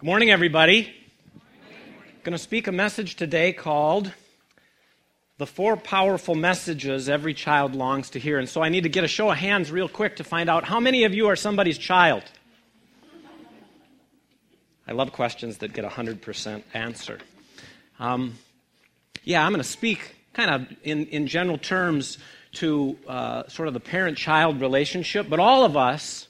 Good 0.00 0.06
morning, 0.06 0.30
everybody. 0.30 0.90
I'm 1.34 2.20
going 2.22 2.32
to 2.32 2.38
speak 2.38 2.66
a 2.66 2.72
message 2.72 3.16
today 3.16 3.52
called 3.52 4.10
The 5.36 5.46
Four 5.46 5.76
Powerful 5.76 6.34
Messages 6.34 7.10
Every 7.10 7.34
Child 7.34 7.74
Longs 7.74 8.08
to 8.08 8.18
Hear. 8.18 8.38
And 8.38 8.48
so 8.48 8.62
I 8.62 8.70
need 8.70 8.84
to 8.84 8.88
get 8.88 9.04
a 9.04 9.08
show 9.08 9.30
of 9.30 9.36
hands 9.36 9.70
real 9.70 9.90
quick 9.90 10.16
to 10.16 10.24
find 10.24 10.48
out 10.48 10.64
how 10.64 10.80
many 10.80 11.04
of 11.04 11.12
you 11.12 11.26
are 11.26 11.36
somebody's 11.36 11.76
child? 11.76 12.22
I 14.88 14.92
love 14.92 15.12
questions 15.12 15.58
that 15.58 15.74
get 15.74 15.84
a 15.84 15.88
100% 15.88 16.62
answer. 16.72 17.18
Um, 17.98 18.38
yeah, 19.22 19.44
I'm 19.44 19.52
going 19.52 19.62
to 19.62 19.68
speak 19.68 20.16
kind 20.32 20.50
of 20.50 20.76
in, 20.82 21.08
in 21.08 21.26
general 21.26 21.58
terms 21.58 22.16
to 22.52 22.96
uh, 23.06 23.46
sort 23.48 23.68
of 23.68 23.74
the 23.74 23.80
parent 23.80 24.16
child 24.16 24.62
relationship, 24.62 25.28
but 25.28 25.40
all 25.40 25.62
of 25.62 25.76
us 25.76 26.26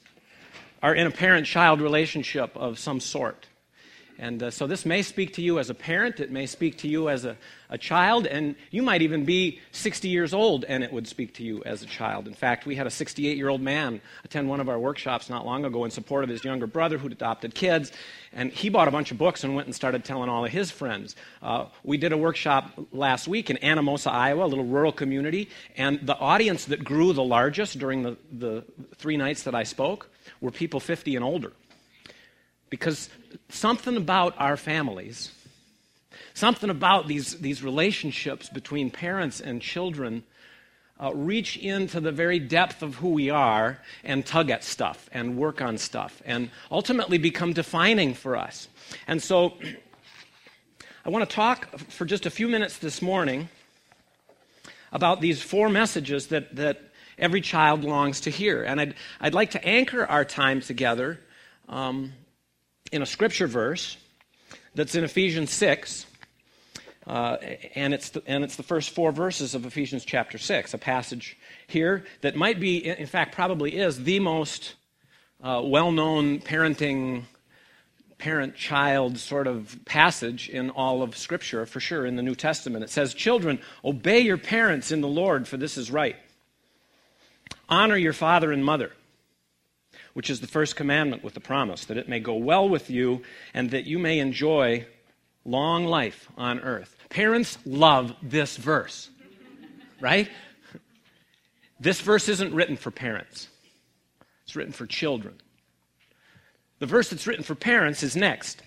are 0.83 0.93
in 0.93 1.07
a 1.07 1.11
parent 1.11 1.47
child 1.47 1.79
relationship 1.79 2.51
of 2.57 2.77
some 2.77 2.99
sort. 2.99 3.47
And 4.21 4.43
uh, 4.43 4.51
so 4.51 4.67
this 4.67 4.85
may 4.85 5.01
speak 5.01 5.33
to 5.33 5.41
you 5.41 5.57
as 5.57 5.71
a 5.71 5.73
parent, 5.73 6.19
it 6.19 6.29
may 6.29 6.45
speak 6.45 6.77
to 6.79 6.87
you 6.87 7.09
as 7.09 7.25
a, 7.25 7.35
a 7.71 7.77
child, 7.79 8.27
and 8.27 8.55
you 8.69 8.83
might 8.83 9.01
even 9.01 9.25
be 9.25 9.59
60 9.71 10.09
years 10.09 10.31
old 10.31 10.63
and 10.63 10.83
it 10.83 10.93
would 10.93 11.07
speak 11.07 11.33
to 11.35 11.43
you 11.43 11.63
as 11.63 11.81
a 11.81 11.87
child. 11.87 12.27
In 12.27 12.35
fact, 12.35 12.67
we 12.67 12.75
had 12.75 12.85
a 12.85 12.91
68 12.91 13.35
year 13.35 13.49
old 13.49 13.61
man 13.61 13.99
attend 14.23 14.47
one 14.47 14.59
of 14.59 14.69
our 14.69 14.77
workshops 14.77 15.27
not 15.27 15.43
long 15.43 15.65
ago 15.65 15.85
in 15.85 15.89
support 15.89 16.23
of 16.23 16.29
his 16.29 16.43
younger 16.43 16.67
brother 16.67 16.99
who'd 16.99 17.11
adopted 17.11 17.55
kids, 17.55 17.91
and 18.31 18.51
he 18.51 18.69
bought 18.69 18.87
a 18.87 18.91
bunch 18.91 19.09
of 19.09 19.17
books 19.17 19.43
and 19.43 19.55
went 19.55 19.65
and 19.65 19.73
started 19.73 20.05
telling 20.05 20.29
all 20.29 20.45
of 20.45 20.51
his 20.51 20.69
friends. 20.69 21.15
Uh, 21.41 21.65
we 21.83 21.97
did 21.97 22.13
a 22.13 22.17
workshop 22.17 22.71
last 22.91 23.27
week 23.27 23.49
in 23.49 23.57
Anamosa, 23.57 24.11
Iowa, 24.11 24.45
a 24.45 24.47
little 24.47 24.65
rural 24.65 24.91
community, 24.91 25.49
and 25.75 25.99
the 26.05 26.15
audience 26.15 26.65
that 26.65 26.83
grew 26.83 27.11
the 27.11 27.23
largest 27.23 27.79
during 27.79 28.03
the, 28.03 28.15
the 28.31 28.63
three 28.97 29.17
nights 29.17 29.41
that 29.43 29.55
I 29.55 29.63
spoke 29.63 30.11
were 30.41 30.51
people 30.51 30.79
50 30.79 31.15
and 31.15 31.25
older. 31.25 31.53
Because 32.69 33.09
something 33.49 33.97
about 33.97 34.35
our 34.37 34.57
families, 34.57 35.31
something 36.33 36.69
about 36.69 37.07
these, 37.07 37.39
these 37.39 37.63
relationships 37.63 38.49
between 38.49 38.89
parents 38.89 39.41
and 39.41 39.61
children 39.61 40.23
uh, 41.01 41.13
reach 41.13 41.57
into 41.57 41.99
the 41.99 42.11
very 42.11 42.39
depth 42.39 42.83
of 42.83 42.95
who 42.95 43.09
we 43.09 43.29
are 43.29 43.79
and 44.03 44.25
tug 44.25 44.49
at 44.49 44.63
stuff 44.63 45.09
and 45.11 45.35
work 45.35 45.61
on 45.61 45.77
stuff 45.77 46.21
and 46.25 46.49
ultimately 46.69 47.17
become 47.17 47.53
defining 47.53 48.13
for 48.13 48.37
us. 48.37 48.67
And 49.07 49.21
so 49.21 49.53
I 51.05 51.09
want 51.09 51.27
to 51.27 51.35
talk 51.35 51.79
for 51.89 52.05
just 52.05 52.27
a 52.27 52.29
few 52.29 52.47
minutes 52.47 52.77
this 52.77 53.01
morning 53.01 53.49
about 54.91 55.21
these 55.21 55.41
four 55.41 55.69
messages 55.69 56.27
that, 56.27 56.55
that 56.55 56.81
every 57.17 57.41
child 57.41 57.83
longs 57.83 58.21
to 58.21 58.29
hear. 58.29 58.63
And 58.63 58.79
I'd, 58.79 58.95
I'd 59.19 59.33
like 59.33 59.51
to 59.51 59.65
anchor 59.65 60.05
our 60.05 60.23
time 60.23 60.61
together 60.61 61.19
um, 61.67 62.13
in 62.91 63.01
a 63.01 63.05
scripture 63.05 63.47
verse 63.47 63.97
that's 64.75 64.95
in 64.95 65.03
Ephesians 65.03 65.51
6. 65.51 66.05
Uh, 67.07 67.37
and, 67.75 67.93
it's 67.93 68.09
the, 68.09 68.21
and 68.27 68.43
it's 68.43 68.55
the 68.55 68.63
first 68.63 68.91
four 68.91 69.11
verses 69.11 69.55
of 69.55 69.65
Ephesians 69.65 70.05
chapter 70.05 70.37
6, 70.37 70.73
a 70.73 70.77
passage 70.77 71.35
here 71.67 72.05
that 72.21 72.35
might 72.35 72.59
be, 72.59 72.77
in 72.85 73.07
fact, 73.07 73.33
probably 73.33 73.75
is 73.75 74.03
the 74.03 74.19
most 74.19 74.75
uh, 75.41 75.61
well 75.63 75.91
known 75.91 76.39
parenting, 76.39 77.23
parent 78.19 78.55
child 78.55 79.17
sort 79.17 79.47
of 79.47 79.79
passage 79.85 80.47
in 80.47 80.69
all 80.69 81.01
of 81.01 81.17
Scripture, 81.17 81.65
for 81.65 81.79
sure, 81.79 82.05
in 82.05 82.15
the 82.15 82.21
New 82.21 82.35
Testament. 82.35 82.83
It 82.83 82.91
says, 82.91 83.15
Children, 83.15 83.59
obey 83.83 84.19
your 84.19 84.37
parents 84.37 84.91
in 84.91 85.01
the 85.01 85.07
Lord, 85.07 85.47
for 85.47 85.57
this 85.57 85.77
is 85.77 85.89
right. 85.89 86.17
Honor 87.67 87.97
your 87.97 88.13
father 88.13 88.51
and 88.51 88.63
mother 88.63 88.91
which 90.13 90.29
is 90.29 90.39
the 90.39 90.47
first 90.47 90.75
commandment 90.75 91.23
with 91.23 91.33
the 91.33 91.39
promise 91.39 91.85
that 91.85 91.97
it 91.97 92.09
may 92.09 92.19
go 92.19 92.35
well 92.35 92.67
with 92.67 92.89
you 92.89 93.21
and 93.53 93.71
that 93.71 93.85
you 93.85 93.99
may 93.99 94.19
enjoy 94.19 94.85
long 95.45 95.85
life 95.85 96.29
on 96.37 96.59
earth. 96.59 96.95
Parents 97.09 97.57
love 97.65 98.15
this 98.21 98.57
verse, 98.57 99.09
right? 99.99 100.29
This 101.79 101.99
verse 102.01 102.29
isn't 102.29 102.53
written 102.53 102.77
for 102.77 102.91
parents, 102.91 103.47
it's 104.43 104.55
written 104.55 104.73
for 104.73 104.85
children. 104.85 105.35
The 106.79 106.87
verse 106.87 107.09
that's 107.09 107.27
written 107.27 107.43
for 107.43 107.53
parents 107.53 108.01
is 108.01 108.15
next. 108.15 108.63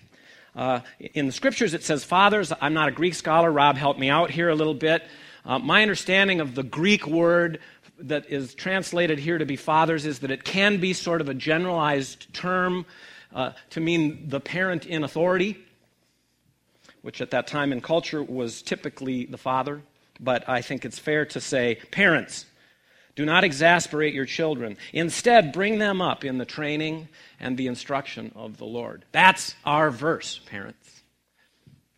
Uh, 0.55 0.79
in 1.13 1.25
the 1.25 1.33
scriptures, 1.33 1.73
it 1.73 1.83
says, 1.83 2.05
Fathers, 2.05 2.53
I'm 2.61 2.73
not 2.73 2.87
a 2.87 2.91
Greek 2.91 3.13
scholar. 3.13 3.51
Rob, 3.51 3.75
help 3.75 3.99
me 3.99 4.09
out 4.09 4.31
here 4.31 4.47
a 4.47 4.55
little 4.55 4.73
bit. 4.73 5.03
Uh, 5.45 5.59
my 5.59 5.81
understanding 5.81 6.39
of 6.39 6.55
the 6.55 6.63
Greek 6.63 7.05
word 7.05 7.59
that 7.99 8.29
is 8.29 8.53
translated 8.53 9.19
here 9.19 9.37
to 9.37 9.45
be 9.45 9.55
fathers 9.55 10.05
is 10.05 10.19
that 10.19 10.31
it 10.31 10.43
can 10.43 10.79
be 10.79 10.93
sort 10.93 11.21
of 11.21 11.29
a 11.29 11.33
generalized 11.33 12.33
term 12.33 12.85
uh, 13.33 13.51
to 13.71 13.79
mean 13.79 14.29
the 14.29 14.39
parent 14.39 14.85
in 14.85 15.03
authority, 15.03 15.57
which 17.01 17.21
at 17.21 17.31
that 17.31 17.47
time 17.47 17.71
in 17.71 17.81
culture 17.81 18.23
was 18.23 18.61
typically 18.61 19.25
the 19.25 19.37
father. 19.37 19.81
But 20.19 20.47
I 20.47 20.61
think 20.61 20.85
it's 20.85 20.99
fair 20.99 21.25
to 21.27 21.41
say, 21.41 21.75
parents, 21.91 22.45
do 23.15 23.25
not 23.25 23.43
exasperate 23.43 24.13
your 24.13 24.25
children. 24.25 24.77
Instead, 24.93 25.53
bring 25.53 25.79
them 25.79 26.01
up 26.01 26.25
in 26.25 26.37
the 26.37 26.45
training 26.45 27.07
and 27.39 27.57
the 27.57 27.67
instruction 27.67 28.31
of 28.35 28.57
the 28.57 28.65
Lord. 28.65 29.05
That's 29.11 29.55
our 29.65 29.89
verse, 29.89 30.39
parents. 30.45 31.01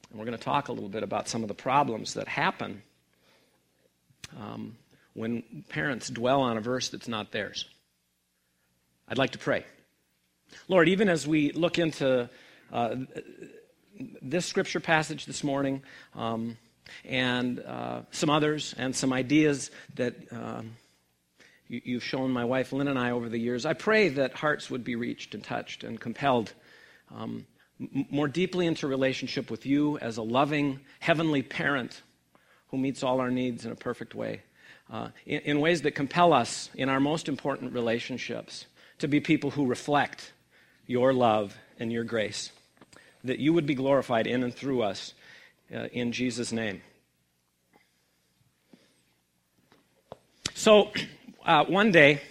And 0.09 0.19
we're 0.19 0.25
going 0.25 0.38
to 0.38 0.44
talk 0.44 0.68
a 0.68 0.72
little 0.72 0.90
bit 0.90 1.03
about 1.03 1.28
some 1.28 1.41
of 1.44 1.47
the 1.47 1.56
problems 1.56 2.14
that 2.14 2.28
happen 2.28 2.81
um, 4.40 4.75
when 5.17 5.66
parents 5.69 6.09
dwell 6.09 6.41
on 6.41 6.57
a 6.57 6.61
verse 6.61 6.89
that's 6.89 7.07
not 7.07 7.31
theirs. 7.31 7.66
I'd 9.07 9.17
like 9.17 9.31
to 9.31 9.39
pray. 9.39 9.66
Lord, 10.67 10.88
even 10.89 11.09
as 11.09 11.25
we 11.25 11.51
look 11.53 11.79
into 11.79 12.29
uh, 12.72 12.95
this 14.22 14.45
scripture 14.45 14.79
passage 14.79 15.25
this 15.25 15.44
morning 15.44 15.81
um, 16.16 16.55
and 17.03 17.59
uh, 17.59 18.01
some 18.11 18.29
others 18.29 18.75
and 18.78 18.95
some 18.95 19.11
ideas 19.11 19.72
that 19.95 20.16
um, 20.31 20.73
you, 21.67 21.95
have 21.95 22.03
shown 22.03 22.29
my 22.29 22.45
wife 22.45 22.72
Lynn 22.72 22.88
and 22.88 22.99
I 22.99 23.09
over 23.09 23.28
the 23.28 23.39
years, 23.39 23.66
I 23.66 23.73
pray 23.73 24.09
that 24.09 24.35
hearts 24.35 24.69
would 24.69 24.84
be 24.84 24.95
reached 24.95 25.34
and 25.34 25.44
touched 25.44 25.84
and 25.84 25.99
compelled 25.99 26.53
um, 27.11 27.47
m- 27.81 28.05
more 28.11 28.28
deeply 28.28 28.67
into 28.67 28.88
relationship 28.88 29.49
with 29.49 29.66
you 29.66 29.97
as 29.97 30.17
a 30.17 30.23
loving 30.23 30.81
heavenly 30.99 31.41
parent 31.41 32.03
who 32.67 32.78
meets 32.78 33.01
all 33.01 33.19
our 33.19 33.31
needs 33.31 33.66
in 33.66 33.72
a 33.72 33.75
perfect 33.75 34.13
way 34.13 34.44
uh, 34.91 35.09
in, 35.25 35.41
in 35.41 35.59
ways 35.59 35.81
that 35.81 35.91
compel 35.91 36.33
us 36.33 36.69
in 36.75 36.89
our 36.89 36.99
most 36.99 37.27
important 37.27 37.73
relationships 37.73 38.65
to 38.99 39.07
be 39.07 39.19
people 39.19 39.51
who 39.51 39.65
reflect 39.65 40.31
your 40.85 41.13
love 41.13 41.55
and 41.79 41.91
your 41.91 42.03
grace. 42.03 42.51
That 43.23 43.39
you 43.39 43.53
would 43.53 43.65
be 43.65 43.75
glorified 43.75 44.27
in 44.27 44.43
and 44.43 44.53
through 44.53 44.83
us 44.83 45.13
uh, 45.73 45.87
in 45.91 46.11
Jesus' 46.11 46.51
name. 46.51 46.81
So, 50.53 50.91
uh, 51.45 51.65
one 51.65 51.91
day, 51.91 52.21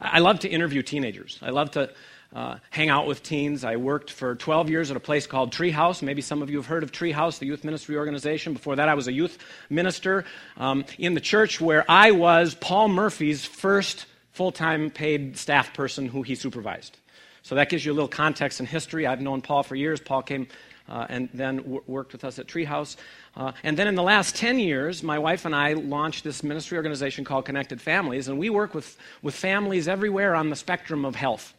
I 0.00 0.18
love 0.18 0.40
to 0.40 0.48
interview 0.48 0.82
teenagers. 0.82 1.38
I 1.42 1.50
love 1.50 1.70
to 1.72 1.90
uh, 2.34 2.56
hang 2.70 2.88
out 2.88 3.06
with 3.06 3.22
teens. 3.22 3.64
I 3.64 3.76
worked 3.76 4.10
for 4.10 4.34
12 4.34 4.70
years 4.70 4.90
at 4.90 4.96
a 4.96 5.00
place 5.00 5.26
called 5.26 5.52
Treehouse. 5.52 6.02
Maybe 6.02 6.22
some 6.22 6.42
of 6.42 6.48
you 6.48 6.56
have 6.56 6.66
heard 6.66 6.82
of 6.82 6.90
Treehouse, 6.90 7.38
the 7.38 7.46
youth 7.46 7.62
ministry 7.62 7.96
organization. 7.96 8.54
Before 8.54 8.76
that, 8.76 8.88
I 8.88 8.94
was 8.94 9.06
a 9.06 9.12
youth 9.12 9.38
minister 9.68 10.24
um, 10.56 10.84
in 10.98 11.14
the 11.14 11.20
church 11.20 11.60
where 11.60 11.84
I 11.90 12.12
was 12.12 12.54
Paul 12.54 12.88
Murphy's 12.88 13.44
first 13.44 14.06
full 14.32 14.52
time 14.52 14.90
paid 14.90 15.36
staff 15.36 15.74
person 15.74 16.06
who 16.06 16.22
he 16.22 16.34
supervised. 16.34 16.96
So 17.42 17.54
that 17.56 17.68
gives 17.68 17.84
you 17.84 17.92
a 17.92 17.94
little 17.94 18.08
context 18.08 18.60
and 18.60 18.68
history. 18.68 19.06
I've 19.06 19.20
known 19.20 19.42
Paul 19.42 19.62
for 19.62 19.74
years. 19.74 20.00
Paul 20.00 20.22
came 20.22 20.46
uh, 20.88 21.06
and 21.08 21.28
then 21.34 21.56
w- 21.58 21.82
worked 21.86 22.12
with 22.12 22.24
us 22.24 22.38
at 22.38 22.46
Treehouse. 22.46 22.96
Uh, 23.36 23.52
and 23.62 23.76
then 23.76 23.88
in 23.88 23.94
the 23.94 24.02
last 24.02 24.36
10 24.36 24.58
years, 24.58 25.02
my 25.02 25.18
wife 25.18 25.44
and 25.44 25.54
I 25.54 25.74
launched 25.74 26.24
this 26.24 26.42
ministry 26.42 26.76
organization 26.76 27.24
called 27.24 27.44
Connected 27.44 27.80
Families, 27.80 28.28
and 28.28 28.38
we 28.38 28.50
work 28.50 28.74
with, 28.74 28.96
with 29.22 29.34
families 29.34 29.88
everywhere 29.88 30.34
on 30.34 30.50
the 30.50 30.56
spectrum 30.56 31.04
of 31.04 31.14
health 31.14 31.54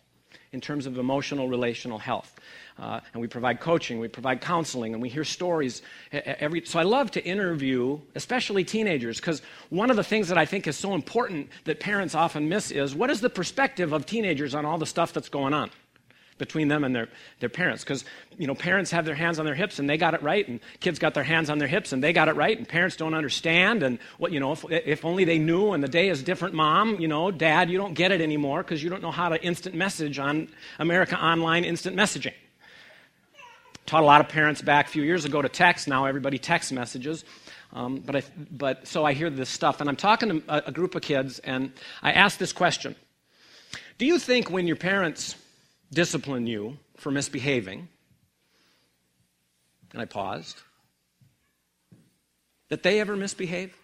in 0.53 0.61
terms 0.61 0.85
of 0.85 0.97
emotional 0.97 1.49
relational 1.49 1.97
health. 1.97 2.39
Uh, 2.79 2.99
and 3.13 3.21
we 3.21 3.27
provide 3.27 3.59
coaching, 3.59 3.99
we 3.99 4.07
provide 4.07 4.41
counseling, 4.41 4.93
and 4.93 5.01
we 5.01 5.09
hear 5.09 5.23
stories 5.23 5.81
every. 6.11 6.65
So 6.65 6.79
I 6.79 6.83
love 6.83 7.11
to 7.11 7.23
interview, 7.23 7.99
especially 8.15 8.63
teenagers, 8.63 9.19
because 9.19 9.41
one 9.69 9.91
of 9.91 9.95
the 9.95 10.03
things 10.03 10.29
that 10.29 10.37
I 10.37 10.45
think 10.45 10.65
is 10.67 10.77
so 10.77 10.95
important 10.95 11.49
that 11.65 11.79
parents 11.79 12.15
often 12.15 12.49
miss 12.49 12.71
is 12.71 12.95
what 12.95 13.11
is 13.11 13.21
the 13.21 13.29
perspective 13.29 13.93
of 13.93 14.05
teenagers 14.05 14.55
on 14.55 14.65
all 14.65 14.77
the 14.77 14.85
stuff 14.87 15.13
that's 15.13 15.29
going 15.29 15.53
on 15.53 15.69
between 16.37 16.67
them 16.67 16.83
and 16.83 16.95
their, 16.95 17.09
their 17.39 17.49
parents. 17.49 17.83
Because, 17.83 18.05
you 18.37 18.47
know, 18.47 18.55
parents 18.55 18.91
have 18.91 19.05
their 19.05 19.15
hands 19.15 19.39
on 19.39 19.45
their 19.45 19.55
hips 19.55 19.79
and 19.79 19.89
they 19.89 19.97
got 19.97 20.13
it 20.13 20.21
right, 20.21 20.47
and 20.47 20.59
kids 20.79 20.99
got 20.99 21.13
their 21.13 21.23
hands 21.23 21.49
on 21.49 21.57
their 21.57 21.67
hips 21.67 21.93
and 21.93 22.03
they 22.03 22.13
got 22.13 22.27
it 22.27 22.35
right, 22.35 22.57
and 22.57 22.67
parents 22.67 22.95
don't 22.95 23.13
understand. 23.13 23.83
And, 23.83 23.99
what, 24.17 24.31
you 24.31 24.39
know, 24.39 24.53
if, 24.53 24.65
if 24.69 25.05
only 25.05 25.23
they 25.25 25.37
knew 25.37 25.73
and 25.73 25.83
the 25.83 25.87
day 25.87 26.09
is 26.09 26.23
different, 26.23 26.53
mom, 26.53 26.99
you 26.99 27.07
know, 27.07 27.31
dad, 27.31 27.69
you 27.69 27.77
don't 27.77 27.93
get 27.93 28.11
it 28.11 28.21
anymore 28.21 28.63
because 28.63 28.83
you 28.83 28.89
don't 28.89 29.01
know 29.01 29.11
how 29.11 29.29
to 29.29 29.41
instant 29.43 29.75
message 29.75 30.19
on 30.19 30.47
America 30.79 31.17
Online 31.17 31.63
instant 31.63 31.95
messaging. 31.95 32.33
Taught 33.85 34.03
a 34.03 34.05
lot 34.05 34.21
of 34.21 34.29
parents 34.29 34.61
back 34.61 34.87
a 34.87 34.89
few 34.89 35.03
years 35.03 35.25
ago 35.25 35.41
to 35.41 35.49
text. 35.49 35.87
Now 35.87 36.05
everybody 36.05 36.37
text 36.37 36.71
messages. 36.71 37.25
Um, 37.73 37.97
but, 37.97 38.15
I, 38.15 38.23
but 38.51 38.87
so 38.87 39.03
I 39.03 39.13
hear 39.13 39.31
this 39.31 39.49
stuff, 39.49 39.81
and 39.81 39.89
I'm 39.89 39.95
talking 39.95 40.29
to 40.29 40.43
a, 40.47 40.63
a 40.67 40.71
group 40.71 40.93
of 40.93 41.01
kids, 41.01 41.39
and 41.39 41.71
I 42.03 42.11
ask 42.11 42.37
this 42.37 42.53
question 42.53 42.95
Do 43.97 44.05
you 44.05 44.19
think 44.19 44.51
when 44.51 44.67
your 44.67 44.75
parents 44.75 45.35
discipline 45.93 46.47
you 46.47 46.77
for 46.97 47.11
misbehaving, 47.11 47.87
and 49.91 50.01
I 50.01 50.05
paused, 50.05 50.61
that 52.69 52.83
they 52.83 52.99
ever 52.99 53.15
misbehave? 53.15 53.75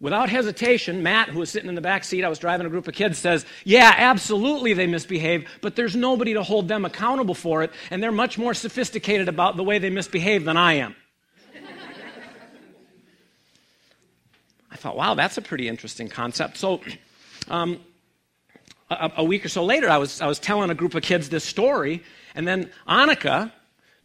Without 0.00 0.28
hesitation, 0.28 1.02
Matt, 1.02 1.28
who 1.28 1.40
was 1.40 1.50
sitting 1.50 1.68
in 1.68 1.74
the 1.74 1.80
back 1.80 2.04
seat, 2.04 2.24
I 2.24 2.28
was 2.28 2.38
driving 2.38 2.66
a 2.66 2.70
group 2.70 2.86
of 2.86 2.94
kids, 2.94 3.18
says, 3.18 3.44
Yeah, 3.64 3.92
absolutely 3.96 4.72
they 4.72 4.86
misbehave, 4.86 5.48
but 5.60 5.74
there's 5.74 5.96
nobody 5.96 6.34
to 6.34 6.44
hold 6.44 6.68
them 6.68 6.84
accountable 6.84 7.34
for 7.34 7.64
it, 7.64 7.72
and 7.90 8.00
they're 8.00 8.12
much 8.12 8.38
more 8.38 8.54
sophisticated 8.54 9.28
about 9.28 9.56
the 9.56 9.64
way 9.64 9.80
they 9.80 9.90
misbehave 9.90 10.44
than 10.44 10.56
I 10.56 10.74
am. 10.74 10.94
I 14.70 14.76
thought, 14.76 14.96
wow, 14.96 15.14
that's 15.14 15.36
a 15.36 15.42
pretty 15.42 15.66
interesting 15.66 16.08
concept. 16.08 16.58
So, 16.58 16.80
um, 17.48 17.80
a, 18.90 19.12
a, 19.18 19.24
week 19.24 19.44
or 19.44 19.48
so 19.48 19.64
later, 19.64 19.88
I 19.88 19.98
was, 19.98 20.20
I 20.20 20.26
was 20.26 20.38
telling 20.38 20.70
a 20.70 20.74
group 20.74 20.94
of 20.94 21.02
kids 21.02 21.28
this 21.28 21.44
story, 21.44 22.02
and 22.34 22.46
then 22.46 22.70
Annika, 22.86 23.52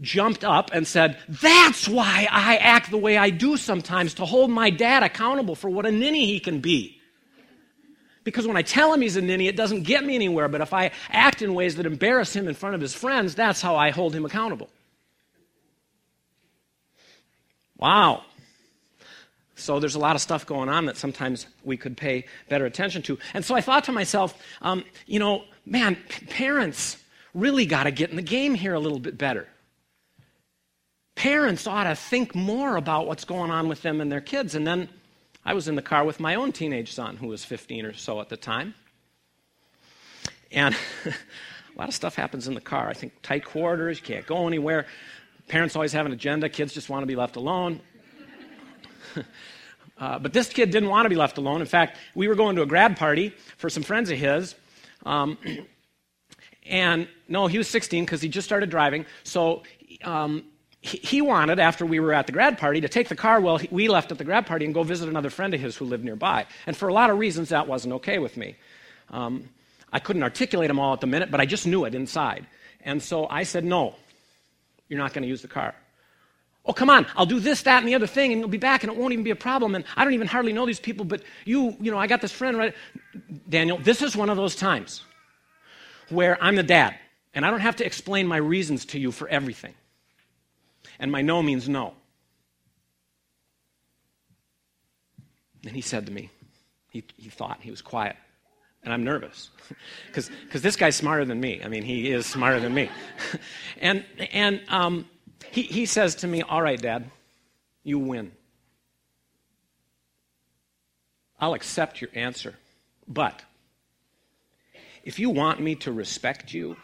jumped 0.02 0.44
up 0.44 0.72
and 0.74 0.88
said, 0.88 1.18
That's 1.28 1.88
why 1.88 2.28
I 2.30 2.58
act 2.58 2.92
the 2.92 2.98
way 2.98 3.18
I 3.18 3.30
do 3.30 3.58
sometimes, 3.58 4.14
to 4.16 4.26
hold 4.26 4.52
my 4.52 4.70
dad 4.70 5.04
accountable 5.04 5.56
for 5.56 5.70
what 5.70 5.86
a 5.86 5.92
ninny 5.92 6.26
he 6.26 6.40
can 6.40 6.60
be. 6.60 7.00
Because 8.24 8.48
when 8.48 8.56
I 8.56 8.62
tell 8.62 8.94
him 8.94 9.02
he's 9.02 9.18
a 9.18 9.22
ninny, 9.22 9.48
it 9.48 9.58
doesn't 9.58 9.84
get 9.84 10.06
me 10.06 10.16
anywhere. 10.16 10.48
But 10.48 10.62
if 10.62 10.74
I 10.74 10.92
act 11.10 11.42
in 11.42 11.54
ways 11.54 11.76
that 11.76 11.86
embarrass 11.86 12.34
him 12.34 12.48
in 12.48 12.54
front 12.54 12.76
of 12.76 12.82
his 12.82 12.94
friends, 12.94 13.36
that's 13.36 13.62
how 13.62 13.76
I 13.76 13.90
hold 13.90 14.16
him 14.16 14.24
accountable. 14.24 14.70
Wow. 17.78 18.24
So 19.56 19.80
there's 19.80 19.96
a 19.96 20.00
lot 20.00 20.16
of 20.16 20.22
stuff 20.22 20.46
going 20.46 20.70
on 20.70 20.86
that 20.86 20.98
sometimes 20.98 21.48
we 21.64 21.78
could 21.78 21.96
pay 21.96 22.26
better 22.50 22.66
attention 22.66 23.02
to. 23.04 23.20
And 23.34 23.46
so 23.46 23.56
I 23.56 23.62
thought 23.62 23.84
to 23.86 23.92
myself, 23.92 24.38
um, 24.62 24.84
you 25.06 25.20
know, 25.20 25.44
man, 25.66 25.98
parents 26.30 26.98
really 27.34 27.66
got 27.66 27.84
to 27.84 27.92
get 27.92 28.10
in 28.10 28.16
the 28.16 28.22
game 28.22 28.56
here 28.56 28.74
a 28.74 28.80
little 28.80 29.00
bit 29.00 29.18
better. 29.18 29.48
Parents 31.16 31.68
ought 31.68 31.84
to 31.84 31.96
think 31.96 32.34
more 32.34 32.76
about 32.76 33.06
what's 33.06 33.26
going 33.26 33.52
on 33.52 33.68
with 33.68 33.84
them 33.84 34.02
and 34.02 34.12
their 34.12 34.22
kids. 34.22 34.56
And 34.56 34.66
then 34.66 34.90
I 35.46 35.54
was 35.54 35.68
in 35.68 35.76
the 35.76 35.82
car 35.82 36.04
with 36.04 36.20
my 36.20 36.36
own 36.36 36.52
teenage 36.52 36.92
son, 36.94 37.18
who 37.18 37.28
was 37.28 37.46
15 37.46 37.86
or 37.86 37.94
so 37.94 38.20
at 38.22 38.30
the 38.30 38.38
time. 38.38 38.74
And 40.52 40.76
a 41.06 41.80
lot 41.80 41.88
of 41.88 41.94
stuff 41.94 42.16
happens 42.16 42.48
in 42.48 42.56
the 42.56 42.62
car. 42.62 42.88
I 42.90 42.94
think 42.94 43.14
tight 43.22 43.46
quarters, 43.46 44.00
you 44.00 44.06
can't 44.06 44.26
go 44.26 44.48
anywhere. 44.48 44.88
Parents 45.48 45.76
always 45.76 45.94
have 45.94 46.06
an 46.06 46.12
agenda, 46.12 46.50
kids 46.50 46.74
just 46.74 46.90
want 46.90 47.04
to 47.04 47.08
be 47.08 47.16
left 47.16 47.36
alone. 47.36 47.82
Uh, 49.98 50.20
but 50.20 50.34
this 50.34 50.50
kid 50.50 50.72
didn't 50.72 50.90
want 50.90 51.06
to 51.06 51.10
be 51.10 51.16
left 51.16 51.38
alone. 51.38 51.62
In 51.62 51.68
fact, 51.68 51.98
we 52.16 52.28
were 52.28 52.36
going 52.36 52.56
to 52.56 52.62
a 52.62 52.66
grad 52.66 52.98
party 52.98 53.30
for 53.58 53.70
some 53.70 53.84
friends 53.84 54.10
of 54.10 54.18
his. 54.18 54.56
Um, 55.06 55.38
and 56.66 57.08
no, 57.28 57.48
he 57.48 57.58
was 57.58 57.68
16 57.68 58.06
because 58.06 58.22
he 58.22 58.30
just 58.30 58.46
started 58.46 58.70
driving. 58.70 59.06
So 59.24 59.64
um, 60.04 60.44
he 60.82 61.22
wanted, 61.22 61.60
after 61.60 61.86
we 61.86 62.00
were 62.00 62.14
at 62.14 62.26
the 62.26 62.34
grad 62.34 62.58
party, 62.58 62.82
to 62.82 62.90
take 62.90 63.08
the 63.08 63.16
car 63.16 63.40
while 63.40 63.60
we 63.72 63.88
left 63.88 64.12
at 64.12 64.18
the 64.18 64.26
grad 64.26 64.46
party 64.46 64.66
and 64.66 64.74
go 64.74 64.84
visit 64.84 65.08
another 65.08 65.30
friend 65.30 65.54
of 65.54 65.62
his 65.62 65.78
who 65.78 65.86
lived 65.86 66.04
nearby. 66.04 66.46
And 66.68 66.76
for 66.76 66.90
a 66.90 66.94
lot 66.94 67.10
of 67.10 67.18
reasons, 67.18 67.50
that 67.50 67.68
wasn't 67.68 67.94
okay 67.96 68.20
with 68.20 68.36
me. 68.36 68.56
Um, 69.10 69.50
I 69.94 70.00
couldn't 70.00 70.24
articulate 70.24 70.68
them 70.68 70.80
all 70.80 70.94
at 70.94 71.00
the 71.00 71.08
minute, 71.08 71.32
but 71.32 71.40
I 71.40 71.46
just 71.46 71.66
knew 71.66 71.86
it 71.86 71.96
inside. 71.96 72.48
And 72.82 73.02
so 73.02 73.28
I 73.28 73.44
said, 73.44 73.64
No, 73.64 73.96
you're 74.90 75.00
not 75.00 75.14
going 75.14 75.22
to 75.22 75.28
use 75.28 75.42
the 75.42 75.48
car. 75.48 75.74
Oh, 76.66 76.74
come 76.74 76.90
on, 76.90 77.06
I'll 77.16 77.26
do 77.26 77.40
this, 77.40 77.64
that, 77.64 77.80
and 77.80 77.88
the 77.88 77.96
other 77.96 78.08
thing, 78.08 78.32
and 78.32 78.40
you'll 78.40 78.50
be 78.50 78.58
back, 78.58 78.84
and 78.84 78.92
it 78.92 78.98
won't 78.98 79.12
even 79.12 79.24
be 79.24 79.32
a 79.32 79.36
problem. 79.36 79.76
And 79.76 79.84
I 79.98 80.06
don't 80.06 80.14
even 80.14 80.28
hardly 80.28 80.54
know 80.54 80.66
these 80.66 80.80
people, 80.80 81.04
but 81.06 81.22
you, 81.44 81.76
you 81.82 81.92
know, 81.92 81.98
I 81.98 82.08
got 82.08 82.22
this 82.22 82.32
friend, 82.32 82.58
right? 82.58 82.74
Daniel, 83.50 83.78
this 83.78 84.02
is 84.02 84.16
one 84.16 84.30
of 84.30 84.38
those 84.38 84.56
times 84.56 85.04
where 86.10 86.42
I'm 86.42 86.56
the 86.56 86.64
dad, 86.64 86.96
and 87.34 87.46
I 87.46 87.52
don't 87.52 87.60
have 87.60 87.76
to 87.78 87.86
explain 87.86 88.28
my 88.28 88.38
reasons 88.38 88.86
to 88.86 89.00
you 89.00 89.12
for 89.12 89.28
everything 89.28 89.74
and 91.00 91.12
my 91.12 91.22
no 91.22 91.44
means 91.44 91.68
no. 91.68 91.94
And 95.66 95.76
he 95.76 95.82
said 95.82 96.06
to 96.06 96.12
me, 96.12 96.30
he, 96.90 97.04
he 97.18 97.30
thought, 97.30 97.60
he 97.62 97.72
was 97.72 97.82
quiet. 97.82 98.16
And 98.84 98.94
I'm 98.94 99.04
nervous 99.04 99.50
because 100.08 100.30
this 100.62 100.76
guy's 100.76 100.96
smarter 100.96 101.24
than 101.24 101.40
me. 101.40 101.62
I 101.64 101.70
mean, 101.70 101.84
he 101.84 102.12
is 102.12 102.26
smarter 102.26 102.60
than 102.60 102.74
me. 102.74 102.90
and 103.82 104.04
and 104.32 104.62
um, 104.68 105.10
he, 105.52 105.64
he 105.64 105.86
says 105.86 106.16
to 106.16 106.28
me, 106.28 106.42
All 106.42 106.62
right, 106.62 106.82
Dad, 106.82 107.10
you 107.84 108.00
win. 108.00 108.32
I'll 111.40 111.54
accept 111.54 112.02
your 112.02 112.10
answer. 112.14 112.56
But 113.08 113.42
if 115.04 115.20
you 115.20 115.30
want 115.30 115.60
me 115.60 115.76
to 115.76 115.92
respect 115.92 116.54
you 116.54 116.78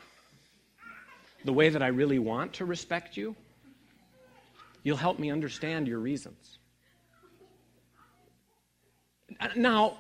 the 1.46 1.54
way 1.54 1.70
that 1.70 1.82
I 1.82 1.88
really 1.88 2.20
want 2.20 2.54
to 2.54 2.66
respect 2.66 3.16
you, 3.16 3.36
You'll 4.84 4.98
help 4.98 5.20
me 5.20 5.30
understand 5.30 5.88
your 5.88 6.00
reasons. 6.00 6.58
Now, 9.56 9.98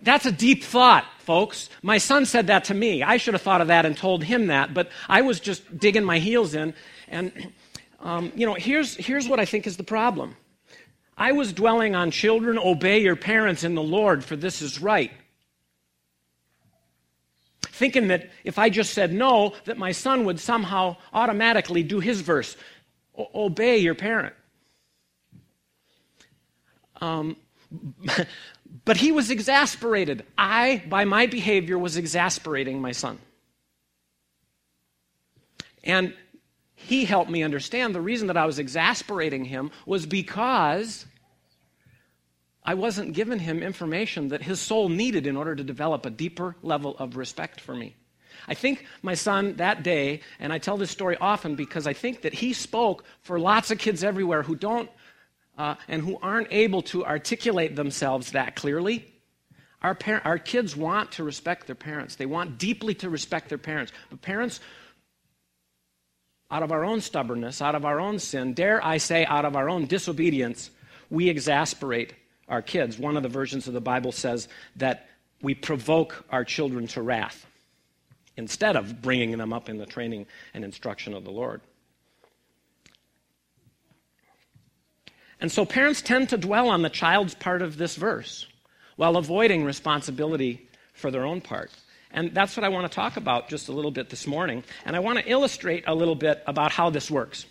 that's 0.00 0.24
a 0.24 0.32
deep 0.32 0.64
thought, 0.64 1.04
folks. 1.18 1.68
My 1.82 1.98
son 1.98 2.24
said 2.24 2.46
that 2.46 2.64
to 2.64 2.74
me. 2.74 3.02
I 3.02 3.18
should 3.18 3.34
have 3.34 3.42
thought 3.42 3.60
of 3.60 3.68
that 3.68 3.84
and 3.84 3.96
told 3.96 4.24
him 4.24 4.46
that, 4.46 4.72
but 4.72 4.88
I 5.08 5.20
was 5.20 5.38
just 5.38 5.78
digging 5.78 6.04
my 6.04 6.18
heels 6.18 6.54
in. 6.54 6.74
And, 7.08 7.52
um, 8.00 8.32
you 8.34 8.46
know, 8.46 8.54
here's, 8.54 8.96
here's 8.96 9.28
what 9.28 9.38
I 9.38 9.44
think 9.44 9.66
is 9.66 9.76
the 9.76 9.84
problem 9.84 10.36
I 11.16 11.32
was 11.32 11.52
dwelling 11.52 11.94
on 11.94 12.10
children, 12.10 12.58
obey 12.58 13.02
your 13.02 13.16
parents 13.16 13.64
in 13.64 13.74
the 13.74 13.82
Lord, 13.82 14.24
for 14.24 14.34
this 14.34 14.62
is 14.62 14.80
right. 14.80 15.12
Thinking 17.60 18.08
that 18.08 18.30
if 18.44 18.58
I 18.58 18.70
just 18.70 18.94
said 18.94 19.12
no, 19.12 19.54
that 19.64 19.76
my 19.76 19.92
son 19.92 20.24
would 20.24 20.40
somehow 20.40 20.96
automatically 21.12 21.82
do 21.82 22.00
his 22.00 22.20
verse 22.20 22.56
obey 23.34 23.78
your 23.78 23.94
parent. 23.94 24.34
Um, 27.00 27.36
but 28.84 28.96
he 28.96 29.12
was 29.12 29.30
exasperated. 29.30 30.24
I, 30.36 30.82
by 30.88 31.04
my 31.04 31.26
behavior, 31.26 31.78
was 31.78 31.96
exasperating 31.96 32.80
my 32.80 32.92
son. 32.92 33.18
And 35.84 36.14
he 36.74 37.04
helped 37.04 37.30
me 37.30 37.42
understand 37.42 37.94
the 37.94 38.00
reason 38.00 38.26
that 38.26 38.36
I 38.36 38.46
was 38.46 38.58
exasperating 38.58 39.44
him 39.44 39.70
was 39.86 40.06
because 40.06 41.06
I 42.64 42.74
wasn't 42.74 43.14
giving 43.14 43.38
him 43.40 43.62
information 43.62 44.28
that 44.28 44.42
his 44.42 44.60
soul 44.60 44.88
needed 44.88 45.26
in 45.26 45.36
order 45.36 45.54
to 45.54 45.64
develop 45.64 46.06
a 46.06 46.10
deeper 46.10 46.56
level 46.62 46.96
of 46.98 47.16
respect 47.16 47.60
for 47.60 47.74
me. 47.74 47.96
I 48.48 48.54
think 48.54 48.86
my 49.02 49.14
son 49.14 49.56
that 49.56 49.82
day, 49.82 50.20
and 50.40 50.52
I 50.52 50.58
tell 50.58 50.76
this 50.76 50.90
story 50.90 51.16
often 51.20 51.54
because 51.54 51.86
I 51.86 51.92
think 51.92 52.22
that 52.22 52.34
he 52.34 52.52
spoke 52.52 53.04
for 53.20 53.38
lots 53.38 53.70
of 53.70 53.78
kids 53.78 54.02
everywhere 54.02 54.42
who 54.42 54.56
don't 54.56 54.90
uh, 55.58 55.74
and 55.88 56.02
who 56.02 56.18
aren't 56.22 56.48
able 56.50 56.82
to 56.82 57.04
articulate 57.04 57.76
themselves 57.76 58.32
that 58.32 58.56
clearly. 58.56 59.08
Our, 59.82 59.94
par- 59.94 60.22
our 60.24 60.38
kids 60.38 60.76
want 60.76 61.12
to 61.12 61.24
respect 61.24 61.66
their 61.66 61.76
parents. 61.76 62.16
They 62.16 62.26
want 62.26 62.58
deeply 62.58 62.94
to 62.96 63.10
respect 63.10 63.48
their 63.48 63.58
parents. 63.58 63.92
But 64.10 64.22
parents, 64.22 64.60
out 66.50 66.62
of 66.62 66.70
our 66.70 66.84
own 66.84 67.00
stubbornness, 67.00 67.60
out 67.60 67.74
of 67.74 67.84
our 67.84 67.98
own 67.98 68.18
sin, 68.18 68.54
dare 68.54 68.84
I 68.84 68.98
say, 68.98 69.24
out 69.24 69.44
of 69.44 69.56
our 69.56 69.68
own 69.68 69.86
disobedience, 69.86 70.70
we 71.10 71.28
exasperate 71.28 72.14
our 72.48 72.62
kids. 72.62 72.98
One 72.98 73.16
of 73.16 73.22
the 73.22 73.28
versions 73.28 73.66
of 73.66 73.74
the 73.74 73.80
Bible 73.80 74.12
says 74.12 74.48
that 74.76 75.08
we 75.42 75.54
provoke 75.54 76.24
our 76.30 76.44
children 76.44 76.86
to 76.88 77.02
wrath 77.02 77.46
instead 78.36 78.76
of 78.76 79.02
bringing 79.02 79.36
them 79.36 79.52
up 79.52 79.68
in 79.68 79.78
the 79.78 79.86
training 79.86 80.26
and 80.54 80.64
instruction 80.64 81.12
of 81.14 81.24
the 81.24 81.30
Lord. 81.30 81.60
And 85.42 85.50
so 85.50 85.66
parents 85.66 86.00
tend 86.00 86.28
to 86.28 86.38
dwell 86.38 86.68
on 86.68 86.82
the 86.82 86.88
child's 86.88 87.34
part 87.34 87.62
of 87.62 87.76
this 87.76 87.96
verse 87.96 88.46
while 88.94 89.16
avoiding 89.16 89.64
responsibility 89.64 90.68
for 90.94 91.10
their 91.10 91.26
own 91.26 91.40
part. 91.40 91.72
And 92.12 92.32
that's 92.32 92.56
what 92.56 92.62
I 92.62 92.68
want 92.68 92.88
to 92.88 92.94
talk 92.94 93.16
about 93.16 93.48
just 93.48 93.68
a 93.68 93.72
little 93.72 93.90
bit 93.90 94.08
this 94.08 94.24
morning. 94.24 94.62
And 94.84 94.94
I 94.94 95.00
want 95.00 95.18
to 95.18 95.28
illustrate 95.28 95.82
a 95.88 95.96
little 95.96 96.14
bit 96.14 96.44
about 96.46 96.70
how 96.70 96.90
this 96.90 97.10
works 97.10 97.44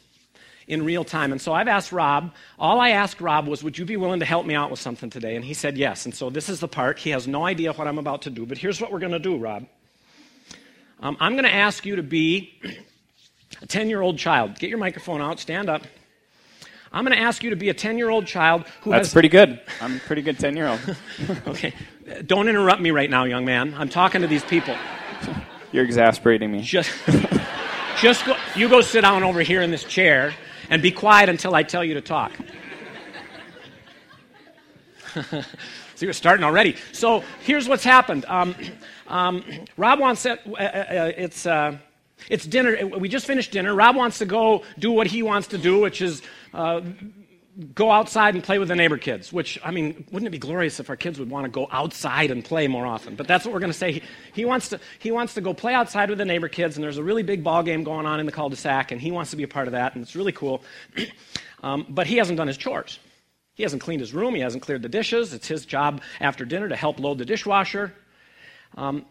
in 0.68 0.86
real 0.86 1.04
time. 1.04 1.34
And 1.34 1.42
so 1.42 1.52
I've 1.52 1.68
asked 1.68 1.92
Rob, 1.92 2.34
all 2.58 2.80
I 2.80 2.92
asked 2.92 3.20
Rob 3.20 3.46
was, 3.46 3.62
Would 3.62 3.78
you 3.78 3.84
be 3.84 3.98
willing 3.98 4.22
to 4.22 4.26
help 4.26 4.46
me 4.46 4.56
out 4.56 4.72
with 4.72 4.80
something 4.80 5.10
today? 5.10 5.36
And 5.36 5.44
he 5.44 5.54
said 5.54 5.78
yes. 5.78 6.06
And 6.06 6.16
so 6.16 6.30
this 6.30 6.48
is 6.48 6.62
the 6.62 6.70
part. 6.70 6.98
He 6.98 7.10
has 7.10 7.28
no 7.28 7.46
idea 7.46 7.74
what 7.74 7.90
I'm 7.90 7.98
about 7.98 8.22
to 8.22 8.30
do, 8.30 8.46
but 8.46 8.58
here's 8.58 8.80
what 8.80 8.94
we're 8.94 9.00
going 9.00 9.12
to 9.12 9.20
do, 9.20 9.36
Rob. 9.36 9.68
Um, 11.02 11.18
I'm 11.20 11.34
going 11.34 11.44
to 11.44 11.54
ask 11.54 11.86
you 11.86 11.98
to 11.98 12.04
be 12.04 12.58
a 13.62 13.66
10 13.66 13.90
year 13.90 14.00
old 14.00 14.18
child. 14.18 14.60
Get 14.60 14.70
your 14.70 14.80
microphone 14.80 15.22
out, 15.22 15.42
stand 15.42 15.70
up. 15.70 15.82
I'm 16.94 17.06
going 17.06 17.16
to 17.18 17.24
ask 17.24 17.42
you 17.44 17.52
to 17.52 17.56
be 17.56 17.70
a 17.70 17.74
10 17.74 17.98
year 17.98 18.10
old 18.10 18.26
child 18.28 18.66
who 18.82 18.92
That's 18.92 19.08
has. 19.08 19.14
pretty 19.14 19.30
good. 19.30 19.62
I'm 19.80 19.96
a 19.96 20.00
pretty 20.00 20.22
good 20.22 20.38
10 20.38 20.58
year 20.58 20.68
old. 20.68 20.80
okay. 21.48 21.74
Don't 22.26 22.50
interrupt 22.50 22.82
me 22.82 22.92
right 22.92 23.10
now, 23.10 23.24
young 23.24 23.46
man. 23.46 23.74
I'm 23.76 23.88
talking 23.90 24.22
to 24.22 24.28
these 24.28 24.44
people. 24.44 24.76
You're 25.72 25.86
exasperating 25.86 26.52
me. 26.52 26.62
Just, 26.64 26.92
just 28.02 28.26
go, 28.26 28.36
you 28.56 28.68
go 28.68 28.82
sit 28.82 29.02
down 29.02 29.24
over 29.24 29.42
here 29.42 29.62
in 29.62 29.72
this 29.72 29.86
chair 29.86 30.34
and 30.70 30.82
be 30.82 30.92
quiet 30.92 31.30
until 31.30 31.56
I 31.56 31.64
tell 31.64 31.84
you 31.84 31.94
to 31.94 32.02
talk. 32.02 32.34
so 35.14 35.44
you're 36.00 36.12
starting 36.12 36.44
already. 36.44 36.76
So 36.92 37.24
here's 37.42 37.70
what's 37.70 37.86
happened. 37.86 38.26
Um, 38.28 38.54
um, 39.08 39.44
Rob 39.78 40.00
wants 40.00 40.26
it. 40.26 40.42
Uh, 40.46 40.52
uh, 40.56 40.56
uh, 40.58 41.12
it's 41.18 41.46
uh, 41.46 41.78
It's 42.30 42.46
dinner. 42.46 42.86
We 42.88 43.08
just 43.10 43.26
finished 43.26 43.52
dinner. 43.52 43.74
Rob 43.76 43.96
wants 43.96 44.18
to 44.20 44.26
go 44.26 44.64
do 44.80 44.92
what 44.92 45.08
he 45.08 45.24
wants 45.24 45.48
to 45.50 45.58
do, 45.58 45.80
which 45.80 46.02
is 46.02 46.22
uh, 46.54 46.82
go 47.76 47.92
outside 47.92 48.36
and 48.36 48.44
play 48.44 48.60
with 48.60 48.70
the 48.70 48.76
neighbor 48.76 48.98
kids, 48.98 49.34
which, 49.34 49.60
I 49.64 49.72
mean, 49.72 50.06
wouldn't 50.12 50.28
it 50.28 50.32
be 50.32 50.38
glorious 50.38 50.80
if 50.80 50.90
our 50.90 50.96
kids 50.96 51.20
would 51.20 51.30
want 51.30 51.46
to 51.46 51.52
go 51.52 51.68
outside 51.72 52.32
and 52.32 52.44
play 52.44 52.68
more 52.68 52.86
often? 52.86 53.16
But 53.16 53.28
that's 53.28 53.46
what 53.46 53.54
we're 53.54 53.60
going 53.60 53.72
to 53.72 53.78
say. 53.78 53.94
He, 53.94 54.04
he, 54.34 54.46
wants 54.46 54.70
to, 54.70 54.80
he 55.00 55.12
wants 55.12 55.34
to 55.34 55.42
go 55.42 55.54
play 55.54 55.74
outside 55.74 56.10
with 56.10 56.18
the 56.18 56.26
neighbor 56.26 56.48
kids, 56.48 56.78
and 56.78 56.84
there's 56.84 56.98
a 56.98 57.04
really 57.04 57.24
big 57.24 57.44
ball 57.44 57.64
game 57.64 57.84
going 57.84 58.06
on 58.06 58.20
in 58.20 58.26
the 58.26 58.32
cul 58.32 58.50
de 58.50 58.56
sac, 58.56 58.92
and 58.92 59.02
he 59.02 59.12
wants 59.12 59.32
to 59.32 59.38
be 59.38 59.44
a 59.44 59.48
part 59.48 59.68
of 59.68 59.74
that, 59.74 59.96
and 59.96 60.04
it's 60.04 60.16
really 60.16 60.32
cool. 60.32 60.64
um, 61.64 61.86
but 61.90 62.08
he 62.08 62.18
hasn't 62.18 62.38
done 62.38 62.48
his 62.48 62.58
chores. 62.58 63.00
He 63.54 63.64
hasn't 63.64 63.82
cleaned 63.82 64.00
his 64.00 64.14
room, 64.14 64.34
he 64.34 64.42
hasn't 64.42 64.64
cleared 64.64 64.82
the 64.82 64.90
dishes. 64.90 65.34
It's 65.34 65.48
his 65.48 65.66
job 65.66 66.02
after 66.20 66.46
dinner 66.46 66.70
to 66.70 66.76
help 66.76 67.00
load 67.00 67.18
the 67.18 67.26
dishwasher. 67.26 67.94
Um, 68.78 69.06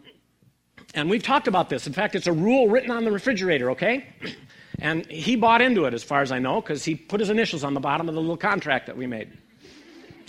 and 0.95 1.11
we've 1.11 1.23
talked 1.23 1.47
about 1.47 1.69
this. 1.69 1.87
In 1.87 1.93
fact, 1.93 2.15
it's 2.15 2.27
a 2.27 2.33
rule 2.33 2.69
written 2.69 2.91
on 2.91 3.05
the 3.05 3.13
refrigerator, 3.13 3.71
okay? 3.73 4.09
And 4.81 5.07
he 5.07 5.37
bought 5.37 5.61
into 5.61 5.85
it, 5.85 5.95
as 5.95 6.03
far 6.03 6.23
as 6.23 6.33
I 6.33 6.39
know, 6.39 6.61
because 6.61 6.85
he 6.85 6.95
put 6.95 7.21
his 7.21 7.31
initials 7.31 7.65
on 7.65 7.75
the 7.75 7.81
bottom 7.81 8.09
of 8.09 8.15
the 8.15 8.21
little 8.21 8.37
contract 8.37 8.87
that 8.87 8.97
we 8.97 9.07
made. 9.07 9.31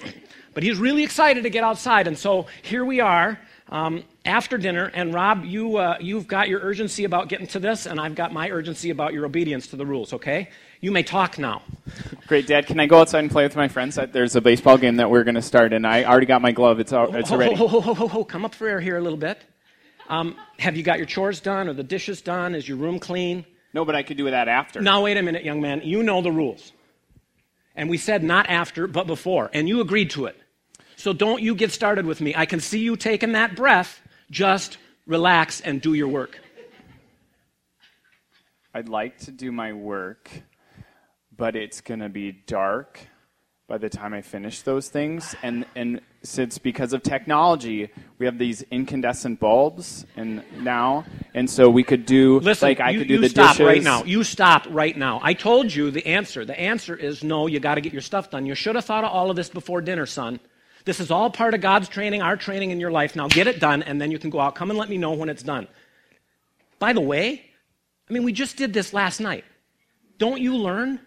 But 0.53 0.63
he's 0.63 0.77
really 0.77 1.03
excited 1.03 1.43
to 1.43 1.49
get 1.49 1.63
outside, 1.63 2.07
and 2.07 2.17
so 2.17 2.47
here 2.61 2.83
we 2.83 2.99
are 2.99 3.39
um, 3.69 4.03
after 4.25 4.57
dinner. 4.57 4.91
And 4.93 5.13
Rob, 5.13 5.45
you, 5.45 5.77
uh, 5.77 5.97
you've 6.01 6.27
got 6.27 6.49
your 6.49 6.59
urgency 6.59 7.05
about 7.05 7.29
getting 7.29 7.47
to 7.47 7.59
this, 7.59 7.85
and 7.85 8.01
I've 8.01 8.15
got 8.15 8.33
my 8.33 8.49
urgency 8.49 8.89
about 8.89 9.13
your 9.13 9.25
obedience 9.25 9.67
to 9.67 9.77
the 9.77 9.85
rules, 9.85 10.11
okay? 10.11 10.49
You 10.81 10.91
may 10.91 11.03
talk 11.03 11.39
now. 11.39 11.61
Great, 12.27 12.47
Dad. 12.47 12.67
Can 12.67 12.81
I 12.81 12.85
go 12.85 12.99
outside 12.99 13.19
and 13.19 13.31
play 13.31 13.43
with 13.43 13.55
my 13.55 13.69
friends? 13.69 13.97
There's 14.11 14.35
a 14.35 14.41
baseball 14.41 14.77
game 14.77 14.97
that 14.97 15.09
we're 15.09 15.23
going 15.23 15.35
to 15.35 15.41
start, 15.41 15.71
and 15.71 15.87
I 15.87 16.03
already 16.03 16.25
got 16.25 16.41
my 16.41 16.51
glove. 16.51 16.81
It's, 16.81 16.91
all, 16.91 17.15
it's 17.15 17.31
ready. 17.31 17.55
Ho, 17.55 17.67
ho, 17.67 17.79
ho, 17.79 17.93
ho, 17.93 18.07
ho, 18.07 18.23
Come 18.25 18.43
up 18.43 18.53
for 18.53 18.67
air 18.67 18.81
here 18.81 18.97
a 18.97 19.01
little 19.01 19.17
bit. 19.17 19.41
Um, 20.09 20.35
have 20.59 20.75
you 20.75 20.83
got 20.83 20.97
your 20.97 21.07
chores 21.07 21.39
done 21.39 21.69
or 21.69 21.73
the 21.73 21.83
dishes 21.83 22.21
done? 22.21 22.55
Is 22.55 22.67
your 22.67 22.77
room 22.77 22.99
clean? 22.99 23.45
No, 23.73 23.85
but 23.85 23.95
I 23.95 24.03
could 24.03 24.17
do 24.17 24.29
that 24.29 24.47
after. 24.47 24.81
Now, 24.81 25.03
wait 25.03 25.17
a 25.17 25.21
minute, 25.21 25.43
young 25.43 25.61
man. 25.61 25.81
You 25.83 26.03
know 26.03 26.21
the 26.21 26.31
rules. 26.31 26.73
And 27.75 27.89
we 27.89 27.97
said 27.97 28.23
not 28.23 28.49
after, 28.49 28.85
but 28.87 29.07
before. 29.07 29.49
And 29.53 29.67
you 29.67 29.79
agreed 29.79 30.09
to 30.11 30.25
it. 30.25 30.37
So 30.97 31.13
don't 31.13 31.41
you 31.41 31.55
get 31.55 31.71
started 31.71 32.05
with 32.05 32.21
me. 32.21 32.33
I 32.35 32.45
can 32.45 32.59
see 32.59 32.79
you 32.79 32.95
taking 32.95 33.31
that 33.31 33.55
breath. 33.55 34.01
Just 34.29 34.77
relax 35.07 35.61
and 35.61 35.81
do 35.81 35.93
your 35.93 36.07
work. 36.07 36.39
I'd 38.73 38.89
like 38.89 39.17
to 39.19 39.31
do 39.31 39.51
my 39.51 39.73
work, 39.73 40.29
but 41.35 41.55
it's 41.55 41.81
going 41.81 41.99
to 42.01 42.09
be 42.09 42.31
dark 42.31 42.99
by 43.67 43.77
the 43.77 43.89
time 43.89 44.13
I 44.13 44.21
finish 44.21 44.61
those 44.61 44.89
things. 44.89 45.35
And, 45.43 45.65
and 45.75 46.01
since 46.23 46.57
because 46.57 46.93
of 46.93 47.01
technology, 47.01 47.89
we 48.19 48.25
have 48.25 48.37
these 48.37 48.61
incandescent 48.71 49.39
bulbs 49.39 50.05
and 50.15 50.43
now, 50.59 51.05
and 51.33 51.49
so 51.49 51.69
we 51.69 51.83
could 51.83 52.05
do 52.05 52.39
Listen, 52.39 52.69
like 52.69 52.79
I 52.79 52.91
you, 52.91 52.99
could 52.99 53.07
do 53.07 53.13
you 53.15 53.21
the 53.21 53.29
stop 53.29 53.57
dishes. 53.57 53.65
right 53.65 53.83
now. 53.83 54.03
You 54.03 54.23
stop 54.23 54.67
right 54.69 54.95
now. 54.95 55.19
I 55.23 55.33
told 55.33 55.73
you 55.73 55.89
the 55.89 56.05
answer. 56.05 56.45
The 56.45 56.59
answer 56.59 56.95
is 56.95 57.23
no. 57.23 57.47
You 57.47 57.59
got 57.59 57.75
to 57.75 57.81
get 57.81 57.91
your 57.91 58.03
stuff 58.03 58.29
done. 58.29 58.45
You 58.45 58.53
should 58.53 58.75
have 58.75 58.85
thought 58.85 59.03
of 59.03 59.11
all 59.11 59.29
of 59.31 59.35
this 59.35 59.49
before 59.49 59.81
dinner, 59.81 60.05
son. 60.05 60.39
This 60.85 60.99
is 60.99 61.11
all 61.11 61.29
part 61.29 61.53
of 61.53 61.61
God's 61.61 61.89
training, 61.89 62.21
our 62.21 62.37
training 62.37 62.71
in 62.71 62.79
your 62.79 62.91
life. 62.91 63.15
Now 63.15 63.27
get 63.27 63.47
it 63.47 63.59
done, 63.59 63.81
and 63.83 63.99
then 63.99 64.11
you 64.11 64.19
can 64.19 64.29
go 64.29 64.39
out. 64.39 64.55
Come 64.55 64.69
and 64.69 64.77
let 64.77 64.89
me 64.89 64.97
know 64.97 65.13
when 65.13 65.29
it's 65.29 65.43
done. 65.43 65.67
By 66.77 66.93
the 66.93 67.01
way, 67.01 67.43
I 68.09 68.13
mean 68.13 68.23
we 68.23 68.31
just 68.31 68.57
did 68.57 68.73
this 68.73 68.93
last 68.93 69.19
night. 69.19 69.45
Don't 70.19 70.41
you 70.41 70.55
learn? 70.55 70.99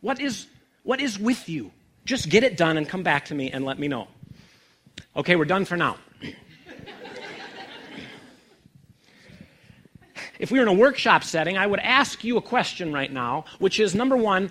What 0.00 0.20
is 0.20 0.46
what 0.84 1.00
is 1.00 1.18
with 1.18 1.48
you? 1.48 1.72
Just 2.04 2.28
get 2.28 2.44
it 2.44 2.56
done 2.56 2.76
and 2.76 2.88
come 2.88 3.02
back 3.02 3.26
to 3.26 3.34
me 3.34 3.50
and 3.50 3.64
let 3.64 3.78
me 3.78 3.88
know. 3.88 4.06
Okay, 5.16 5.36
we're 5.36 5.44
done 5.44 5.64
for 5.64 5.76
now. 5.76 5.96
if 10.38 10.50
we 10.50 10.58
were 10.58 10.62
in 10.62 10.68
a 10.68 10.72
workshop 10.72 11.24
setting, 11.24 11.56
I 11.56 11.66
would 11.66 11.80
ask 11.80 12.22
you 12.24 12.36
a 12.36 12.42
question 12.42 12.92
right 12.92 13.12
now, 13.12 13.44
which 13.58 13.80
is 13.80 13.94
number 13.94 14.16
one, 14.16 14.50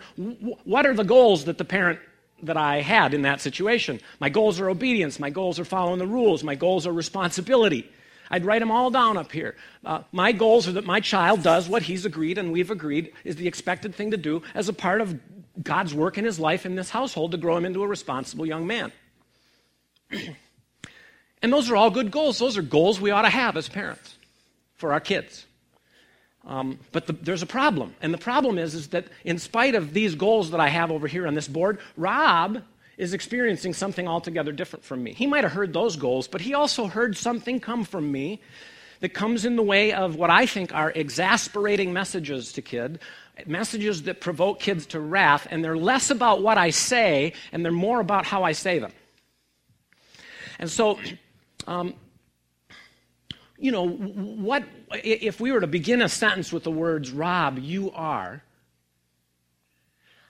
what 0.64 0.86
are 0.86 0.94
the 0.94 1.04
goals 1.04 1.46
that 1.46 1.58
the 1.58 1.66
parent 1.66 2.00
that 2.44 2.58
I 2.58 2.82
had 2.82 3.14
in 3.14 3.24
that 3.24 3.42
situation? 3.42 4.00
My 4.20 4.30
goals 4.30 4.60
are 4.60 4.70
obedience, 4.70 5.20
my 5.20 5.30
goals 5.30 5.60
are 5.60 5.66
following 5.66 6.00
the 6.00 6.08
rules, 6.08 6.44
my 6.44 6.56
goals 6.56 6.86
are 6.86 6.94
responsibility. 6.94 7.90
I'd 8.30 8.46
write 8.46 8.60
them 8.60 8.72
all 8.72 8.92
down 8.92 9.18
up 9.18 9.32
here. 9.32 9.56
Uh, 9.86 10.02
my 10.12 10.34
goals 10.34 10.68
are 10.68 10.74
that 10.74 10.86
my 10.86 11.00
child 11.00 11.44
does 11.44 11.70
what 11.70 11.84
he's 11.84 12.06
agreed 12.06 12.38
and 12.38 12.52
we've 12.52 12.72
agreed 12.72 13.14
is 13.24 13.38
the 13.38 13.48
expected 13.48 13.96
thing 13.96 14.12
to 14.12 14.18
do 14.18 14.44
as 14.54 14.68
a 14.68 14.74
part 14.74 15.00
of 15.00 15.18
God's 15.64 15.94
work 15.94 16.18
in 16.18 16.26
his 16.26 16.40
life 16.40 16.66
in 16.66 16.76
this 16.76 16.90
household 16.90 17.32
to 17.32 17.38
grow 17.38 17.56
him 17.58 17.66
into 17.66 17.84
a 17.84 17.88
responsible 17.88 18.46
young 18.46 18.68
man. 18.68 18.92
and 21.42 21.54
those 21.54 21.70
are 21.70 21.76
all 21.76 21.90
good 21.90 22.12
goals. 22.12 22.40
Those 22.40 22.58
are 22.58 22.62
goals 22.62 23.00
we 23.00 23.12
ought 23.12 23.24
to 23.24 23.30
have 23.30 23.58
as 23.58 23.70
parents 23.70 24.16
for 24.76 24.94
our 24.94 25.00
kids. 25.00 25.46
Um, 26.46 26.80
but 26.94 27.08
the, 27.08 27.14
there's 27.14 27.42
a 27.42 27.48
problem. 27.48 27.94
And 28.02 28.14
the 28.14 28.18
problem 28.18 28.58
is, 28.58 28.74
is 28.74 28.88
that 28.90 29.08
in 29.26 29.38
spite 29.38 29.76
of 29.76 29.94
these 29.94 30.16
goals 30.16 30.52
that 30.52 30.62
I 30.62 30.70
have 30.70 30.92
over 30.92 31.08
here 31.08 31.28
on 31.28 31.34
this 31.34 31.48
board, 31.48 31.80
Rob 31.98 32.64
is 32.98 33.14
experiencing 33.14 33.74
something 33.74 34.08
altogether 34.08 34.52
different 34.52 34.84
from 34.84 35.04
me. 35.04 35.14
He 35.14 35.28
might 35.28 35.44
have 35.44 35.52
heard 35.52 35.74
those 35.74 35.98
goals, 35.98 36.28
but 36.28 36.42
he 36.42 36.54
also 36.54 36.88
heard 36.88 37.18
something 37.18 37.60
come 37.60 37.84
from 37.84 38.12
me 38.12 38.42
that 39.02 39.14
comes 39.14 39.46
in 39.46 39.56
the 39.56 39.62
way 39.64 39.94
of 39.94 40.16
what 40.16 40.30
I 40.30 40.46
think 40.46 40.74
are 40.74 40.92
exasperating 40.92 41.94
messages 41.94 42.54
to 42.54 42.62
kid, 42.62 43.00
messages 43.46 44.04
that 44.04 44.22
provoke 44.22 44.60
kids 44.60 44.88
to 44.88 45.00
wrath, 45.00 45.48
and 45.52 45.64
they're 45.64 45.78
less 45.78 46.10
about 46.10 46.42
what 46.42 46.58
I 46.58 46.72
say 46.72 47.34
and 47.52 47.64
they're 47.64 47.72
more 47.72 48.00
about 48.00 48.26
how 48.26 48.44
I 48.44 48.54
say 48.54 48.80
them. 48.80 48.92
And 50.60 50.70
so, 50.70 51.00
um, 51.68 51.94
you 53.58 53.72
know, 53.72 53.88
what 53.88 54.64
if 54.92 55.40
we 55.40 55.52
were 55.52 55.62
to 55.62 55.68
begin 55.68 56.02
a 56.02 56.10
sentence 56.10 56.52
with 56.52 56.64
the 56.64 56.72
words, 56.72 57.12
Rob, 57.12 57.60
you 57.60 57.92
are, 57.92 58.44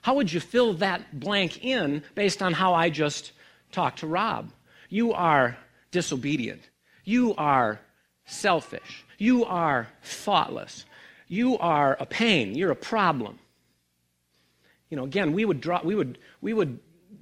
how 0.02 0.14
would 0.14 0.32
you 0.32 0.40
fill 0.40 0.74
that 0.74 1.18
blank 1.20 1.64
in 1.64 2.02
based 2.14 2.42
on 2.42 2.52
how 2.52 2.74
I 2.74 2.88
just 2.88 3.32
talked 3.72 3.98
to 4.00 4.06
Rob? 4.06 4.50
You 4.88 5.12
are 5.12 5.58
disobedient. 5.90 6.62
You 7.04 7.34
are 7.36 7.80
selfish. 8.24 9.04
You 9.18 9.44
are 9.44 9.88
thoughtless. 10.02 10.86
You 11.26 11.58
are 11.58 11.96
a 12.00 12.06
pain. 12.06 12.54
You're 12.54 12.70
a 12.70 12.76
problem. 12.76 13.38
You 14.88 14.96
know, 14.96 15.04
again, 15.04 15.32
we 15.32 15.44
would 15.44 15.60
draw, 15.60 15.82
we 15.82 15.94
would, 15.94 16.18
we 16.40 16.54
would 16.54 16.78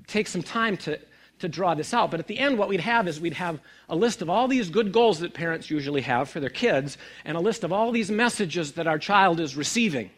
take 0.06 0.28
some 0.28 0.42
time 0.42 0.76
to, 0.78 0.98
to 1.38 1.48
draw 1.48 1.74
this 1.74 1.92
out. 1.92 2.10
But 2.10 2.20
at 2.20 2.26
the 2.26 2.38
end, 2.38 2.58
what 2.58 2.68
we'd 2.68 2.80
have 2.80 3.06
is 3.08 3.20
we'd 3.20 3.34
have 3.34 3.60
a 3.88 3.96
list 3.96 4.22
of 4.22 4.30
all 4.30 4.48
these 4.48 4.70
good 4.70 4.92
goals 4.92 5.20
that 5.20 5.34
parents 5.34 5.70
usually 5.70 6.02
have 6.02 6.28
for 6.28 6.40
their 6.40 6.50
kids, 6.50 6.96
and 7.24 7.36
a 7.36 7.40
list 7.40 7.64
of 7.64 7.72
all 7.72 7.92
these 7.92 8.10
messages 8.10 8.72
that 8.72 8.86
our 8.86 8.98
child 8.98 9.40
is 9.40 9.56
receiving 9.56 10.10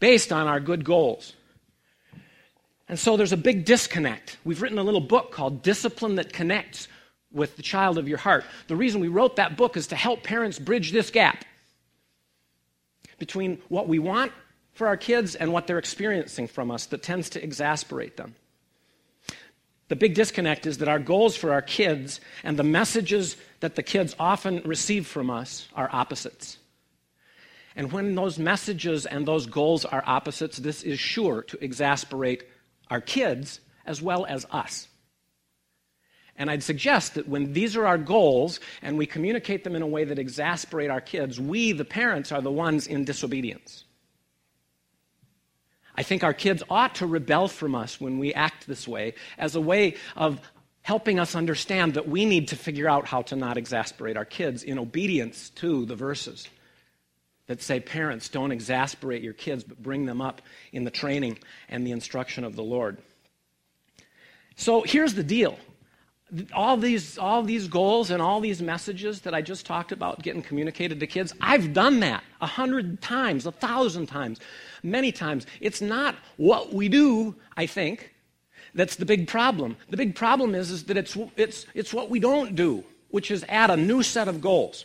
based 0.00 0.32
on 0.32 0.46
our 0.46 0.60
good 0.60 0.84
goals. 0.84 1.34
And 2.88 2.98
so 2.98 3.16
there's 3.16 3.32
a 3.32 3.36
big 3.36 3.64
disconnect. 3.64 4.36
We've 4.44 4.62
written 4.62 4.78
a 4.78 4.82
little 4.82 5.00
book 5.00 5.32
called 5.32 5.62
Discipline 5.62 6.16
That 6.16 6.32
Connects 6.32 6.88
with 7.32 7.56
the 7.56 7.62
Child 7.62 7.98
of 7.98 8.08
Your 8.08 8.18
Heart. 8.18 8.44
The 8.68 8.76
reason 8.76 9.00
we 9.00 9.08
wrote 9.08 9.36
that 9.36 9.56
book 9.56 9.76
is 9.76 9.88
to 9.88 9.96
help 9.96 10.22
parents 10.22 10.58
bridge 10.58 10.92
this 10.92 11.10
gap 11.10 11.44
between 13.18 13.60
what 13.68 13.88
we 13.88 13.98
want 13.98 14.32
for 14.72 14.86
our 14.86 14.96
kids 14.96 15.34
and 15.34 15.52
what 15.52 15.66
they're 15.66 15.78
experiencing 15.78 16.46
from 16.46 16.70
us 16.70 16.86
that 16.86 17.02
tends 17.02 17.30
to 17.30 17.42
exasperate 17.42 18.16
them. 18.16 18.34
The 19.88 19.96
big 19.96 20.14
disconnect 20.14 20.66
is 20.66 20.78
that 20.78 20.88
our 20.88 20.98
goals 20.98 21.36
for 21.36 21.52
our 21.52 21.62
kids 21.62 22.20
and 22.42 22.58
the 22.58 22.64
messages 22.64 23.36
that 23.60 23.76
the 23.76 23.82
kids 23.82 24.16
often 24.18 24.60
receive 24.64 25.06
from 25.06 25.30
us 25.30 25.68
are 25.74 25.88
opposites. 25.92 26.58
And 27.76 27.92
when 27.92 28.14
those 28.14 28.38
messages 28.38 29.06
and 29.06 29.26
those 29.26 29.46
goals 29.46 29.84
are 29.84 30.02
opposites, 30.06 30.56
this 30.56 30.82
is 30.82 30.98
sure 30.98 31.42
to 31.42 31.62
exasperate 31.62 32.44
our 32.90 33.00
kids 33.00 33.60
as 33.84 34.02
well 34.02 34.26
as 34.26 34.46
us. 34.50 34.88
And 36.38 36.50
I'd 36.50 36.62
suggest 36.62 37.14
that 37.14 37.28
when 37.28 37.52
these 37.52 37.76
are 37.76 37.86
our 37.86 37.98
goals 37.98 38.60
and 38.82 38.98
we 38.98 39.06
communicate 39.06 39.64
them 39.64 39.74
in 39.74 39.82
a 39.82 39.86
way 39.86 40.04
that 40.04 40.18
exasperate 40.18 40.90
our 40.90 41.00
kids, 41.00 41.40
we, 41.40 41.72
the 41.72 41.84
parents, 41.84 42.32
are 42.32 42.42
the 42.42 42.50
ones 42.50 42.86
in 42.86 43.04
disobedience. 43.04 43.85
I 45.96 46.02
think 46.02 46.22
our 46.22 46.34
kids 46.34 46.62
ought 46.68 46.96
to 46.96 47.06
rebel 47.06 47.48
from 47.48 47.74
us 47.74 48.00
when 48.00 48.18
we 48.18 48.34
act 48.34 48.66
this 48.66 48.86
way 48.86 49.14
as 49.38 49.54
a 49.54 49.60
way 49.60 49.96
of 50.14 50.40
helping 50.82 51.18
us 51.18 51.34
understand 51.34 51.94
that 51.94 52.08
we 52.08 52.24
need 52.24 52.48
to 52.48 52.56
figure 52.56 52.88
out 52.88 53.06
how 53.06 53.22
to 53.22 53.34
not 53.34 53.56
exasperate 53.56 54.16
our 54.16 54.24
kids 54.24 54.62
in 54.62 54.78
obedience 54.78 55.50
to 55.50 55.84
the 55.86 55.96
verses 55.96 56.48
that 57.46 57.62
say, 57.62 57.80
Parents, 57.80 58.28
don't 58.28 58.52
exasperate 58.52 59.22
your 59.22 59.32
kids, 59.32 59.64
but 59.64 59.82
bring 59.82 60.06
them 60.06 60.20
up 60.20 60.42
in 60.72 60.84
the 60.84 60.90
training 60.90 61.38
and 61.68 61.86
the 61.86 61.92
instruction 61.92 62.44
of 62.44 62.56
the 62.56 62.62
Lord. 62.62 62.98
So 64.56 64.82
here's 64.82 65.14
the 65.14 65.24
deal 65.24 65.58
all 66.52 66.76
these, 66.76 67.18
all 67.18 67.42
these 67.42 67.68
goals 67.68 68.10
and 68.10 68.20
all 68.20 68.40
these 68.40 68.60
messages 68.60 69.20
that 69.20 69.34
I 69.34 69.42
just 69.42 69.64
talked 69.64 69.92
about 69.92 70.22
getting 70.22 70.42
communicated 70.42 70.98
to 71.00 71.06
kids, 71.06 71.32
I've 71.40 71.72
done 71.72 72.00
that 72.00 72.24
a 72.40 72.46
hundred 72.46 73.00
times, 73.00 73.46
a 73.46 73.52
thousand 73.52 74.06
times, 74.06 74.40
many 74.82 75.12
times. 75.12 75.46
It's 75.60 75.80
not 75.80 76.16
what 76.36 76.74
we 76.74 76.88
do, 76.88 77.36
I 77.56 77.66
think, 77.66 78.12
that's 78.74 78.96
the 78.96 79.06
big 79.06 79.28
problem. 79.28 79.76
The 79.88 79.96
big 79.96 80.14
problem 80.14 80.54
is, 80.54 80.70
is 80.70 80.84
that 80.84 80.96
it's, 80.96 81.16
it's, 81.36 81.66
it's 81.74 81.94
what 81.94 82.10
we 82.10 82.20
don't 82.20 82.54
do, 82.56 82.84
which 83.10 83.30
is 83.30 83.44
add 83.48 83.70
a 83.70 83.76
new 83.76 84.02
set 84.02 84.28
of 84.28 84.40
goals. 84.40 84.84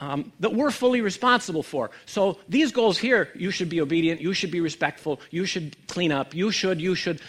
um, 0.00 0.32
that 0.40 0.54
we're 0.54 0.70
fully 0.70 1.00
responsible 1.00 1.62
for. 1.62 1.90
So 2.06 2.38
these 2.48 2.72
goals 2.72 2.98
here, 2.98 3.30
you 3.34 3.50
should 3.50 3.68
be 3.68 3.80
obedient, 3.80 4.20
you 4.20 4.32
should 4.32 4.50
be 4.50 4.60
respectful, 4.60 5.20
you 5.30 5.44
should 5.44 5.76
clean 5.88 6.12
up, 6.12 6.34
you 6.34 6.50
should, 6.50 6.80
you 6.80 6.94
should. 6.94 7.20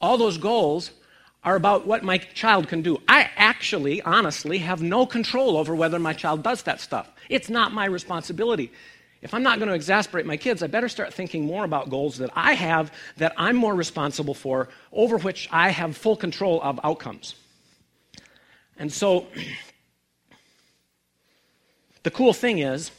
All 0.00 0.18
those 0.18 0.38
goals 0.38 0.90
are 1.44 1.56
about 1.56 1.86
what 1.86 2.02
my 2.02 2.18
child 2.18 2.68
can 2.68 2.82
do. 2.82 3.00
I 3.08 3.30
actually, 3.36 4.02
honestly, 4.02 4.58
have 4.58 4.82
no 4.82 5.06
control 5.06 5.56
over 5.56 5.74
whether 5.74 5.98
my 5.98 6.12
child 6.12 6.42
does 6.42 6.62
that 6.62 6.80
stuff. 6.80 7.10
It's 7.28 7.48
not 7.48 7.72
my 7.72 7.86
responsibility. 7.86 8.72
If 9.20 9.34
I'm 9.34 9.42
not 9.42 9.58
going 9.58 9.68
to 9.68 9.74
exasperate 9.74 10.26
my 10.26 10.36
kids, 10.36 10.62
I 10.62 10.68
better 10.68 10.88
start 10.88 11.12
thinking 11.12 11.44
more 11.44 11.64
about 11.64 11.90
goals 11.90 12.18
that 12.18 12.30
I 12.34 12.54
have 12.54 12.92
that 13.16 13.34
I'm 13.36 13.56
more 13.56 13.74
responsible 13.74 14.34
for, 14.34 14.68
over 14.92 15.18
which 15.18 15.48
I 15.50 15.70
have 15.70 15.96
full 15.96 16.16
control 16.16 16.60
of 16.62 16.78
outcomes. 16.84 17.34
And 18.78 18.92
so, 18.92 19.26
the 22.04 22.12
cool 22.12 22.32
thing 22.32 22.60
is, 22.60 22.92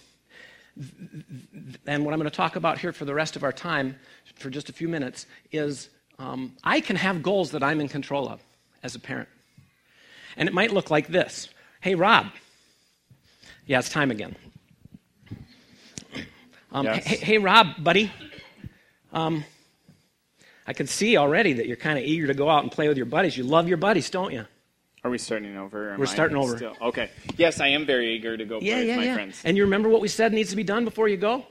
and 1.85 2.05
what 2.05 2.13
I'm 2.13 2.19
going 2.19 2.29
to 2.29 2.35
talk 2.35 2.57
about 2.57 2.79
here 2.79 2.91
for 2.91 3.05
the 3.05 3.13
rest 3.13 3.35
of 3.35 3.43
our 3.43 3.53
time, 3.53 3.97
for 4.35 4.49
just 4.49 4.69
a 4.69 4.73
few 4.73 4.89
minutes, 4.89 5.25
is 5.51 5.89
um, 6.19 6.53
I 6.63 6.81
can 6.81 6.95
have 6.97 7.23
goals 7.23 7.51
that 7.51 7.63
I'm 7.63 7.81
in 7.81 7.87
control 7.87 8.29
of 8.29 8.41
as 8.83 8.93
a 8.95 8.99
parent. 8.99 9.29
And 10.37 10.47
it 10.47 10.53
might 10.53 10.71
look 10.71 10.91
like 10.91 11.07
this 11.07 11.49
Hey, 11.81 11.95
Rob. 11.95 12.27
Yeah, 13.65 13.79
it's 13.79 13.89
time 13.89 14.11
again. 14.11 14.35
Um, 16.71 16.85
Yes. 16.85 17.05
hey, 17.05 17.15
hey, 17.15 17.37
Rob, 17.37 17.67
buddy. 17.83 18.11
Um, 19.11 19.43
I 20.67 20.73
can 20.73 20.85
see 20.85 21.17
already 21.17 21.53
that 21.53 21.65
you're 21.67 21.77
kind 21.77 21.97
of 21.97 22.05
eager 22.05 22.27
to 22.27 22.33
go 22.33 22.49
out 22.49 22.61
and 22.63 22.71
play 22.71 22.87
with 22.87 22.97
your 22.97 23.07
buddies. 23.07 23.35
You 23.35 23.43
love 23.43 23.67
your 23.67 23.77
buddies, 23.77 24.09
don't 24.09 24.31
you? 24.31 24.45
Are 25.03 25.09
we 25.09 25.17
starting 25.17 25.55
over? 25.57 25.95
We're 25.97 26.05
starting 26.05 26.37
over. 26.37 26.57
Still? 26.57 26.75
Okay. 26.81 27.09
Yes, 27.37 27.59
I 27.59 27.67
am 27.67 27.85
very 27.85 28.13
eager 28.13 28.35
to 28.35 28.45
go 28.45 28.59
play 28.59 28.85
with 28.85 28.95
my 28.97 29.13
friends. 29.13 29.41
And 29.45 29.55
you 29.55 29.63
remember 29.63 29.87
what 29.89 30.01
we 30.01 30.09
said 30.09 30.33
needs 30.33 30.49
to 30.49 30.55
be 30.55 30.63
done 30.63 30.83
before 30.83 31.07
you 31.07 31.17
go? 31.17 31.45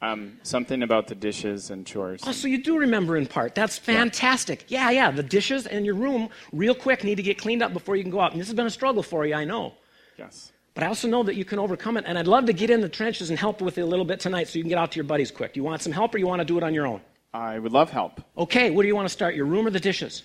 Um, 0.00 0.38
something 0.44 0.84
about 0.84 1.08
the 1.08 1.16
dishes 1.16 1.70
and 1.70 1.84
chores. 1.84 2.22
Oh, 2.24 2.30
so 2.30 2.46
you 2.46 2.62
do 2.62 2.78
remember 2.78 3.16
in 3.16 3.26
part. 3.26 3.56
That's 3.56 3.76
fantastic. 3.76 4.64
Yeah, 4.68 4.90
yeah. 4.90 5.10
The 5.10 5.24
dishes 5.24 5.66
in 5.66 5.84
your 5.84 5.96
room, 5.96 6.28
real 6.52 6.74
quick, 6.74 7.02
need 7.02 7.16
to 7.16 7.22
get 7.22 7.36
cleaned 7.38 7.62
up 7.62 7.72
before 7.72 7.96
you 7.96 8.02
can 8.02 8.12
go 8.12 8.20
out. 8.20 8.30
And 8.30 8.40
this 8.40 8.46
has 8.46 8.54
been 8.54 8.66
a 8.66 8.70
struggle 8.70 9.02
for 9.02 9.26
you, 9.26 9.34
I 9.34 9.44
know. 9.44 9.74
Yes. 10.16 10.52
But 10.74 10.84
I 10.84 10.86
also 10.86 11.08
know 11.08 11.24
that 11.24 11.34
you 11.34 11.44
can 11.44 11.58
overcome 11.58 11.96
it. 11.96 12.04
And 12.06 12.16
I'd 12.16 12.28
love 12.28 12.46
to 12.46 12.52
get 12.52 12.70
in 12.70 12.80
the 12.80 12.88
trenches 12.88 13.30
and 13.30 13.38
help 13.38 13.60
with 13.60 13.76
it 13.76 13.80
a 13.80 13.86
little 13.86 14.04
bit 14.04 14.20
tonight 14.20 14.46
so 14.46 14.58
you 14.58 14.62
can 14.62 14.68
get 14.68 14.78
out 14.78 14.92
to 14.92 14.96
your 14.96 15.04
buddies 15.04 15.32
quick. 15.32 15.54
Do 15.54 15.58
you 15.58 15.64
want 15.64 15.82
some 15.82 15.92
help 15.92 16.14
or 16.14 16.18
you 16.18 16.28
want 16.28 16.38
to 16.40 16.44
do 16.44 16.56
it 16.56 16.62
on 16.62 16.72
your 16.72 16.86
own? 16.86 17.00
I 17.34 17.58
would 17.58 17.72
love 17.72 17.90
help. 17.90 18.20
Okay, 18.36 18.70
where 18.70 18.84
do 18.84 18.86
you 18.86 18.94
want 18.94 19.06
to 19.06 19.12
start? 19.12 19.34
Your 19.34 19.46
room 19.46 19.66
or 19.66 19.70
the 19.70 19.80
dishes? 19.80 20.22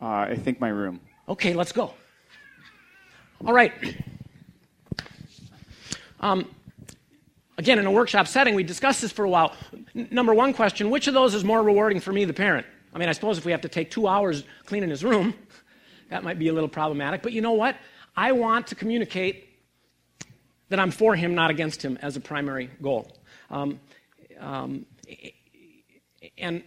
Uh, 0.00 0.06
I 0.06 0.34
think 0.34 0.60
my 0.60 0.68
room. 0.68 1.00
Okay, 1.28 1.54
let's 1.54 1.70
go. 1.70 1.94
All 3.46 3.54
right. 3.54 3.72
Um, 6.20 6.48
again, 7.62 7.78
in 7.78 7.86
a 7.86 7.92
workshop 7.92 8.26
setting, 8.26 8.56
we 8.56 8.64
discussed 8.64 9.00
this 9.02 9.12
for 9.12 9.24
a 9.24 9.30
while. 9.30 9.54
Number 9.94 10.34
one 10.34 10.52
question 10.52 10.90
which 10.90 11.06
of 11.06 11.14
those 11.14 11.32
is 11.32 11.44
more 11.44 11.62
rewarding 11.62 12.00
for 12.00 12.12
me, 12.12 12.24
the 12.24 12.34
parent? 12.34 12.66
I 12.92 12.98
mean, 12.98 13.08
I 13.08 13.12
suppose 13.12 13.38
if 13.38 13.44
we 13.44 13.52
have 13.52 13.60
to 13.60 13.68
take 13.68 13.88
two 13.88 14.08
hours 14.08 14.42
cleaning 14.66 14.90
his 14.90 15.04
room, 15.04 15.32
that 16.10 16.24
might 16.24 16.40
be 16.40 16.48
a 16.48 16.52
little 16.52 16.68
problematic. 16.68 17.22
But 17.22 17.32
you 17.32 17.40
know 17.40 17.52
what? 17.52 17.76
I 18.16 18.32
want 18.32 18.66
to 18.68 18.74
communicate 18.74 19.48
that 20.70 20.80
I'm 20.80 20.90
for 20.90 21.14
him, 21.14 21.36
not 21.36 21.50
against 21.50 21.82
him, 21.82 21.98
as 22.02 22.16
a 22.16 22.20
primary 22.20 22.68
goal. 22.82 23.16
Um, 23.48 23.78
um, 24.40 24.84
and 26.36 26.64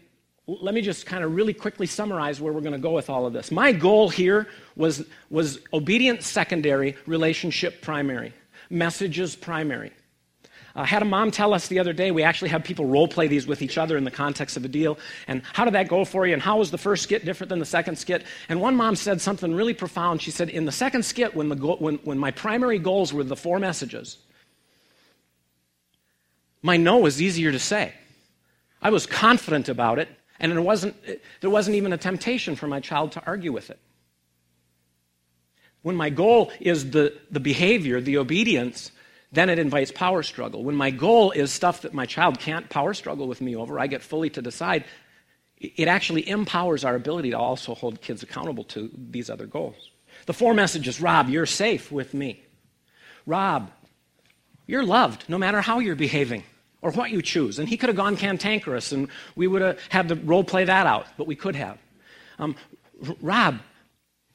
let 0.48 0.74
me 0.74 0.82
just 0.82 1.06
kind 1.06 1.26
of 1.26 1.36
really 1.36 1.54
quickly 1.54 1.88
summarize 1.88 2.40
where 2.40 2.54
we're 2.54 2.62
going 2.62 2.72
to 2.72 2.80
go 2.80 2.92
with 2.92 3.10
all 3.10 3.26
of 3.26 3.34
this. 3.34 3.52
My 3.52 3.74
goal 3.74 4.08
here 4.08 4.48
was, 4.78 5.06
was 5.30 5.60
obedience 5.74 6.26
secondary, 6.26 6.96
relationship 7.06 7.82
primary, 7.82 8.34
messages 8.70 9.36
primary. 9.36 9.92
I 10.78 10.86
had 10.86 11.02
a 11.02 11.06
mom 11.06 11.32
tell 11.32 11.54
us 11.54 11.70
the 11.70 11.80
other 11.80 11.94
day, 11.94 12.12
we 12.12 12.24
actually 12.24 12.50
have 12.50 12.66
people 12.66 12.86
role 12.86 13.08
play 13.08 13.28
these 13.28 13.48
with 13.48 13.62
each 13.62 13.78
other 13.78 13.96
in 13.96 14.04
the 14.04 14.12
context 14.12 14.58
of 14.58 14.66
a 14.66 14.68
deal. 14.68 15.00
And 15.26 15.42
how 15.54 15.64
did 15.64 15.74
that 15.74 15.88
go 15.88 16.04
for 16.04 16.28
you? 16.28 16.34
And 16.34 16.42
how 16.42 16.58
was 16.58 16.70
the 16.70 16.78
first 16.78 17.04
skit 17.04 17.24
different 17.24 17.50
than 17.50 17.60
the 17.60 17.66
second 17.66 17.98
skit? 17.98 18.26
And 18.50 18.60
one 18.60 18.76
mom 18.76 18.98
said 18.98 19.22
something 19.22 19.56
really 19.56 19.74
profound. 19.74 20.22
She 20.22 20.32
said, 20.32 20.50
In 20.50 20.66
the 20.66 20.74
second 20.74 21.04
skit, 21.04 21.34
when, 21.34 21.48
the 21.48 21.56
go- 21.56 21.78
when, 21.78 21.96
when 22.00 22.20
my 22.20 22.32
primary 22.32 22.78
goals 22.78 23.14
were 23.14 23.24
the 23.24 23.38
four 23.38 23.58
messages, 23.58 24.18
my 26.62 26.76
no 26.76 26.98
was 26.98 27.22
easier 27.22 27.54
to 27.54 27.60
say. 27.60 27.94
I 28.82 28.90
was 28.90 29.06
confident 29.06 29.70
about 29.70 29.98
it, 29.98 30.10
and 30.42 30.52
there 30.52 30.62
wasn't, 30.62 30.96
there 31.40 31.50
wasn't 31.50 31.78
even 31.78 31.94
a 31.94 31.98
temptation 31.98 32.58
for 32.58 32.68
my 32.68 32.82
child 32.82 33.14
to 33.14 33.24
argue 33.26 33.54
with 33.54 33.70
it. 33.70 33.80
When 35.84 35.96
my 35.96 36.10
goal 36.10 36.52
is 36.60 36.92
the, 36.92 37.14
the 37.32 37.40
behavior, 37.40 38.02
the 38.02 38.18
obedience, 38.18 38.92
then 39.36 39.50
it 39.50 39.60
invites 39.60 39.92
power 39.92 40.24
struggle. 40.24 40.64
When 40.64 40.76
my 40.76 40.92
goal 40.92 41.32
is 41.32 41.52
stuff 41.52 41.82
that 41.82 41.94
my 41.94 42.06
child 42.06 42.40
can't 42.40 42.70
power 42.70 42.94
struggle 42.94 43.28
with 43.28 43.42
me 43.42 43.56
over, 43.56 43.80
I 43.80 43.88
get 43.88 44.02
fully 44.02 44.30
to 44.32 44.42
decide, 44.42 44.86
it 45.58 45.88
actually 45.88 46.28
empowers 46.28 46.84
our 46.84 46.96
ability 46.96 47.32
to 47.32 47.38
also 47.38 47.76
hold 47.76 48.02
kids 48.02 48.24
accountable 48.24 48.64
to 48.66 48.90
these 48.96 49.30
other 49.30 49.46
goals. 49.46 49.92
The 50.26 50.34
four 50.34 50.54
messages 50.54 51.02
Rob, 51.02 51.30
you're 51.30 51.46
safe 51.46 51.92
with 51.92 52.14
me. 52.14 52.44
Rob, 53.26 53.72
you're 54.68 54.86
loved 54.86 55.26
no 55.28 55.38
matter 55.38 55.62
how 55.62 55.80
you're 55.80 55.96
behaving 55.96 56.44
or 56.82 56.92
what 56.92 57.12
you 57.12 57.22
choose. 57.22 57.60
And 57.60 57.68
he 57.68 57.78
could 57.78 57.90
have 57.90 57.96
gone 57.96 58.18
cantankerous 58.18 58.92
and 58.92 59.08
we 59.36 59.48
would 59.48 59.62
have 59.62 59.80
had 59.90 60.10
to 60.10 60.16
role 60.16 60.44
play 60.44 60.66
that 60.66 60.86
out, 60.86 61.08
but 61.18 61.28
we 61.28 61.36
could 61.36 61.56
have. 61.56 61.78
Um, 62.38 62.56
Rob, 63.22 63.60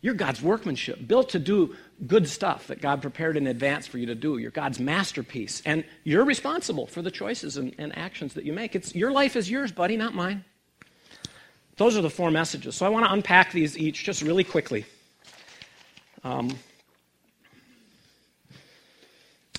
you're 0.02 0.14
God's 0.14 0.40
workmanship, 0.40 1.06
built 1.06 1.30
to 1.30 1.38
do 1.38 1.76
good 2.06 2.26
stuff 2.26 2.68
that 2.68 2.80
God 2.80 3.02
prepared 3.02 3.36
in 3.36 3.46
advance 3.46 3.86
for 3.86 3.98
you 3.98 4.06
to 4.06 4.14
do. 4.14 4.38
You're 4.38 4.50
God's 4.50 4.80
masterpiece. 4.80 5.62
And 5.66 5.84
you're 6.04 6.24
responsible 6.24 6.86
for 6.86 7.02
the 7.02 7.10
choices 7.10 7.58
and, 7.58 7.74
and 7.76 7.96
actions 7.96 8.34
that 8.34 8.44
you 8.44 8.52
make. 8.54 8.74
It's, 8.74 8.94
your 8.94 9.12
life 9.12 9.36
is 9.36 9.50
yours, 9.50 9.72
buddy, 9.72 9.98
not 9.98 10.14
mine. 10.14 10.44
Those 11.76 11.98
are 11.98 12.02
the 12.02 12.10
four 12.10 12.30
messages. 12.30 12.76
So 12.76 12.86
I 12.86 12.88
want 12.88 13.04
to 13.06 13.12
unpack 13.12 13.52
these 13.52 13.76
each 13.76 14.04
just 14.04 14.22
really 14.22 14.44
quickly. 14.44 14.86
Um, 16.24 16.56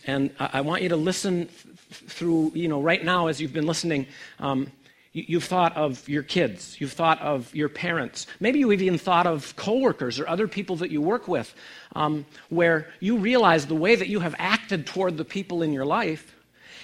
and 0.06 0.32
I, 0.40 0.50
I 0.54 0.62
want 0.62 0.82
you 0.82 0.90
to 0.90 0.96
listen 0.98 1.48
th- 1.48 2.12
through, 2.12 2.52
you 2.56 2.68
know, 2.68 2.82
right 2.82 3.04
now 3.04 3.28
as 3.28 3.40
you've 3.40 3.54
been 3.54 3.68
listening. 3.68 4.08
Um, 4.40 4.72
you've 5.14 5.44
thought 5.44 5.76
of 5.76 6.08
your 6.08 6.24
kids. 6.24 6.80
You've 6.80 6.94
thought 6.94 7.20
of 7.22 7.54
your 7.54 7.70
parents. 7.70 8.28
Maybe 8.40 8.60
you've 8.60 8.82
even 8.82 8.98
thought 8.98 9.28
of 9.28 9.56
coworkers 9.56 10.20
or 10.20 10.28
other 10.28 10.48
people 10.48 10.78
that 10.78 10.92
you 10.92 11.02
work 11.02 11.28
with, 11.28 11.54
um, 11.96 12.26
where 12.50 12.88
you 13.00 13.18
realize 13.18 13.68
the 13.68 13.76
way 13.76 13.96
that 13.96 14.08
you 14.08 14.22
have 14.22 14.36
acted 14.38 14.88
toward 14.88 15.18
the 15.18 15.26
people 15.26 15.64
in 15.64 15.74
your 15.74 15.86
life 15.86 16.36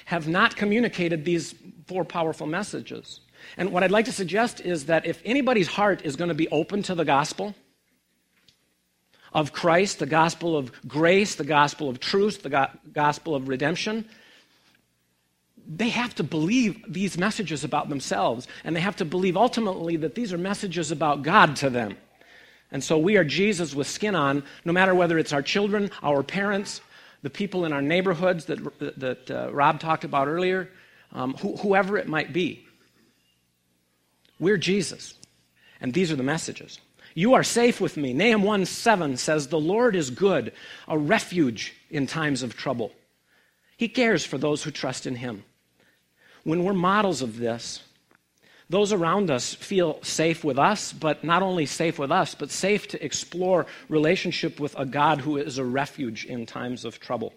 have 0.05 0.27
not 0.27 0.55
communicated 0.55 1.25
these 1.25 1.55
four 1.87 2.03
powerful 2.03 2.47
messages. 2.47 3.21
And 3.55 3.71
what 3.71 3.83
I'd 3.83 3.91
like 3.91 4.05
to 4.05 4.11
suggest 4.11 4.59
is 4.59 4.85
that 4.85 5.05
if 5.05 5.21
anybody's 5.23 5.67
heart 5.67 6.05
is 6.05 6.15
going 6.15 6.29
to 6.29 6.35
be 6.35 6.49
open 6.49 6.83
to 6.83 6.95
the 6.95 7.05
gospel 7.05 7.55
of 9.33 9.53
Christ, 9.53 9.99
the 9.99 10.05
gospel 10.05 10.57
of 10.57 10.71
grace, 10.87 11.35
the 11.35 11.43
gospel 11.45 11.89
of 11.89 11.99
truth, 11.99 12.43
the 12.43 12.49
go- 12.49 12.67
gospel 12.91 13.35
of 13.35 13.47
redemption, 13.47 14.05
they 15.67 15.89
have 15.89 16.15
to 16.15 16.23
believe 16.23 16.81
these 16.87 17.17
messages 17.17 17.63
about 17.63 17.89
themselves, 17.89 18.47
and 18.63 18.75
they 18.75 18.79
have 18.79 18.95
to 18.97 19.05
believe 19.05 19.35
ultimately 19.35 19.97
that 19.97 20.15
these 20.15 20.31
are 20.31 20.37
messages 20.37 20.91
about 20.91 21.23
God 21.23 21.57
to 21.57 21.69
them. 21.69 21.97
And 22.71 22.83
so 22.83 22.97
we 22.97 23.17
are 23.17 23.23
Jesus 23.23 23.75
with 23.75 23.87
skin 23.87 24.15
on, 24.15 24.43
no 24.65 24.73
matter 24.73 24.95
whether 24.95 25.17
it's 25.17 25.33
our 25.33 25.41
children, 25.41 25.91
our 26.01 26.23
parents, 26.23 26.81
the 27.21 27.29
people 27.29 27.65
in 27.65 27.73
our 27.73 27.81
neighborhoods 27.81 28.45
that, 28.45 28.99
that 28.99 29.31
uh, 29.31 29.51
Rob 29.51 29.79
talked 29.79 30.03
about 30.03 30.27
earlier, 30.27 30.69
um, 31.11 31.33
wh- 31.33 31.59
whoever 31.59 31.97
it 31.97 32.07
might 32.07 32.31
be. 32.31 32.65
We're 34.39 34.57
Jesus, 34.57 35.15
and 35.81 35.93
these 35.93 36.11
are 36.11 36.15
the 36.15 36.23
messages. 36.23 36.79
You 37.13 37.33
are 37.33 37.43
safe 37.43 37.81
with 37.81 37.97
me. 37.97 38.13
Nahum 38.13 38.43
1 38.43 38.65
7 38.65 39.17
says, 39.17 39.47
The 39.47 39.59
Lord 39.59 39.95
is 39.95 40.11
good, 40.11 40.53
a 40.87 40.97
refuge 40.97 41.73
in 41.89 42.05
times 42.05 42.43
of 42.43 42.55
trouble. 42.55 42.93
He 43.75 43.87
cares 43.87 44.23
for 44.23 44.37
those 44.37 44.63
who 44.63 44.71
trust 44.71 45.07
in 45.07 45.15
him. 45.15 45.43
When 46.47 46.63
we're 46.63 46.71
models 46.71 47.21
of 47.21 47.39
this, 47.39 47.83
those 48.69 48.93
around 48.93 49.29
us 49.29 49.53
feel 49.53 50.01
safe 50.01 50.45
with 50.45 50.57
us, 50.57 50.93
but 50.93 51.21
not 51.21 51.43
only 51.43 51.65
safe 51.65 51.99
with 51.99 52.09
us, 52.09 52.35
but 52.35 52.51
safe 52.51 52.87
to 52.87 53.03
explore 53.03 53.65
relationship 53.89 54.57
with 54.57 54.73
a 54.79 54.85
God 54.85 55.19
who 55.19 55.35
is 55.35 55.57
a 55.57 55.65
refuge 55.65 56.23
in 56.23 56.45
times 56.45 56.85
of 56.85 57.01
trouble. 57.01 57.33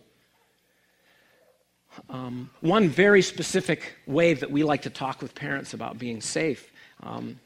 Um, 2.09 2.51
one 2.61 2.89
very 2.89 3.21
specific 3.21 3.95
way 4.07 4.33
that 4.33 4.49
we 4.49 4.63
like 4.63 4.83
to 4.83 4.91
talk 4.91 5.21
with 5.21 5.35
parents 5.35 5.75
about 5.75 5.99
being 5.99 6.21
safe. 6.21 6.71
Um, 7.03 7.41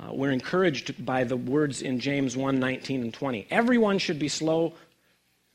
uh, 0.00 0.12
we're 0.12 0.32
encouraged 0.32 1.06
by 1.06 1.22
the 1.22 1.36
words 1.36 1.80
in 1.80 2.00
James 2.00 2.36
1 2.36 2.58
19 2.58 3.02
and 3.02 3.14
20. 3.14 3.46
Everyone 3.52 3.98
should 3.98 4.18
be 4.18 4.26
slow 4.26 4.72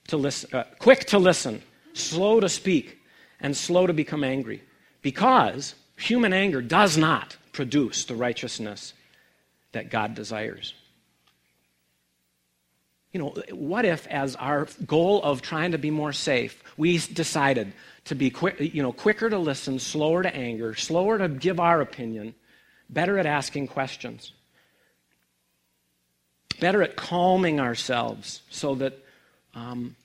to 0.07 0.15
listen, 0.15 0.55
uh, 0.55 0.63
quick 0.79 1.03
to 1.07 1.19
listen, 1.19 1.61
slow 1.91 2.39
to 2.39 2.47
speak, 2.47 3.01
and 3.41 3.57
slow 3.57 3.85
to 3.85 3.91
become 3.91 4.23
angry, 4.23 4.63
because 5.03 5.75
human 5.95 6.33
anger 6.33 6.63
does 6.63 6.97
not 6.97 7.37
produce 7.51 8.05
the 8.05 8.15
righteousness 8.15 8.93
that 9.73 9.91
God 9.91 10.15
desires. 10.15 10.73
you 13.13 13.19
know, 13.19 13.35
what 13.51 13.85
if, 13.85 14.07
as 14.07 14.35
our 14.37 14.67
goal 14.87 15.21
of 15.21 15.43
trying 15.43 15.71
to 15.71 15.77
be 15.77 15.91
more 15.91 16.11
safe, 16.11 16.63
we 16.77 16.97
decided 16.97 17.71
to 18.05 18.15
be 18.15 18.31
quick, 18.31 18.59
you 18.59 18.81
know, 18.81 18.91
quicker 18.91 19.29
to 19.29 19.37
listen, 19.37 19.77
slower 19.77 20.23
to 20.23 20.35
anger, 20.35 20.73
slower 20.73 21.19
to 21.19 21.29
give 21.29 21.59
our 21.59 21.79
opinion, 21.79 22.33
better 22.89 23.19
at 23.19 23.27
asking 23.27 23.67
questions, 23.67 24.33
better 26.59 26.81
at 26.81 26.95
calming 26.95 27.59
ourselves 27.59 28.41
so 28.49 28.73
that 28.75 28.97
um, 29.53 29.95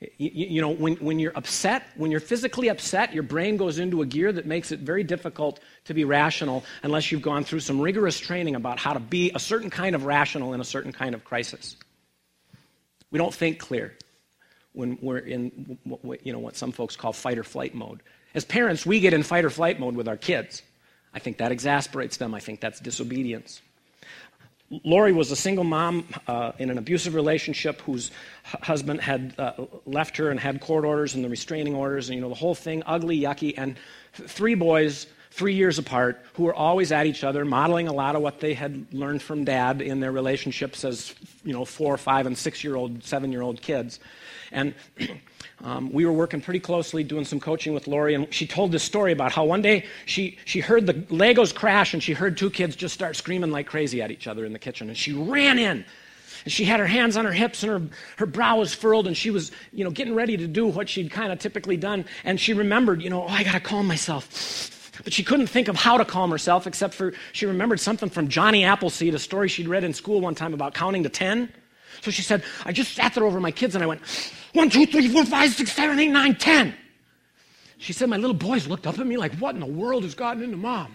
you, 0.00 0.10
you, 0.18 0.60
know, 0.60 0.70
when, 0.70 0.94
when 0.96 1.18
you're 1.18 1.32
upset, 1.34 1.84
when 1.96 2.10
you're 2.10 2.20
physically 2.20 2.68
upset, 2.68 3.12
your 3.12 3.24
brain 3.24 3.56
goes 3.56 3.80
into 3.80 4.02
a 4.02 4.06
gear 4.06 4.32
that 4.32 4.46
makes 4.46 4.70
it 4.70 4.80
very 4.80 5.02
difficult 5.02 5.58
to 5.86 5.94
be 5.94 6.04
rational 6.04 6.64
unless 6.84 7.10
you've 7.10 7.22
gone 7.22 7.42
through 7.42 7.60
some 7.60 7.80
rigorous 7.80 8.18
training 8.18 8.54
about 8.54 8.78
how 8.78 8.92
to 8.92 9.00
be 9.00 9.32
a 9.34 9.40
certain 9.40 9.70
kind 9.70 9.96
of 9.96 10.04
rational 10.04 10.54
in 10.54 10.60
a 10.60 10.64
certain 10.64 10.92
kind 10.92 11.14
of 11.14 11.24
crisis. 11.24 11.76
We 13.10 13.18
don't 13.18 13.34
think 13.34 13.58
clear 13.58 13.96
when 14.72 14.98
we're 15.02 15.18
in 15.18 15.78
you 16.22 16.32
know, 16.32 16.38
what 16.38 16.56
some 16.56 16.70
folks 16.70 16.94
call 16.94 17.12
fight 17.12 17.38
or 17.38 17.44
flight 17.44 17.74
mode. 17.74 18.00
As 18.34 18.44
parents, 18.44 18.86
we 18.86 19.00
get 19.00 19.12
in 19.12 19.24
fight 19.24 19.44
or 19.44 19.50
flight 19.50 19.80
mode 19.80 19.96
with 19.96 20.06
our 20.06 20.16
kids. 20.16 20.62
I 21.12 21.18
think 21.18 21.38
that 21.38 21.50
exasperates 21.50 22.18
them. 22.18 22.34
I 22.34 22.40
think 22.40 22.60
that's 22.60 22.78
disobedience. 22.78 23.62
Lori 24.84 25.12
was 25.12 25.30
a 25.30 25.36
single 25.36 25.64
mom 25.64 26.06
uh, 26.26 26.52
in 26.58 26.68
an 26.68 26.76
abusive 26.76 27.14
relationship 27.14 27.80
whose 27.82 28.10
husband 28.44 29.00
had 29.00 29.34
uh, 29.38 29.52
left 29.86 30.16
her 30.18 30.30
and 30.30 30.38
had 30.38 30.60
court 30.60 30.84
orders 30.84 31.14
and 31.14 31.24
the 31.24 31.28
restraining 31.28 31.74
orders 31.74 32.08
and 32.08 32.16
you 32.16 32.20
know 32.20 32.28
the 32.28 32.34
whole 32.34 32.54
thing 32.54 32.82
ugly 32.84 33.18
yucky 33.18 33.54
and 33.56 33.76
three 34.12 34.54
boys 34.54 35.06
three 35.30 35.54
years 35.54 35.78
apart 35.78 36.22
who 36.34 36.44
were 36.44 36.54
always 36.54 36.92
at 36.92 37.06
each 37.06 37.24
other 37.24 37.44
modeling 37.44 37.88
a 37.88 37.92
lot 37.92 38.14
of 38.14 38.20
what 38.20 38.40
they 38.40 38.52
had 38.52 38.86
learned 38.92 39.22
from 39.22 39.44
dad 39.44 39.80
in 39.80 40.00
their 40.00 40.12
relationships 40.12 40.84
as 40.84 41.14
you 41.44 41.52
know 41.52 41.64
four 41.64 41.96
five 41.96 42.26
and 42.26 42.36
six 42.36 42.62
year 42.62 42.76
old 42.76 43.02
seven 43.02 43.32
year 43.32 43.42
old 43.42 43.62
kids 43.62 44.00
and 44.52 44.74
um, 45.64 45.92
we 45.92 46.06
were 46.06 46.12
working 46.12 46.40
pretty 46.40 46.60
closely 46.60 47.04
doing 47.04 47.24
some 47.24 47.40
coaching 47.40 47.74
with 47.74 47.86
Lori, 47.86 48.14
and 48.14 48.32
she 48.32 48.46
told 48.46 48.72
this 48.72 48.82
story 48.82 49.12
about 49.12 49.32
how 49.32 49.44
one 49.44 49.62
day 49.62 49.86
she, 50.06 50.38
she 50.44 50.60
heard 50.60 50.86
the 50.86 50.94
Legos 50.94 51.54
crash 51.54 51.94
and 51.94 52.02
she 52.02 52.12
heard 52.12 52.36
two 52.36 52.50
kids 52.50 52.76
just 52.76 52.94
start 52.94 53.16
screaming 53.16 53.50
like 53.50 53.66
crazy 53.66 54.02
at 54.02 54.10
each 54.10 54.26
other 54.26 54.44
in 54.44 54.52
the 54.52 54.58
kitchen. 54.58 54.88
And 54.88 54.96
she 54.96 55.12
ran 55.12 55.58
in. 55.58 55.84
And 56.44 56.52
she 56.52 56.64
had 56.64 56.78
her 56.78 56.86
hands 56.86 57.16
on 57.16 57.24
her 57.24 57.32
hips 57.32 57.62
and 57.62 57.72
her, 57.72 57.96
her 58.16 58.26
brow 58.26 58.58
was 58.58 58.72
furled, 58.72 59.06
and 59.06 59.16
she 59.16 59.30
was, 59.30 59.50
you 59.72 59.84
know, 59.84 59.90
getting 59.90 60.14
ready 60.14 60.36
to 60.36 60.46
do 60.46 60.66
what 60.66 60.88
she'd 60.88 61.10
kind 61.10 61.32
of 61.32 61.38
typically 61.38 61.76
done. 61.76 62.04
And 62.24 62.40
she 62.40 62.54
remembered, 62.54 63.02
you 63.02 63.10
know, 63.10 63.24
oh, 63.24 63.28
I 63.28 63.42
got 63.42 63.52
to 63.52 63.60
calm 63.60 63.86
myself. 63.86 64.74
But 65.04 65.12
she 65.12 65.22
couldn't 65.22 65.46
think 65.46 65.68
of 65.68 65.76
how 65.76 65.98
to 65.98 66.04
calm 66.04 66.30
herself 66.30 66.66
except 66.66 66.94
for 66.94 67.12
she 67.32 67.46
remembered 67.46 67.80
something 67.80 68.08
from 68.08 68.28
Johnny 68.28 68.64
Appleseed, 68.64 69.14
a 69.14 69.18
story 69.18 69.48
she'd 69.48 69.68
read 69.68 69.84
in 69.84 69.92
school 69.92 70.20
one 70.20 70.34
time 70.34 70.54
about 70.54 70.74
counting 70.74 71.02
to 71.04 71.08
10. 71.08 71.52
So 72.02 72.10
she 72.10 72.22
said, 72.22 72.42
I 72.64 72.72
just 72.72 72.94
sat 72.94 73.14
there 73.14 73.24
over 73.24 73.40
my 73.40 73.50
kids 73.50 73.74
and 73.74 73.82
I 73.84 73.86
went, 73.86 74.00
one, 74.52 74.70
two, 74.70 74.86
three, 74.86 75.08
four, 75.08 75.24
five, 75.24 75.52
six, 75.52 75.72
seven, 75.72 75.98
eight, 75.98 76.10
nine, 76.10 76.34
ten. 76.34 76.74
She 77.78 77.92
said, 77.92 78.08
My 78.08 78.16
little 78.16 78.34
boys 78.34 78.66
looked 78.66 78.86
up 78.86 78.98
at 78.98 79.06
me 79.06 79.16
like, 79.16 79.34
What 79.36 79.54
in 79.54 79.60
the 79.60 79.66
world 79.66 80.02
has 80.04 80.14
gotten 80.14 80.42
into 80.42 80.56
mom? 80.56 80.94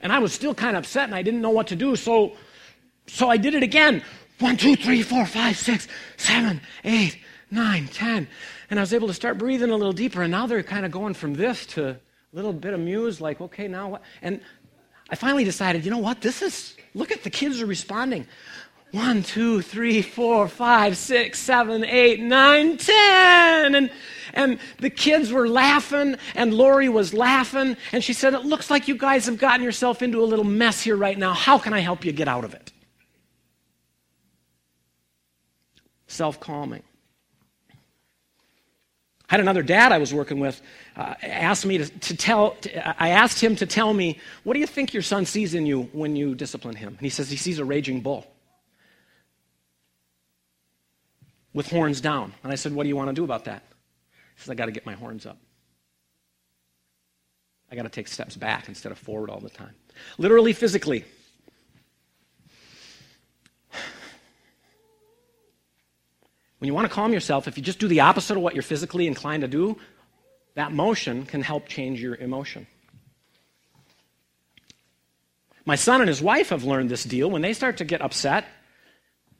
And 0.00 0.12
I 0.12 0.18
was 0.18 0.32
still 0.32 0.54
kind 0.54 0.76
of 0.76 0.84
upset 0.84 1.04
and 1.04 1.14
I 1.14 1.22
didn't 1.22 1.40
know 1.40 1.50
what 1.50 1.68
to 1.68 1.76
do. 1.76 1.96
So, 1.96 2.36
so 3.06 3.28
I 3.28 3.36
did 3.36 3.54
it 3.54 3.62
again. 3.62 4.02
One, 4.38 4.56
two, 4.56 4.76
three, 4.76 5.02
four, 5.02 5.24
five, 5.24 5.56
six, 5.56 5.88
seven, 6.16 6.60
eight, 6.84 7.18
nine, 7.50 7.88
ten. 7.88 8.28
And 8.68 8.78
I 8.78 8.82
was 8.82 8.92
able 8.92 9.08
to 9.08 9.14
start 9.14 9.38
breathing 9.38 9.70
a 9.70 9.76
little 9.76 9.92
deeper. 9.92 10.22
And 10.22 10.30
now 10.30 10.46
they're 10.46 10.62
kind 10.62 10.84
of 10.84 10.92
going 10.92 11.14
from 11.14 11.34
this 11.34 11.64
to 11.66 11.88
a 11.88 11.98
little 12.32 12.52
bit 12.52 12.74
amused, 12.74 13.20
like, 13.20 13.40
okay, 13.40 13.66
now 13.68 13.88
what? 13.88 14.02
And 14.20 14.40
I 15.08 15.14
finally 15.14 15.44
decided, 15.44 15.84
you 15.84 15.90
know 15.90 15.98
what? 15.98 16.20
This 16.20 16.42
is, 16.42 16.76
look 16.94 17.10
at 17.10 17.22
the 17.22 17.30
kids 17.30 17.62
are 17.62 17.66
responding. 17.66 18.26
One, 18.96 19.22
two, 19.22 19.60
three, 19.60 20.00
four, 20.00 20.48
five, 20.48 20.96
six, 20.96 21.38
seven, 21.38 21.84
eight, 21.84 22.18
nine, 22.18 22.78
ten. 22.78 23.74
And, 23.74 23.90
and 24.32 24.58
the 24.78 24.88
kids 24.88 25.30
were 25.30 25.46
laughing, 25.46 26.16
and 26.34 26.54
Lori 26.54 26.88
was 26.88 27.12
laughing, 27.12 27.76
and 27.92 28.02
she 28.02 28.14
said, 28.14 28.32
It 28.32 28.46
looks 28.46 28.70
like 28.70 28.88
you 28.88 28.96
guys 28.96 29.26
have 29.26 29.36
gotten 29.36 29.62
yourself 29.62 30.00
into 30.00 30.22
a 30.22 30.24
little 30.24 30.46
mess 30.46 30.80
here 30.80 30.96
right 30.96 31.18
now. 31.18 31.34
How 31.34 31.58
can 31.58 31.74
I 31.74 31.80
help 31.80 32.06
you 32.06 32.12
get 32.12 32.26
out 32.26 32.44
of 32.44 32.54
it? 32.54 32.72
Self 36.06 36.40
calming. 36.40 36.82
I 39.28 39.34
had 39.34 39.40
another 39.40 39.62
dad 39.62 39.92
I 39.92 39.98
was 39.98 40.14
working 40.14 40.40
with 40.40 40.62
uh, 40.96 41.16
asked 41.22 41.66
me 41.66 41.76
to, 41.76 41.86
to 41.86 42.16
tell, 42.16 42.52
to, 42.52 43.02
I 43.02 43.10
asked 43.10 43.42
him 43.42 43.56
to 43.56 43.66
tell 43.66 43.92
me, 43.92 44.20
what 44.44 44.54
do 44.54 44.60
you 44.60 44.66
think 44.66 44.94
your 44.94 45.02
son 45.02 45.26
sees 45.26 45.52
in 45.52 45.66
you 45.66 45.82
when 45.92 46.16
you 46.16 46.34
discipline 46.34 46.76
him? 46.76 46.94
And 46.96 47.00
he 47.00 47.10
says 47.10 47.28
he 47.28 47.36
sees 47.36 47.58
a 47.58 47.64
raging 47.66 48.00
bull. 48.00 48.26
With 51.56 51.70
horns 51.70 52.02
down. 52.02 52.34
And 52.44 52.52
I 52.52 52.54
said, 52.54 52.74
What 52.74 52.82
do 52.82 52.90
you 52.90 52.96
want 52.96 53.08
to 53.08 53.14
do 53.14 53.24
about 53.24 53.46
that? 53.46 53.62
He 54.36 54.42
says, 54.42 54.50
I 54.50 54.54
got 54.54 54.66
to 54.66 54.72
get 54.72 54.84
my 54.84 54.92
horns 54.92 55.24
up. 55.24 55.38
I 57.72 57.74
got 57.74 57.84
to 57.84 57.88
take 57.88 58.06
steps 58.06 58.36
back 58.36 58.68
instead 58.68 58.92
of 58.92 58.98
forward 58.98 59.30
all 59.30 59.40
the 59.40 59.48
time. 59.48 59.74
Literally, 60.18 60.52
physically. 60.52 61.04
When 66.58 66.68
you 66.68 66.74
want 66.74 66.86
to 66.88 66.94
calm 66.94 67.12
yourself, 67.12 67.48
if 67.48 67.56
you 67.56 67.62
just 67.62 67.78
do 67.78 67.88
the 67.88 68.00
opposite 68.00 68.36
of 68.36 68.42
what 68.42 68.54
you're 68.54 68.62
physically 68.62 69.06
inclined 69.06 69.40
to 69.40 69.48
do, 69.48 69.78
that 70.54 70.72
motion 70.72 71.26
can 71.26 71.42
help 71.42 71.68
change 71.68 72.00
your 72.00 72.16
emotion. 72.16 72.66
My 75.64 75.76
son 75.76 76.00
and 76.00 76.08
his 76.08 76.22
wife 76.22 76.50
have 76.50 76.64
learned 76.64 76.90
this 76.90 77.04
deal. 77.04 77.30
When 77.30 77.42
they 77.42 77.52
start 77.52 77.78
to 77.78 77.84
get 77.84 78.00
upset 78.00 78.46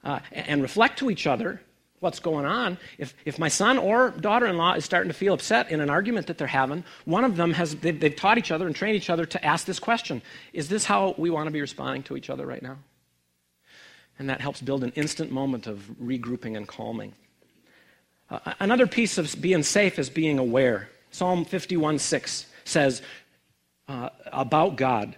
uh, 0.03 0.19
and 0.31 0.61
reflect 0.61 0.99
to 0.99 1.09
each 1.09 1.25
other, 1.25 1.61
what's 1.99 2.19
going 2.19 2.45
on. 2.45 2.77
If, 2.97 3.15
if 3.25 3.39
my 3.39 3.47
son 3.47 3.77
or 3.77 4.11
daughter 4.11 4.45
in 4.45 4.57
law 4.57 4.73
is 4.73 4.85
starting 4.85 5.09
to 5.09 5.17
feel 5.17 5.33
upset 5.33 5.71
in 5.71 5.81
an 5.81 5.89
argument 5.89 6.27
that 6.27 6.37
they're 6.37 6.47
having, 6.47 6.83
one 7.05 7.23
of 7.23 7.35
them 7.35 7.53
has, 7.53 7.75
they've, 7.75 7.99
they've 7.99 8.15
taught 8.15 8.37
each 8.37 8.51
other 8.51 8.67
and 8.67 8.75
trained 8.75 8.95
each 8.95 9.09
other 9.09 9.25
to 9.25 9.43
ask 9.43 9.65
this 9.65 9.79
question 9.79 10.21
Is 10.53 10.69
this 10.69 10.85
how 10.85 11.15
we 11.17 11.29
want 11.29 11.47
to 11.47 11.51
be 11.51 11.61
responding 11.61 12.03
to 12.03 12.17
each 12.17 12.29
other 12.29 12.45
right 12.45 12.61
now? 12.61 12.77
And 14.19 14.29
that 14.29 14.41
helps 14.41 14.61
build 14.61 14.83
an 14.83 14.91
instant 14.95 15.31
moment 15.31 15.67
of 15.67 15.79
regrouping 16.01 16.57
and 16.57 16.67
calming. 16.67 17.13
Uh, 18.29 18.53
another 18.59 18.87
piece 18.87 19.17
of 19.17 19.35
being 19.39 19.63
safe 19.63 19.99
is 19.99 20.09
being 20.09 20.39
aware. 20.39 20.89
Psalm 21.11 21.45
51 21.45 21.99
6 21.99 22.45
says 22.65 23.01
uh, 23.87 24.09
about 24.25 24.75
God 24.75 25.15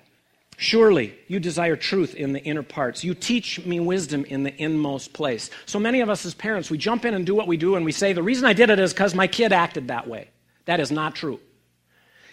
Surely 0.62 1.18
you 1.30 1.40
desire 1.40 1.78
truth 1.78 2.16
in 2.16 2.34
the 2.34 2.44
inner 2.44 2.64
parts. 2.64 3.02
You 3.02 3.14
teach 3.14 3.66
me 3.66 3.80
wisdom 3.80 4.26
in 4.26 4.44
the 4.44 4.54
inmost 4.62 5.14
place. 5.14 5.50
So 5.66 5.80
many 5.80 6.02
of 6.02 6.10
us 6.10 6.26
as 6.26 6.34
parents, 6.34 6.70
we 6.70 6.78
jump 6.78 7.06
in 7.06 7.14
and 7.14 7.26
do 7.26 7.34
what 7.34 7.48
we 7.48 7.56
do, 7.56 7.78
and 7.78 7.86
we 7.86 7.94
say, 7.94 8.12
The 8.12 8.22
reason 8.22 8.44
I 8.44 8.52
did 8.52 8.70
it 8.70 8.78
is 8.78 8.92
because 8.92 9.16
my 9.16 9.26
kid 9.26 9.54
acted 9.54 9.88
that 9.88 10.06
way. 10.06 10.28
That 10.66 10.82
is 10.82 10.92
not 10.92 11.16
true. 11.16 11.40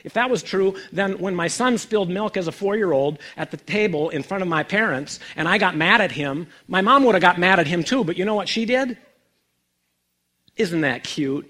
If 0.02 0.14
that 0.14 0.28
was 0.28 0.42
true, 0.42 0.74
then 0.90 1.20
when 1.20 1.36
my 1.36 1.46
son 1.46 1.78
spilled 1.78 2.10
milk 2.10 2.36
as 2.36 2.48
a 2.48 2.52
four 2.52 2.76
year 2.76 2.90
old 2.90 3.20
at 3.36 3.52
the 3.52 3.58
table 3.58 4.08
in 4.08 4.24
front 4.24 4.42
of 4.42 4.48
my 4.48 4.64
parents 4.64 5.20
and 5.36 5.46
I 5.46 5.58
got 5.58 5.76
mad 5.76 6.00
at 6.00 6.10
him, 6.10 6.48
my 6.66 6.80
mom 6.80 7.04
would 7.04 7.14
have 7.14 7.22
got 7.22 7.38
mad 7.38 7.60
at 7.60 7.68
him 7.68 7.84
too. 7.84 8.02
But 8.02 8.18
you 8.18 8.24
know 8.24 8.34
what 8.34 8.48
she 8.48 8.64
did? 8.64 8.98
Isn't 10.56 10.80
that 10.80 11.04
cute? 11.04 11.48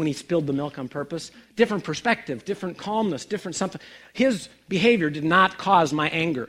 When 0.00 0.06
he 0.06 0.14
spilled 0.14 0.46
the 0.46 0.52
milk 0.54 0.78
on 0.78 0.88
purpose. 0.88 1.30
Different 1.56 1.84
perspective, 1.84 2.46
different 2.46 2.78
calmness, 2.78 3.26
different 3.26 3.54
something. 3.54 3.82
His 4.14 4.48
behavior 4.66 5.10
did 5.10 5.24
not 5.24 5.58
cause 5.58 5.92
my 5.92 6.08
anger. 6.08 6.48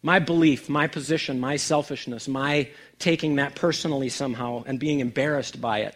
My 0.00 0.20
belief, 0.20 0.70
my 0.70 0.86
position, 0.86 1.38
my 1.38 1.56
selfishness, 1.56 2.26
my 2.26 2.70
taking 2.98 3.36
that 3.36 3.56
personally 3.56 4.08
somehow 4.08 4.64
and 4.66 4.80
being 4.80 5.00
embarrassed 5.00 5.60
by 5.60 5.80
it 5.80 5.94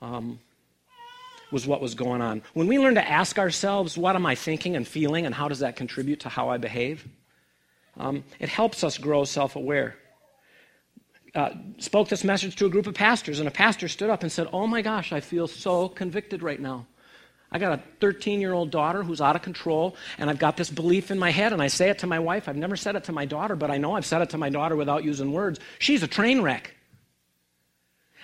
um, 0.00 0.38
was 1.50 1.66
what 1.66 1.80
was 1.80 1.96
going 1.96 2.22
on. 2.22 2.40
When 2.54 2.68
we 2.68 2.78
learn 2.78 2.94
to 2.94 3.08
ask 3.08 3.36
ourselves, 3.36 3.98
what 3.98 4.14
am 4.14 4.26
I 4.26 4.36
thinking 4.36 4.76
and 4.76 4.86
feeling, 4.86 5.26
and 5.26 5.34
how 5.34 5.48
does 5.48 5.58
that 5.58 5.74
contribute 5.74 6.20
to 6.20 6.28
how 6.28 6.50
I 6.50 6.58
behave, 6.58 7.04
um, 7.96 8.22
it 8.38 8.48
helps 8.48 8.84
us 8.84 8.96
grow 8.96 9.24
self 9.24 9.56
aware 9.56 9.96
uh, 11.36 11.50
spoke 11.78 12.08
this 12.08 12.24
message 12.24 12.56
to 12.56 12.66
a 12.66 12.68
group 12.70 12.86
of 12.86 12.94
pastors, 12.94 13.38
and 13.38 13.46
a 13.46 13.52
pastor 13.52 13.88
stood 13.88 14.08
up 14.08 14.22
and 14.22 14.32
said, 14.32 14.48
Oh 14.52 14.66
my 14.66 14.80
gosh, 14.80 15.12
I 15.12 15.20
feel 15.20 15.46
so 15.46 15.88
convicted 15.88 16.42
right 16.42 16.58
now. 16.58 16.86
I 17.52 17.58
got 17.58 17.78
a 17.78 17.82
13 18.00 18.40
year 18.40 18.54
old 18.54 18.70
daughter 18.70 19.02
who's 19.02 19.20
out 19.20 19.36
of 19.36 19.42
control, 19.42 19.96
and 20.18 20.30
I've 20.30 20.38
got 20.38 20.56
this 20.56 20.70
belief 20.70 21.10
in 21.10 21.18
my 21.18 21.30
head, 21.30 21.52
and 21.52 21.60
I 21.60 21.68
say 21.68 21.90
it 21.90 21.98
to 22.00 22.06
my 22.06 22.18
wife. 22.18 22.48
I've 22.48 22.56
never 22.56 22.74
said 22.74 22.96
it 22.96 23.04
to 23.04 23.12
my 23.12 23.26
daughter, 23.26 23.54
but 23.54 23.70
I 23.70 23.76
know 23.76 23.94
I've 23.94 24.06
said 24.06 24.22
it 24.22 24.30
to 24.30 24.38
my 24.38 24.48
daughter 24.48 24.76
without 24.76 25.04
using 25.04 25.30
words. 25.30 25.60
She's 25.78 26.02
a 26.02 26.08
train 26.08 26.40
wreck. 26.40 26.74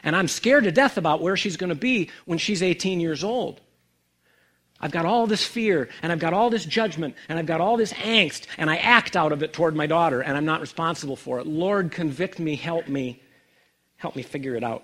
And 0.03 0.16
I'm 0.16 0.27
scared 0.27 0.64
to 0.64 0.72
death 0.72 0.96
about 0.96 1.20
where 1.20 1.37
she's 1.37 1.57
going 1.57 1.68
to 1.68 1.77
be 1.77 2.11
when 2.25 2.38
she's 2.38 2.62
18 2.62 2.98
years 2.98 3.22
old. 3.22 3.61
I've 4.83 4.90
got 4.90 5.07
all 5.07 5.29
this 5.29 5.47
fear, 5.47 5.88
and 6.03 6.11
I've 6.11 6.18
got 6.18 6.35
all 6.35 6.51
this 6.51 6.64
judgment, 6.64 7.14
and 7.29 7.38
I've 7.38 7.47
got 7.47 7.61
all 7.61 7.77
this 7.77 7.92
angst, 7.92 8.47
and 8.59 8.68
I 8.68 8.77
act 8.77 9.16
out 9.16 9.31
of 9.31 9.45
it 9.45 9.53
toward 9.53 9.77
my 9.77 9.87
daughter, 9.87 10.21
and 10.21 10.37
I'm 10.37 10.45
not 10.45 10.61
responsible 10.61 11.14
for 11.14 11.38
it. 11.38 11.47
Lord, 11.47 11.92
convict 11.92 12.40
me, 12.40 12.57
help 12.57 12.88
me, 12.88 13.23
help 13.97 14.16
me 14.16 14.23
figure 14.23 14.57
it 14.57 14.64
out. 14.64 14.83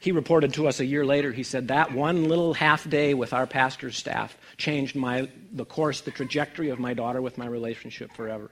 He 0.00 0.12
reported 0.12 0.54
to 0.54 0.66
us 0.66 0.80
a 0.80 0.84
year 0.84 1.04
later, 1.04 1.30
he 1.32 1.42
said, 1.42 1.68
That 1.68 1.92
one 1.92 2.24
little 2.28 2.54
half 2.54 2.88
day 2.88 3.14
with 3.14 3.32
our 3.32 3.46
pastor's 3.46 3.96
staff 3.96 4.36
changed 4.56 4.96
my, 4.96 5.28
the 5.52 5.64
course, 5.64 6.02
the 6.02 6.10
trajectory 6.10 6.70
of 6.70 6.78
my 6.78 6.94
daughter 6.94 7.22
with 7.22 7.38
my 7.38 7.46
relationship 7.46 8.12
forever. 8.12 8.50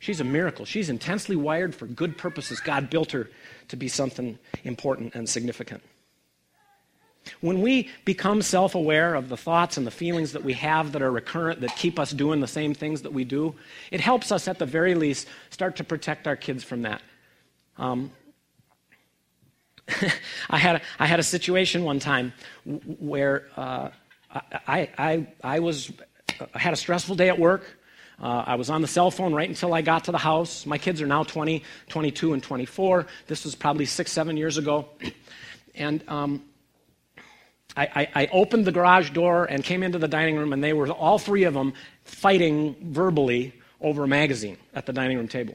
She's 0.00 0.20
a 0.20 0.24
miracle. 0.24 0.64
She's 0.64 0.88
intensely 0.88 1.34
wired 1.34 1.74
for 1.74 1.86
good 1.86 2.16
purposes. 2.16 2.60
God 2.60 2.90
built 2.90 3.10
her 3.12 3.28
to 3.68 3.76
be 3.76 3.88
something 3.88 4.38
important 4.62 5.16
and 5.16 5.28
significant. 5.28 5.82
When 7.40 7.60
we 7.60 7.90
become 8.04 8.42
self 8.42 8.74
aware 8.74 9.14
of 9.14 9.28
the 9.28 9.36
thoughts 9.36 9.76
and 9.76 9.86
the 9.86 9.90
feelings 9.90 10.32
that 10.32 10.44
we 10.44 10.54
have 10.54 10.92
that 10.92 11.02
are 11.02 11.10
recurrent, 11.10 11.60
that 11.60 11.76
keep 11.76 11.98
us 11.98 12.10
doing 12.10 12.40
the 12.40 12.46
same 12.46 12.74
things 12.74 13.02
that 13.02 13.12
we 13.12 13.24
do, 13.24 13.54
it 13.90 14.00
helps 14.00 14.32
us, 14.32 14.48
at 14.48 14.58
the 14.58 14.66
very 14.66 14.94
least, 14.94 15.28
start 15.50 15.76
to 15.76 15.84
protect 15.84 16.26
our 16.26 16.36
kids 16.36 16.64
from 16.64 16.82
that. 16.82 17.02
Um, 17.76 18.10
I, 20.50 20.58
had, 20.58 20.82
I 20.98 21.06
had 21.06 21.20
a 21.20 21.22
situation 21.22 21.84
one 21.84 21.98
time 21.98 22.32
where 22.98 23.46
uh, 23.56 23.90
I, 24.30 24.88
I, 24.98 25.26
I, 25.42 25.58
was, 25.60 25.92
I 26.54 26.58
had 26.58 26.72
a 26.72 26.76
stressful 26.76 27.16
day 27.16 27.28
at 27.28 27.38
work. 27.38 27.78
Uh, 28.20 28.42
I 28.46 28.56
was 28.56 28.68
on 28.68 28.82
the 28.82 28.88
cell 28.88 29.10
phone 29.10 29.32
right 29.32 29.48
until 29.48 29.72
I 29.72 29.80
got 29.80 30.04
to 30.04 30.12
the 30.12 30.18
house. 30.18 30.66
My 30.66 30.76
kids 30.76 31.00
are 31.00 31.06
now 31.06 31.22
20, 31.22 31.62
22, 31.88 32.32
and 32.32 32.42
24. 32.42 33.06
This 33.28 33.44
was 33.44 33.54
probably 33.54 33.86
six, 33.86 34.10
seven 34.10 34.36
years 34.36 34.58
ago. 34.58 34.88
And 35.74 36.02
um, 36.08 36.42
I, 37.78 38.08
I, 38.14 38.28
opened 38.32 38.64
the 38.64 38.72
garage 38.72 39.10
door 39.10 39.44
and 39.44 39.62
came 39.62 39.84
into 39.84 39.98
the 39.98 40.08
dining 40.08 40.36
room, 40.36 40.52
and 40.52 40.62
they 40.64 40.72
were 40.72 40.90
all 40.90 41.18
three 41.18 41.44
of 41.44 41.54
them 41.54 41.74
fighting 42.04 42.74
verbally 42.80 43.52
over 43.80 44.02
a 44.04 44.08
magazine 44.08 44.56
at 44.74 44.86
the 44.86 44.92
dining 44.92 45.16
room 45.16 45.28
table. 45.28 45.54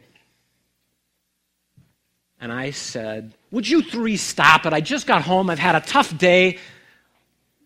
And 2.40 2.52
I 2.52 2.72
said, 2.72 3.34
Would 3.52 3.68
you 3.68 3.82
three 3.82 4.18
stop 4.18 4.66
it? 4.66 4.74
I 4.74 4.82
just 4.82 5.08
got 5.08 5.22
home. 5.22 5.50
I've 5.50 5.60
had 5.60 5.76
a 5.76 5.82
tough 5.82 6.18
day. 6.18 6.60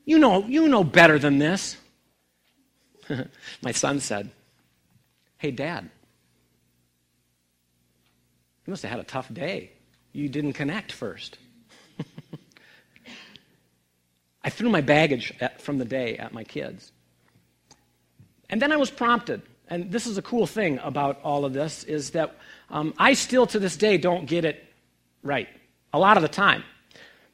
You 0.05 0.19
know, 0.19 0.45
you 0.45 0.67
know 0.67 0.83
better 0.83 1.19
than 1.19 1.37
this. 1.37 1.77
My 3.61 3.71
son 3.71 3.99
said, 3.99 4.29
Hey, 5.37 5.51
Dad, 5.51 5.89
you 8.65 8.71
must 8.71 8.83
have 8.83 8.91
had 8.91 8.99
a 8.99 9.03
tough 9.03 9.31
day. 9.33 9.71
You 10.13 10.29
didn't 10.29 10.53
connect 10.53 10.91
first. 10.91 11.37
I 14.47 14.49
threw 14.49 14.69
my 14.69 14.79
baggage 14.79 15.33
at, 15.41 15.61
from 15.61 15.77
the 15.77 15.83
day 15.83 16.15
at 16.15 16.31
my 16.31 16.45
kids. 16.45 16.93
And 18.49 18.61
then 18.61 18.71
I 18.71 18.77
was 18.77 18.89
prompted, 18.89 19.41
and 19.67 19.91
this 19.91 20.07
is 20.07 20.17
a 20.17 20.21
cool 20.21 20.47
thing 20.47 20.79
about 20.83 21.19
all 21.21 21.43
of 21.43 21.51
this, 21.51 21.83
is 21.83 22.11
that 22.11 22.33
um, 22.69 22.93
I 22.97 23.11
still 23.11 23.45
to 23.47 23.59
this 23.59 23.75
day 23.75 23.97
don't 23.97 24.25
get 24.25 24.45
it 24.45 24.63
right 25.21 25.49
a 25.91 25.99
lot 25.99 26.15
of 26.15 26.23
the 26.23 26.29
time. 26.29 26.63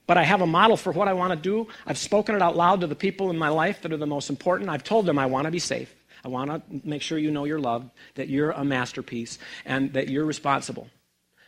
But 0.07 0.17
I 0.17 0.23
have 0.23 0.41
a 0.41 0.47
model 0.47 0.75
for 0.75 0.91
what 0.91 1.07
I 1.07 1.13
want 1.13 1.33
to 1.33 1.35
do. 1.35 1.67
I've 1.85 1.99
spoken 1.99 2.33
it 2.33 2.41
out 2.41 2.57
loud 2.57 2.81
to 2.81 2.87
the 2.87 2.95
people 2.95 3.29
in 3.29 3.37
my 3.37 3.49
life 3.49 3.83
that 3.83 3.93
are 3.93 3.97
the 3.97 4.07
most 4.07 4.31
important. 4.31 4.71
I've 4.71 4.83
told 4.83 5.05
them 5.05 5.19
I 5.19 5.27
want 5.27 5.45
to 5.45 5.51
be 5.51 5.59
safe. 5.59 5.93
I 6.25 6.29
want 6.29 6.49
to 6.49 6.81
make 6.83 7.03
sure 7.03 7.19
you 7.19 7.29
know 7.29 7.45
you're 7.45 7.59
loved, 7.59 7.91
that 8.15 8.27
you're 8.27 8.49
a 8.49 8.65
masterpiece, 8.65 9.37
and 9.65 9.93
that 9.93 10.09
you're 10.09 10.25
responsible. 10.25 10.87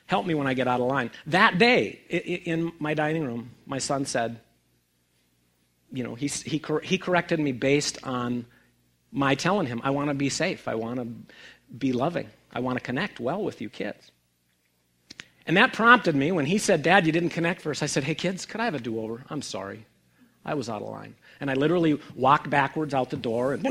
Help 0.06 0.28
me 0.28 0.36
when 0.36 0.46
I 0.46 0.54
get 0.54 0.68
out 0.68 0.80
of 0.80 0.86
line. 0.86 1.10
That 1.26 1.58
day, 1.58 2.02
in 2.46 2.72
my 2.78 2.94
dining 2.94 3.26
room, 3.26 3.50
my 3.66 3.80
son 3.80 4.06
said, 4.06 4.42
you 5.96 6.04
know, 6.04 6.14
he, 6.14 6.28
he, 6.28 6.62
he 6.84 6.98
corrected 6.98 7.40
me 7.40 7.54
based 7.54 7.98
on 8.04 8.46
my 9.12 9.34
telling 9.34 9.66
him, 9.66 9.80
I 9.84 9.92
want 9.92 10.10
to 10.10 10.14
be 10.14 10.30
safe. 10.30 10.68
I 10.68 10.76
want 10.76 11.00
to 11.00 11.08
be 11.74 11.94
loving. 11.94 12.30
I 12.52 12.60
want 12.60 12.78
to 12.78 12.84
connect 12.84 13.20
well 13.20 13.42
with 13.42 13.62
you 13.62 13.70
kids. 13.70 14.12
And 15.48 15.56
that 15.56 15.74
prompted 15.74 16.16
me 16.16 16.32
when 16.32 16.46
he 16.46 16.58
said, 16.58 16.84
Dad, 16.84 17.06
you 17.06 17.14
didn't 17.14 17.30
connect 17.30 17.62
first. 17.62 17.82
I 17.82 17.86
said, 17.86 18.04
Hey, 18.04 18.16
kids, 18.16 18.46
could 18.46 18.60
I 18.60 18.66
have 18.66 18.76
a 18.76 18.80
do 18.80 19.00
over? 19.00 19.24
I'm 19.30 19.42
sorry. 19.42 19.86
I 20.44 20.54
was 20.56 20.70
out 20.70 20.82
of 20.82 20.90
line. 20.90 21.16
And 21.40 21.52
I 21.52 21.54
literally 21.54 22.00
walked 22.16 22.50
backwards 22.50 22.94
out 22.94 23.10
the 23.10 23.18
door 23.18 23.54
and 23.54 23.64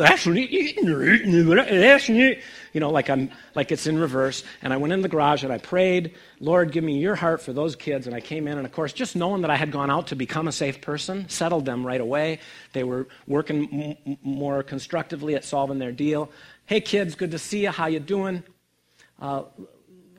you 2.73 2.81
know, 2.81 2.91
like 2.91 3.09
I'm 3.11 3.31
like 3.55 3.73
it's 3.73 3.87
in 3.87 3.99
reverse. 3.99 4.45
And 4.63 4.73
I 4.73 4.77
went 4.77 4.93
in 4.93 5.03
the 5.03 5.09
garage 5.09 5.45
and 5.45 5.53
I 5.53 5.59
prayed, 5.59 6.15
Lord, 6.41 6.73
give 6.73 6.85
me 6.85 6.99
your 6.99 7.15
heart 7.15 7.41
for 7.43 7.53
those 7.53 7.75
kids. 7.77 8.07
And 8.07 8.15
I 8.15 8.21
came 8.21 8.47
in 8.47 8.59
and 8.59 8.67
of 8.67 8.73
course, 8.73 8.93
just 8.93 9.17
knowing 9.17 9.43
that 9.43 9.51
I 9.51 9.57
had 9.57 9.71
gone 9.71 9.91
out 9.91 10.09
to 10.09 10.17
become 10.17 10.49
a 10.49 10.53
safe 10.53 10.81
person, 10.81 11.29
settled 11.29 11.65
them 11.65 11.87
right 11.87 12.01
away. 12.01 12.41
They 12.73 12.85
were 12.85 13.09
working 13.27 13.97
m- 14.07 14.19
more 14.23 14.63
constructively 14.63 15.35
at 15.35 15.45
solving 15.45 15.79
their 15.79 15.93
deal. 15.93 16.31
Hey 16.67 16.81
kids, 16.81 17.15
good 17.15 17.31
to 17.31 17.39
see 17.39 17.63
you. 17.63 17.71
How 17.71 17.87
you 17.87 18.01
doing? 18.01 18.43
Uh, 19.21 19.45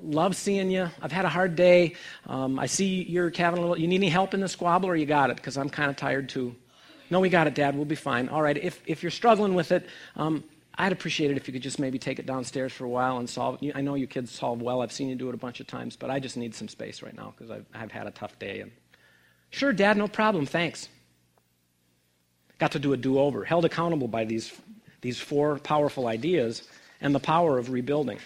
love 0.01 0.35
seeing 0.35 0.69
you. 0.71 0.89
I've 1.01 1.11
had 1.11 1.25
a 1.25 1.29
hard 1.29 1.55
day. 1.55 1.95
Um, 2.27 2.59
I 2.59 2.65
see 2.65 3.03
you're 3.03 3.31
having 3.35 3.59
a 3.59 3.61
little. 3.61 3.79
You 3.79 3.87
need 3.87 3.97
any 3.97 4.09
help 4.09 4.33
in 4.33 4.41
the 4.41 4.47
squabble, 4.47 4.89
or 4.89 4.95
you 4.95 5.05
got 5.05 5.29
it? 5.29 5.37
Because 5.37 5.57
I'm 5.57 5.69
kind 5.69 5.89
of 5.89 5.95
tired 5.95 6.29
too. 6.29 6.55
No, 7.09 7.19
we 7.19 7.29
got 7.29 7.47
it, 7.47 7.55
Dad. 7.55 7.75
We'll 7.75 7.85
be 7.85 7.95
fine. 7.95 8.29
All 8.29 8.41
right. 8.41 8.57
If 8.57 8.81
if 8.85 9.03
you're 9.03 9.11
struggling 9.11 9.53
with 9.53 9.71
it, 9.71 9.87
um, 10.15 10.43
I'd 10.77 10.91
appreciate 10.91 11.31
it 11.31 11.37
if 11.37 11.47
you 11.47 11.53
could 11.53 11.61
just 11.61 11.79
maybe 11.79 11.99
take 11.99 12.19
it 12.19 12.25
downstairs 12.25 12.73
for 12.73 12.85
a 12.85 12.89
while 12.89 13.17
and 13.17 13.29
solve. 13.29 13.59
it. 13.61 13.75
I 13.75 13.81
know 13.81 13.95
you 13.95 14.07
kids 14.07 14.31
solve 14.31 14.61
well. 14.61 14.81
I've 14.81 14.91
seen 14.91 15.07
you 15.09 15.15
do 15.15 15.29
it 15.29 15.35
a 15.35 15.37
bunch 15.37 15.59
of 15.59 15.67
times, 15.67 15.95
but 15.95 16.09
I 16.09 16.19
just 16.19 16.37
need 16.37 16.55
some 16.55 16.67
space 16.67 17.01
right 17.01 17.15
now 17.15 17.33
because 17.37 17.51
I've, 17.51 17.65
I've 17.73 17.91
had 17.91 18.07
a 18.07 18.11
tough 18.11 18.37
day. 18.39 18.61
And 18.61 18.71
sure, 19.51 19.71
Dad, 19.71 19.97
no 19.97 20.07
problem. 20.07 20.45
Thanks. 20.45 20.89
Got 22.57 22.71
to 22.73 22.79
do 22.79 22.93
a 22.93 22.97
do-over. 22.97 23.43
Held 23.45 23.65
accountable 23.65 24.07
by 24.07 24.25
these 24.25 24.53
these 25.01 25.19
four 25.19 25.59
powerful 25.59 26.07
ideas 26.07 26.67
and 26.99 27.13
the 27.13 27.19
power 27.19 27.59
of 27.59 27.69
rebuilding. 27.69 28.17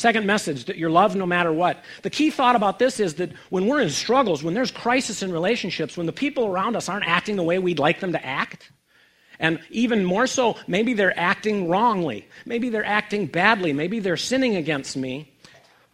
Second 0.00 0.24
message 0.24 0.64
that 0.64 0.78
you're 0.78 0.88
loved 0.88 1.14
no 1.14 1.26
matter 1.26 1.52
what. 1.52 1.84
The 2.00 2.08
key 2.08 2.30
thought 2.30 2.56
about 2.56 2.78
this 2.78 3.00
is 3.00 3.16
that 3.16 3.32
when 3.50 3.66
we're 3.66 3.82
in 3.82 3.90
struggles, 3.90 4.42
when 4.42 4.54
there's 4.54 4.70
crisis 4.70 5.22
in 5.22 5.30
relationships, 5.30 5.94
when 5.94 6.06
the 6.06 6.12
people 6.12 6.46
around 6.46 6.74
us 6.74 6.88
aren't 6.88 7.06
acting 7.06 7.36
the 7.36 7.42
way 7.42 7.58
we'd 7.58 7.78
like 7.78 8.00
them 8.00 8.12
to 8.12 8.26
act, 8.26 8.72
and 9.38 9.60
even 9.68 10.06
more 10.06 10.26
so, 10.26 10.56
maybe 10.66 10.94
they're 10.94 11.18
acting 11.20 11.68
wrongly, 11.68 12.26
maybe 12.46 12.70
they're 12.70 12.82
acting 12.82 13.26
badly, 13.26 13.74
maybe 13.74 14.00
they're 14.00 14.16
sinning 14.16 14.56
against 14.56 14.96
me, 14.96 15.30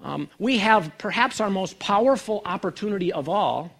um, 0.01 0.29
we 0.38 0.59
have 0.59 0.92
perhaps 0.99 1.40
our 1.40 1.51
most 1.51 1.81
powerful 1.81 2.42
opportunity 2.45 3.12
of 3.12 3.29
all 3.29 3.73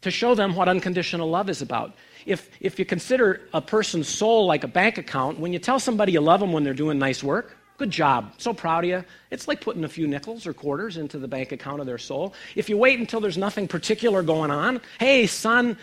to 0.00 0.10
show 0.10 0.34
them 0.34 0.54
what 0.54 0.66
unconditional 0.66 1.28
love 1.28 1.50
is 1.50 1.60
about. 1.60 1.92
If, 2.24 2.48
if 2.58 2.78
you 2.78 2.86
consider 2.86 3.42
a 3.52 3.60
person's 3.60 4.08
soul 4.08 4.46
like 4.46 4.64
a 4.64 4.68
bank 4.68 4.96
account, 4.96 5.38
when 5.38 5.52
you 5.52 5.58
tell 5.58 5.78
somebody 5.78 6.12
you 6.12 6.22
love 6.22 6.40
them 6.40 6.54
when 6.54 6.64
they're 6.64 6.72
doing 6.72 6.98
nice 6.98 7.22
work, 7.22 7.54
Good 7.76 7.90
job. 7.90 8.34
So 8.38 8.54
proud 8.54 8.84
of 8.84 8.90
you. 8.90 9.04
It's 9.30 9.48
like 9.48 9.60
putting 9.60 9.82
a 9.82 9.88
few 9.88 10.06
nickels 10.06 10.46
or 10.46 10.52
quarters 10.52 10.96
into 10.96 11.18
the 11.18 11.26
bank 11.26 11.50
account 11.50 11.80
of 11.80 11.86
their 11.86 11.98
soul. 11.98 12.34
If 12.54 12.68
you 12.68 12.76
wait 12.76 13.00
until 13.00 13.20
there's 13.20 13.36
nothing 13.36 13.66
particular 13.66 14.22
going 14.22 14.52
on, 14.52 14.80
hey, 15.00 15.26
son, 15.26 15.76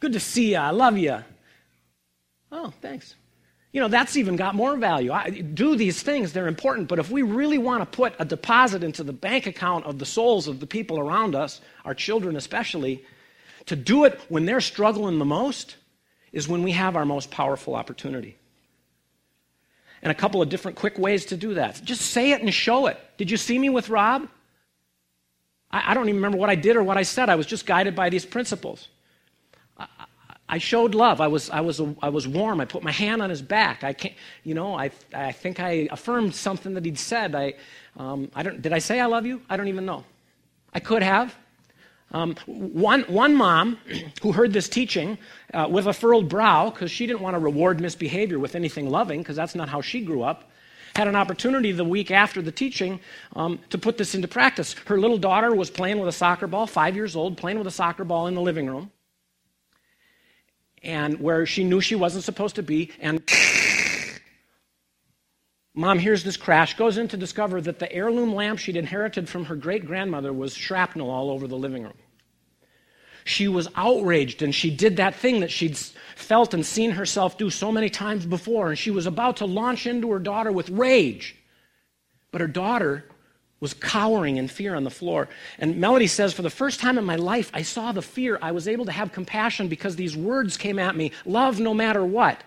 good 0.00 0.14
to 0.14 0.20
see 0.20 0.52
you. 0.52 0.56
I 0.56 0.70
love 0.70 0.96
you. 0.96 1.18
Oh, 2.50 2.72
thanks. 2.80 3.14
You 3.72 3.80
know, 3.82 3.88
that's 3.88 4.16
even 4.16 4.36
got 4.36 4.54
more 4.54 4.76
value. 4.76 5.12
I, 5.12 5.30
do 5.30 5.76
these 5.76 6.02
things, 6.02 6.32
they're 6.32 6.48
important. 6.48 6.88
But 6.88 6.98
if 6.98 7.10
we 7.10 7.22
really 7.22 7.58
want 7.58 7.82
to 7.82 7.96
put 7.96 8.14
a 8.18 8.24
deposit 8.24 8.82
into 8.82 9.04
the 9.04 9.12
bank 9.12 9.46
account 9.46 9.84
of 9.84 9.98
the 9.98 10.06
souls 10.06 10.48
of 10.48 10.58
the 10.58 10.66
people 10.66 10.98
around 10.98 11.34
us, 11.34 11.60
our 11.84 11.94
children 11.94 12.34
especially, 12.34 13.04
to 13.66 13.76
do 13.76 14.04
it 14.04 14.18
when 14.28 14.46
they're 14.46 14.60
struggling 14.62 15.18
the 15.18 15.24
most 15.24 15.76
is 16.32 16.48
when 16.48 16.62
we 16.62 16.72
have 16.72 16.96
our 16.96 17.04
most 17.04 17.30
powerful 17.30 17.74
opportunity 17.74 18.39
and 20.02 20.10
a 20.10 20.14
couple 20.14 20.40
of 20.40 20.48
different 20.48 20.76
quick 20.76 20.98
ways 20.98 21.26
to 21.26 21.36
do 21.36 21.54
that. 21.54 21.80
Just 21.84 22.02
say 22.02 22.32
it 22.32 22.40
and 22.40 22.52
show 22.52 22.86
it. 22.86 22.98
Did 23.16 23.30
you 23.30 23.36
see 23.36 23.58
me 23.58 23.68
with 23.68 23.88
Rob? 23.88 24.28
I, 25.70 25.90
I 25.90 25.94
don't 25.94 26.08
even 26.08 26.16
remember 26.16 26.38
what 26.38 26.50
I 26.50 26.54
did 26.54 26.76
or 26.76 26.82
what 26.82 26.96
I 26.96 27.02
said. 27.02 27.28
I 27.28 27.36
was 27.36 27.46
just 27.46 27.66
guided 27.66 27.94
by 27.94 28.08
these 28.08 28.24
principles. 28.24 28.88
I, 29.78 29.86
I 30.48 30.58
showed 30.58 30.94
love. 30.94 31.20
I 31.20 31.28
was, 31.28 31.48
I, 31.50 31.60
was, 31.60 31.80
I 32.02 32.08
was 32.08 32.26
warm. 32.26 32.60
I 32.60 32.64
put 32.64 32.82
my 32.82 32.90
hand 32.90 33.22
on 33.22 33.30
his 33.30 33.40
back. 33.40 33.84
I 33.84 33.92
can't, 33.92 34.14
you 34.42 34.54
know, 34.54 34.74
I, 34.74 34.90
I 35.14 35.32
think 35.32 35.60
I 35.60 35.88
affirmed 35.92 36.34
something 36.34 36.74
that 36.74 36.84
he'd 36.84 36.98
said. 36.98 37.34
I, 37.34 37.54
um, 37.96 38.30
I 38.34 38.42
don't, 38.42 38.60
did 38.60 38.72
I 38.72 38.78
say 38.78 38.98
I 38.98 39.06
love 39.06 39.26
you? 39.26 39.42
I 39.48 39.56
don't 39.56 39.68
even 39.68 39.86
know. 39.86 40.04
I 40.74 40.80
could 40.80 41.02
have. 41.02 41.36
Um, 42.12 42.34
one, 42.46 43.02
one 43.02 43.34
mom 43.36 43.78
who 44.20 44.32
heard 44.32 44.52
this 44.52 44.68
teaching 44.68 45.16
uh, 45.54 45.68
with 45.70 45.86
a 45.86 45.92
furrowed 45.92 46.28
brow, 46.28 46.70
because 46.70 46.90
she 46.90 47.06
didn't 47.06 47.20
want 47.20 47.34
to 47.34 47.38
reward 47.38 47.80
misbehavior 47.80 48.38
with 48.38 48.56
anything 48.56 48.90
loving, 48.90 49.20
because 49.20 49.36
that's 49.36 49.54
not 49.54 49.68
how 49.68 49.80
she 49.80 50.00
grew 50.04 50.22
up, 50.22 50.50
had 50.96 51.06
an 51.06 51.14
opportunity 51.14 51.70
the 51.70 51.84
week 51.84 52.10
after 52.10 52.42
the 52.42 52.50
teaching 52.50 52.98
um, 53.36 53.60
to 53.70 53.78
put 53.78 53.96
this 53.96 54.16
into 54.16 54.26
practice. 54.26 54.74
Her 54.86 54.98
little 54.98 55.18
daughter 55.18 55.54
was 55.54 55.70
playing 55.70 56.00
with 56.00 56.08
a 56.08 56.12
soccer 56.12 56.48
ball, 56.48 56.66
five 56.66 56.96
years 56.96 57.14
old, 57.14 57.36
playing 57.36 57.58
with 57.58 57.68
a 57.68 57.70
soccer 57.72 58.02
ball 58.04 58.26
in 58.26 58.34
the 58.34 58.40
living 58.40 58.66
room, 58.66 58.90
and 60.82 61.20
where 61.20 61.46
she 61.46 61.62
knew 61.62 61.80
she 61.80 61.94
wasn't 61.94 62.24
supposed 62.24 62.56
to 62.56 62.62
be, 62.64 62.90
and 63.00 63.22
Mom 65.74 65.98
hears 65.98 66.24
this 66.24 66.36
crash, 66.36 66.76
goes 66.76 66.98
in 66.98 67.08
to 67.08 67.16
discover 67.16 67.60
that 67.60 67.78
the 67.78 67.92
heirloom 67.92 68.34
lamp 68.34 68.58
she'd 68.58 68.76
inherited 68.76 69.28
from 69.28 69.44
her 69.44 69.54
great 69.54 69.86
grandmother 69.86 70.32
was 70.32 70.54
shrapnel 70.54 71.10
all 71.10 71.30
over 71.30 71.46
the 71.46 71.56
living 71.56 71.84
room. 71.84 71.94
She 73.24 73.46
was 73.46 73.68
outraged, 73.76 74.42
and 74.42 74.54
she 74.54 74.70
did 74.70 74.96
that 74.96 75.14
thing 75.14 75.40
that 75.40 75.50
she'd 75.50 75.76
felt 76.16 76.54
and 76.54 76.66
seen 76.66 76.92
herself 76.92 77.38
do 77.38 77.50
so 77.50 77.70
many 77.70 77.88
times 77.88 78.26
before, 78.26 78.70
and 78.70 78.78
she 78.78 78.90
was 78.90 79.06
about 79.06 79.36
to 79.36 79.46
launch 79.46 79.86
into 79.86 80.10
her 80.10 80.18
daughter 80.18 80.50
with 80.50 80.70
rage. 80.70 81.36
But 82.32 82.40
her 82.40 82.48
daughter 82.48 83.04
was 83.60 83.74
cowering 83.74 84.38
in 84.38 84.48
fear 84.48 84.74
on 84.74 84.84
the 84.84 84.90
floor. 84.90 85.28
And 85.58 85.76
Melody 85.76 86.06
says, 86.06 86.32
For 86.32 86.42
the 86.42 86.50
first 86.50 86.80
time 86.80 86.96
in 86.96 87.04
my 87.04 87.16
life, 87.16 87.50
I 87.52 87.62
saw 87.62 87.92
the 87.92 88.02
fear. 88.02 88.38
I 88.40 88.52
was 88.52 88.66
able 88.66 88.86
to 88.86 88.92
have 88.92 89.12
compassion 89.12 89.68
because 89.68 89.96
these 89.96 90.16
words 90.16 90.56
came 90.56 90.78
at 90.78 90.96
me 90.96 91.12
love 91.26 91.60
no 91.60 91.74
matter 91.74 92.04
what. 92.04 92.42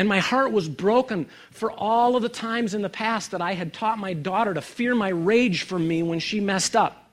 And 0.00 0.08
my 0.08 0.20
heart 0.20 0.50
was 0.50 0.66
broken 0.66 1.28
for 1.50 1.70
all 1.70 2.16
of 2.16 2.22
the 2.22 2.30
times 2.30 2.72
in 2.72 2.80
the 2.80 2.88
past 2.88 3.32
that 3.32 3.42
I 3.42 3.52
had 3.52 3.74
taught 3.74 3.98
my 3.98 4.14
daughter 4.14 4.54
to 4.54 4.62
fear 4.62 4.94
my 4.94 5.10
rage 5.10 5.64
from 5.64 5.86
me 5.86 6.02
when 6.02 6.20
she 6.20 6.40
messed 6.40 6.74
up. 6.74 7.10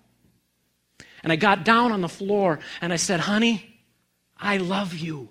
And 1.21 1.34
I 1.34 1.36
got 1.36 1.65
down 1.65 1.91
on 1.91 2.00
the 2.00 2.08
floor 2.08 2.60
and 2.80 2.93
I 2.93 2.95
said, 2.95 3.19
Honey, 3.19 3.78
I 4.38 4.56
love 4.56 4.93
you. 4.93 5.28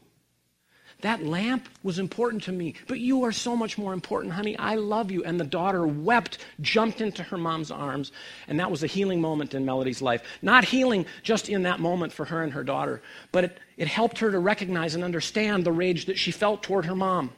That 1.01 1.25
lamp 1.25 1.67
was 1.83 1.99
important 1.99 2.43
to 2.43 2.53
me, 2.53 2.75
but 2.89 3.01
you 3.01 3.25
are 3.25 3.33
so 3.33 3.57
much 3.57 3.79
more 3.79 3.95
important, 3.95 4.35
honey. 4.35 4.59
I 4.59 4.75
love 4.75 5.11
you. 5.11 5.25
And 5.25 5.41
the 5.41 5.45
daughter 5.45 5.87
wept, 5.87 6.45
jumped 6.61 7.01
into 7.01 7.23
her 7.23 7.39
mom's 7.39 7.71
arms, 7.71 8.13
and 8.49 8.61
that 8.61 8.71
was 8.71 8.83
a 8.83 8.87
healing 8.87 9.23
moment 9.23 9.55
in 9.55 9.65
Melody's 9.65 10.03
life. 10.03 10.23
Not 10.43 10.67
healing 10.67 11.07
just 11.23 11.49
in 11.49 11.63
that 11.63 11.81
moment 11.81 12.13
for 12.13 12.27
her 12.27 12.43
and 12.43 12.53
her 12.53 12.65
daughter, 12.65 13.01
but 13.33 13.45
it, 13.45 13.61
it 13.79 13.89
helped 13.89 14.19
her 14.19 14.31
to 14.31 14.39
recognize 14.39 14.95
and 14.95 15.03
understand 15.03 15.65
the 15.65 15.73
rage 15.73 16.05
that 16.05 16.19
she 16.19 16.33
felt 16.33 16.63
toward 16.63 16.85
her 16.85 16.95
mom. 16.95 17.33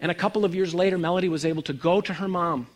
And 0.00 0.10
a 0.10 0.14
couple 0.14 0.44
of 0.44 0.54
years 0.54 0.74
later, 0.74 0.98
Melody 0.98 1.28
was 1.28 1.44
able 1.44 1.62
to 1.62 1.72
go 1.72 2.00
to 2.00 2.14
her 2.14 2.28
mom 2.28 2.68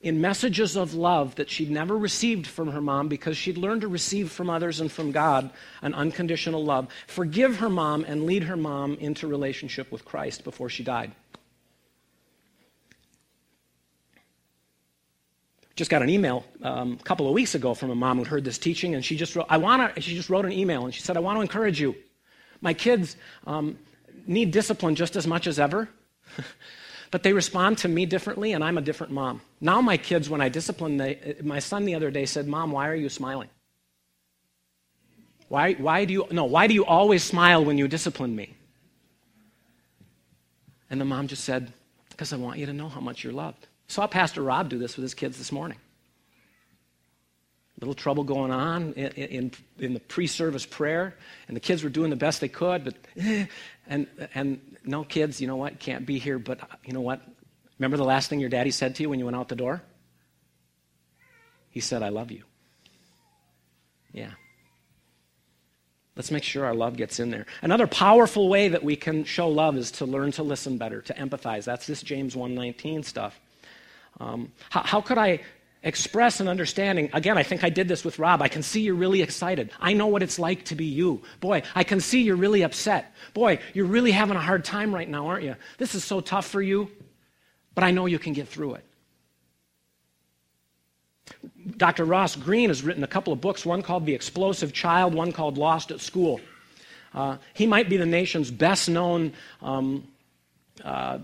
in 0.00 0.20
messages 0.20 0.76
of 0.76 0.94
love 0.94 1.34
that 1.34 1.50
she'd 1.50 1.70
never 1.70 1.96
received 1.96 2.46
from 2.46 2.68
her 2.72 2.80
mom 2.80 3.08
because 3.08 3.36
she'd 3.36 3.58
learned 3.58 3.82
to 3.82 3.88
receive 3.88 4.32
from 4.32 4.48
others 4.48 4.80
and 4.80 4.90
from 4.90 5.12
God 5.12 5.50
an 5.82 5.92
unconditional 5.94 6.64
love, 6.64 6.88
forgive 7.06 7.56
her 7.56 7.68
mom 7.68 8.04
and 8.04 8.24
lead 8.24 8.44
her 8.44 8.56
mom 8.56 8.94
into 8.94 9.26
relationship 9.26 9.92
with 9.92 10.04
Christ 10.04 10.42
before 10.42 10.70
she 10.70 10.82
died. 10.82 11.12
Just 15.76 15.90
got 15.90 16.02
an 16.02 16.08
email 16.08 16.44
um, 16.62 16.98
a 16.98 17.04
couple 17.04 17.26
of 17.26 17.34
weeks 17.34 17.54
ago 17.54 17.74
from 17.74 17.90
a 17.90 17.94
mom 17.94 18.18
who 18.18 18.24
heard 18.24 18.44
this 18.44 18.58
teaching, 18.58 18.94
and 18.94 19.04
she 19.04 19.16
just 19.16 19.36
wrote, 19.36 19.46
I 19.48 19.58
want 19.58 19.94
to, 19.94 20.00
she 20.00 20.14
just 20.14 20.28
wrote 20.28 20.44
an 20.44 20.52
email, 20.52 20.84
and 20.84 20.94
she 20.94 21.00
said, 21.00 21.16
I 21.16 21.20
want 21.20 21.36
to 21.36 21.42
encourage 21.42 21.80
you. 21.80 21.94
My 22.60 22.74
kids 22.74 23.16
um, 23.46 23.78
need 24.26 24.50
discipline 24.50 24.94
just 24.94 25.16
as 25.16 25.26
much 25.26 25.46
as 25.46 25.58
ever. 25.58 25.88
But 27.10 27.24
they 27.24 27.32
respond 27.32 27.78
to 27.78 27.88
me 27.88 28.06
differently, 28.06 28.52
and 28.52 28.62
I'm 28.62 28.78
a 28.78 28.80
different 28.80 29.12
mom. 29.12 29.40
Now, 29.60 29.80
my 29.80 29.96
kids, 29.96 30.30
when 30.30 30.40
I 30.40 30.48
discipline, 30.48 30.96
they, 30.96 31.36
my 31.42 31.58
son 31.58 31.84
the 31.84 31.96
other 31.96 32.10
day 32.10 32.24
said, 32.24 32.46
Mom, 32.46 32.70
why 32.70 32.88
are 32.88 32.94
you 32.94 33.08
smiling? 33.08 33.48
Why, 35.48 35.72
why 35.74 36.04
do 36.04 36.12
you, 36.12 36.26
no, 36.30 36.44
why 36.44 36.68
do 36.68 36.74
you 36.74 36.84
always 36.84 37.24
smile 37.24 37.64
when 37.64 37.76
you 37.76 37.88
discipline 37.88 38.36
me? 38.36 38.54
And 40.88 41.00
the 41.00 41.04
mom 41.04 41.26
just 41.26 41.42
said, 41.42 41.72
Because 42.10 42.32
I 42.32 42.36
want 42.36 42.58
you 42.58 42.66
to 42.66 42.72
know 42.72 42.88
how 42.88 43.00
much 43.00 43.24
you're 43.24 43.32
loved. 43.32 43.66
Saw 43.88 44.06
Pastor 44.06 44.42
Rob 44.42 44.68
do 44.68 44.78
this 44.78 44.96
with 44.96 45.02
his 45.02 45.14
kids 45.14 45.36
this 45.36 45.50
morning. 45.50 45.78
Little 47.80 47.94
trouble 47.94 48.22
going 48.22 48.52
on 48.52 48.92
in, 48.92 49.10
in, 49.12 49.52
in 49.80 49.94
the 49.94 50.00
pre 50.00 50.28
service 50.28 50.66
prayer, 50.66 51.16
and 51.48 51.56
the 51.56 51.60
kids 51.60 51.82
were 51.82 51.90
doing 51.90 52.10
the 52.10 52.16
best 52.16 52.40
they 52.40 52.48
could, 52.48 52.84
but, 52.84 52.94
eh, 53.16 53.46
and, 53.88 54.06
and 54.34 54.69
no, 54.84 55.04
kids, 55.04 55.40
you 55.40 55.46
know 55.46 55.56
what? 55.56 55.78
Can't 55.78 56.06
be 56.06 56.18
here, 56.18 56.38
but 56.38 56.60
you 56.84 56.92
know 56.92 57.00
what? 57.00 57.20
Remember 57.78 57.96
the 57.96 58.04
last 58.04 58.28
thing 58.28 58.40
your 58.40 58.50
daddy 58.50 58.70
said 58.70 58.94
to 58.96 59.02
you 59.02 59.10
when 59.10 59.18
you 59.18 59.24
went 59.24 59.36
out 59.36 59.48
the 59.48 59.56
door? 59.56 59.82
He 61.70 61.80
said, 61.80 62.02
I 62.02 62.08
love 62.08 62.30
you. 62.30 62.42
Yeah. 64.12 64.32
Let's 66.16 66.30
make 66.30 66.42
sure 66.42 66.64
our 66.64 66.74
love 66.74 66.96
gets 66.96 67.20
in 67.20 67.30
there. 67.30 67.46
Another 67.62 67.86
powerful 67.86 68.48
way 68.48 68.68
that 68.68 68.82
we 68.82 68.96
can 68.96 69.24
show 69.24 69.48
love 69.48 69.76
is 69.76 69.90
to 69.92 70.04
learn 70.04 70.32
to 70.32 70.42
listen 70.42 70.76
better, 70.76 71.00
to 71.02 71.14
empathize. 71.14 71.64
That's 71.64 71.86
this 71.86 72.02
James 72.02 72.36
119 72.36 73.04
stuff. 73.04 73.40
Um, 74.18 74.52
how, 74.68 74.82
how 74.82 75.00
could 75.00 75.16
I 75.16 75.40
express 75.82 76.40
an 76.40 76.48
understanding. 76.48 77.10
Again, 77.12 77.38
I 77.38 77.42
think 77.42 77.64
I 77.64 77.70
did 77.70 77.88
this 77.88 78.04
with 78.04 78.18
Rob. 78.18 78.42
I 78.42 78.48
can 78.48 78.62
see 78.62 78.82
you're 78.82 78.94
really 78.94 79.22
excited. 79.22 79.70
I 79.80 79.92
know 79.92 80.06
what 80.06 80.22
it's 80.22 80.38
like 80.38 80.66
to 80.66 80.74
be 80.74 80.84
you. 80.84 81.22
Boy, 81.40 81.62
I 81.74 81.84
can 81.84 82.00
see 82.00 82.22
you're 82.22 82.36
really 82.36 82.62
upset. 82.62 83.14
Boy, 83.32 83.60
you're 83.72 83.86
really 83.86 84.10
having 84.10 84.36
a 84.36 84.40
hard 84.40 84.64
time 84.64 84.94
right 84.94 85.08
now, 85.08 85.26
aren't 85.28 85.44
you? 85.44 85.56
This 85.78 85.94
is 85.94 86.04
so 86.04 86.20
tough 86.20 86.46
for 86.46 86.60
you, 86.60 86.90
but 87.74 87.84
I 87.84 87.90
know 87.92 88.06
you 88.06 88.18
can 88.18 88.34
get 88.34 88.48
through 88.48 88.74
it. 88.74 88.84
Dr. 91.76 92.04
Ross 92.04 92.36
Greene 92.36 92.68
has 92.68 92.82
written 92.82 93.04
a 93.04 93.08
couple 93.08 93.32
of 93.32 93.40
books, 93.40 93.64
one 93.64 93.82
called 93.82 94.04
The 94.04 94.14
Explosive 94.14 94.72
Child, 94.72 95.14
one 95.14 95.32
called 95.32 95.56
Lost 95.56 95.90
at 95.90 96.00
School. 96.00 96.40
Uh, 97.14 97.38
he 97.54 97.66
might 97.66 97.88
be 97.88 97.96
the 97.96 98.06
nation's 98.06 98.50
best 98.50 98.88
known 98.88 99.32
um, 99.62 100.06
uh, 100.84 101.18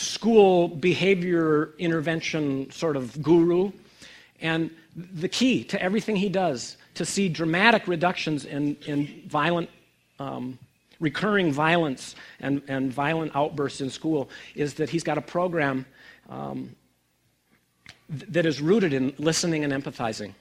school 0.00 0.68
behavior 0.68 1.70
intervention 1.78 2.70
sort 2.70 2.96
of 2.96 3.22
guru. 3.22 3.72
And 4.40 4.70
the 4.96 5.28
key 5.28 5.64
to 5.64 5.80
everything 5.80 6.16
he 6.16 6.28
does 6.28 6.76
to 6.94 7.04
see 7.04 7.28
dramatic 7.28 7.86
reductions 7.86 8.44
in, 8.44 8.76
in 8.86 9.22
violent, 9.26 9.70
um, 10.18 10.58
recurring 10.98 11.52
violence 11.52 12.14
and, 12.40 12.62
and 12.68 12.92
violent 12.92 13.34
outbursts 13.34 13.80
in 13.80 13.90
school 13.90 14.28
is 14.54 14.74
that 14.74 14.90
he's 14.90 15.04
got 15.04 15.18
a 15.18 15.22
program 15.22 15.86
um, 16.28 16.74
th- 18.08 18.30
that 18.30 18.46
is 18.46 18.60
rooted 18.60 18.92
in 18.92 19.14
listening 19.18 19.64
and 19.64 19.72
empathizing. 19.72 20.34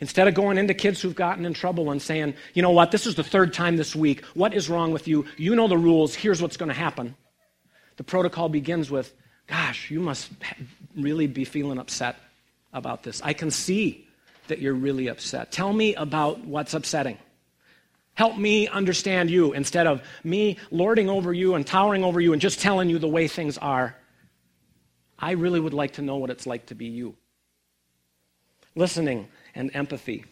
Instead 0.00 0.26
of 0.26 0.34
going 0.34 0.58
into 0.58 0.74
kids 0.74 1.00
who've 1.00 1.14
gotten 1.14 1.44
in 1.44 1.54
trouble 1.54 1.90
and 1.90 2.02
saying, 2.02 2.34
you 2.54 2.62
know 2.62 2.70
what, 2.70 2.90
this 2.90 3.06
is 3.06 3.14
the 3.14 3.22
third 3.22 3.52
time 3.52 3.76
this 3.76 3.94
week. 3.94 4.24
What 4.34 4.54
is 4.54 4.68
wrong 4.68 4.92
with 4.92 5.06
you? 5.06 5.24
You 5.36 5.54
know 5.54 5.68
the 5.68 5.78
rules. 5.78 6.14
Here's 6.14 6.42
what's 6.42 6.56
going 6.56 6.70
to 6.70 6.74
happen. 6.74 7.14
The 7.96 8.04
protocol 8.04 8.48
begins 8.48 8.90
with, 8.90 9.12
Gosh, 9.46 9.90
you 9.90 10.00
must 10.00 10.30
really 10.96 11.26
be 11.26 11.44
feeling 11.44 11.78
upset 11.78 12.16
about 12.72 13.02
this. 13.02 13.20
I 13.22 13.32
can 13.32 13.50
see 13.50 14.06
that 14.48 14.58
you're 14.58 14.74
really 14.74 15.08
upset. 15.08 15.52
Tell 15.52 15.72
me 15.72 15.94
about 15.94 16.40
what's 16.44 16.74
upsetting. 16.74 17.18
Help 18.14 18.38
me 18.38 18.68
understand 18.68 19.30
you 19.30 19.52
instead 19.52 19.86
of 19.86 20.02
me 20.22 20.56
lording 20.70 21.08
over 21.08 21.32
you 21.32 21.54
and 21.54 21.66
towering 21.66 22.04
over 22.04 22.20
you 22.20 22.32
and 22.32 22.40
just 22.40 22.60
telling 22.60 22.88
you 22.88 22.98
the 22.98 23.08
way 23.08 23.26
things 23.26 23.58
are. 23.58 23.96
I 25.18 25.32
really 25.32 25.60
would 25.60 25.74
like 25.74 25.94
to 25.94 26.02
know 26.02 26.16
what 26.16 26.30
it's 26.30 26.46
like 26.46 26.66
to 26.66 26.74
be 26.74 26.86
you. 26.86 27.16
Listening 28.76 29.28
and 29.54 29.70
empathy. 29.74 30.24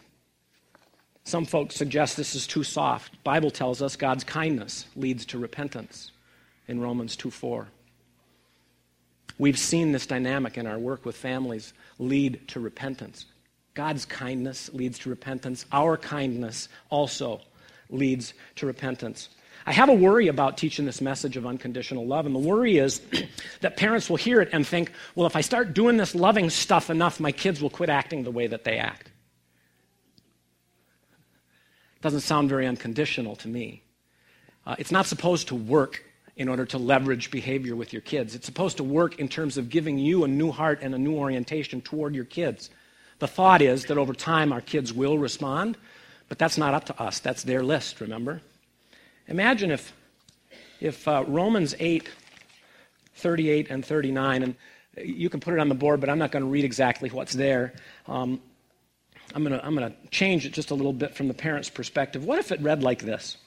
Some 1.23 1.45
folks 1.45 1.75
suggest 1.75 2.17
this 2.17 2.35
is 2.35 2.47
too 2.47 2.63
soft. 2.63 3.21
Bible 3.23 3.51
tells 3.51 3.81
us 3.81 3.95
God's 3.95 4.23
kindness 4.23 4.85
leads 4.95 5.25
to 5.27 5.37
repentance 5.37 6.11
in 6.67 6.79
Romans 6.79 7.15
2 7.15 7.31
4. 7.31 7.67
We've 9.37 9.57
seen 9.57 9.91
this 9.91 10.05
dynamic 10.05 10.57
in 10.57 10.67
our 10.67 10.77
work 10.77 11.05
with 11.05 11.15
families 11.15 11.73
lead 11.97 12.47
to 12.49 12.59
repentance. 12.59 13.25
God's 13.73 14.05
kindness 14.05 14.71
leads 14.73 14.99
to 14.99 15.09
repentance. 15.09 15.65
Our 15.71 15.97
kindness 15.97 16.69
also 16.89 17.41
leads 17.89 18.33
to 18.57 18.67
repentance. 18.67 19.29
I 19.65 19.71
have 19.71 19.89
a 19.89 19.93
worry 19.93 20.27
about 20.27 20.57
teaching 20.57 20.85
this 20.85 20.99
message 21.01 21.37
of 21.37 21.45
unconditional 21.45 22.05
love, 22.05 22.25
and 22.25 22.35
the 22.35 22.39
worry 22.39 22.77
is 22.77 23.01
that 23.61 23.77
parents 23.77 24.09
will 24.09 24.17
hear 24.17 24.41
it 24.41 24.49
and 24.51 24.67
think, 24.67 24.91
well, 25.15 25.25
if 25.25 25.35
I 25.35 25.41
start 25.41 25.73
doing 25.73 25.97
this 25.97 26.13
loving 26.13 26.49
stuff 26.49 26.89
enough, 26.89 27.19
my 27.19 27.31
kids 27.31 27.61
will 27.61 27.69
quit 27.69 27.89
acting 27.89 28.23
the 28.23 28.31
way 28.31 28.47
that 28.47 28.65
they 28.65 28.77
act. 28.77 29.07
It 31.95 32.01
Doesn't 32.01 32.21
sound 32.21 32.49
very 32.49 32.67
unconditional 32.67 33.35
to 33.37 33.47
me. 33.47 33.83
Uh, 34.65 34.75
it's 34.77 34.91
not 34.91 35.05
supposed 35.05 35.47
to 35.47 35.55
work 35.55 36.03
in 36.35 36.49
order 36.49 36.65
to 36.65 36.77
leverage 36.77 37.29
behavior 37.29 37.75
with 37.75 37.93
your 37.93 38.01
kids. 38.01 38.33
It's 38.33 38.45
supposed 38.45 38.77
to 38.77 38.83
work 38.83 39.19
in 39.19 39.27
terms 39.27 39.57
of 39.57 39.69
giving 39.69 39.97
you 39.97 40.23
a 40.23 40.27
new 40.27 40.51
heart 40.51 40.79
and 40.81 40.95
a 40.95 40.97
new 40.97 41.15
orientation 41.15 41.81
toward 41.81 42.15
your 42.15 42.25
kids. 42.25 42.69
The 43.19 43.27
thought 43.27 43.61
is 43.61 43.85
that 43.85 43.97
over 43.97 44.13
time 44.13 44.51
our 44.51 44.61
kids 44.61 44.91
will 44.91 45.17
respond, 45.17 45.77
but 46.29 46.39
that's 46.39 46.57
not 46.57 46.73
up 46.73 46.85
to 46.85 47.01
us. 47.01 47.19
That's 47.19 47.43
their 47.43 47.61
list, 47.61 48.01
remember? 48.01 48.41
Imagine 49.27 49.71
if, 49.71 49.93
if 50.79 51.07
uh, 51.07 51.23
Romans 51.27 51.75
8, 51.79 52.09
38 53.15 53.69
and 53.69 53.85
39, 53.85 54.43
and 54.43 54.55
you 54.97 55.29
can 55.29 55.39
put 55.39 55.53
it 55.53 55.59
on 55.59 55.69
the 55.69 55.75
board, 55.75 55.99
but 55.99 56.09
I'm 56.09 56.17
not 56.17 56.31
going 56.31 56.43
to 56.43 56.49
read 56.49 56.65
exactly 56.65 57.09
what's 57.09 57.33
there. 57.33 57.73
Um, 58.07 58.41
I'm 59.35 59.43
going 59.43 59.57
to 59.57 59.65
I'm 59.65 59.75
going 59.75 59.89
to 59.89 60.09
change 60.09 60.45
it 60.45 60.53
just 60.53 60.71
a 60.71 60.75
little 60.75 60.93
bit 60.93 61.15
from 61.15 61.27
the 61.27 61.33
parent's 61.33 61.69
perspective. 61.69 62.25
What 62.25 62.39
if 62.39 62.51
it 62.51 62.61
read 62.61 62.83
like 62.83 63.01
this? 63.01 63.37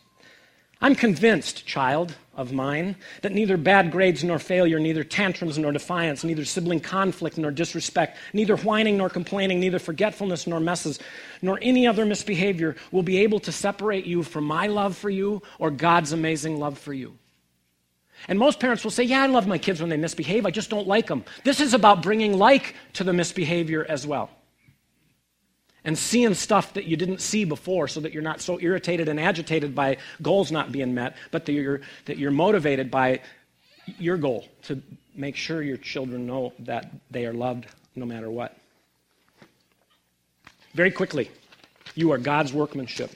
I'm 0.80 0.94
convinced, 0.94 1.66
child 1.66 2.16
of 2.36 2.52
mine, 2.52 2.96
that 3.22 3.32
neither 3.32 3.56
bad 3.56 3.90
grades 3.90 4.22
nor 4.22 4.38
failure, 4.38 4.78
neither 4.78 5.02
tantrums 5.02 5.58
nor 5.58 5.72
defiance, 5.72 6.22
neither 6.22 6.44
sibling 6.44 6.80
conflict 6.80 7.38
nor 7.38 7.50
disrespect, 7.50 8.18
neither 8.32 8.56
whining 8.56 8.96
nor 8.96 9.08
complaining, 9.08 9.58
neither 9.58 9.78
forgetfulness 9.78 10.46
nor 10.46 10.60
messes, 10.60 10.98
nor 11.42 11.58
any 11.62 11.86
other 11.86 12.04
misbehavior 12.04 12.76
will 12.92 13.02
be 13.02 13.18
able 13.18 13.40
to 13.40 13.52
separate 13.52 14.06
you 14.06 14.22
from 14.22 14.44
my 14.44 14.66
love 14.66 14.96
for 14.96 15.10
you 15.10 15.42
or 15.58 15.70
God's 15.70 16.12
amazing 16.12 16.58
love 16.58 16.78
for 16.78 16.92
you. 16.92 17.16
And 18.28 18.38
most 18.38 18.60
parents 18.60 18.82
will 18.82 18.90
say, 18.90 19.04
Yeah, 19.04 19.22
I 19.22 19.26
love 19.26 19.46
my 19.46 19.58
kids 19.58 19.80
when 19.80 19.90
they 19.90 19.96
misbehave, 19.96 20.46
I 20.46 20.50
just 20.50 20.70
don't 20.70 20.86
like 20.86 21.06
them. 21.06 21.24
This 21.44 21.60
is 21.60 21.74
about 21.74 22.02
bringing 22.02 22.38
like 22.38 22.74
to 22.94 23.04
the 23.04 23.12
misbehavior 23.12 23.84
as 23.88 24.06
well 24.06 24.30
and 25.86 25.96
seeing 25.96 26.34
stuff 26.34 26.74
that 26.74 26.84
you 26.84 26.96
didn't 26.96 27.20
see 27.20 27.44
before 27.44 27.86
so 27.86 28.00
that 28.00 28.12
you're 28.12 28.22
not 28.22 28.40
so 28.40 28.58
irritated 28.60 29.08
and 29.08 29.20
agitated 29.20 29.72
by 29.72 29.96
goals 30.20 30.50
not 30.50 30.72
being 30.72 30.92
met, 30.92 31.16
but 31.30 31.46
that 31.46 31.52
you're, 31.52 31.80
that 32.06 32.18
you're 32.18 32.32
motivated 32.32 32.90
by 32.90 33.20
your 33.98 34.16
goal 34.16 34.44
to 34.64 34.82
make 35.14 35.36
sure 35.36 35.62
your 35.62 35.76
children 35.76 36.26
know 36.26 36.52
that 36.58 36.90
they 37.12 37.24
are 37.24 37.32
loved 37.32 37.66
no 37.94 38.04
matter 38.04 38.28
what. 38.28 38.56
Very 40.74 40.90
quickly, 40.90 41.30
you 41.94 42.10
are 42.10 42.18
God's 42.18 42.52
workmanship. 42.52 43.12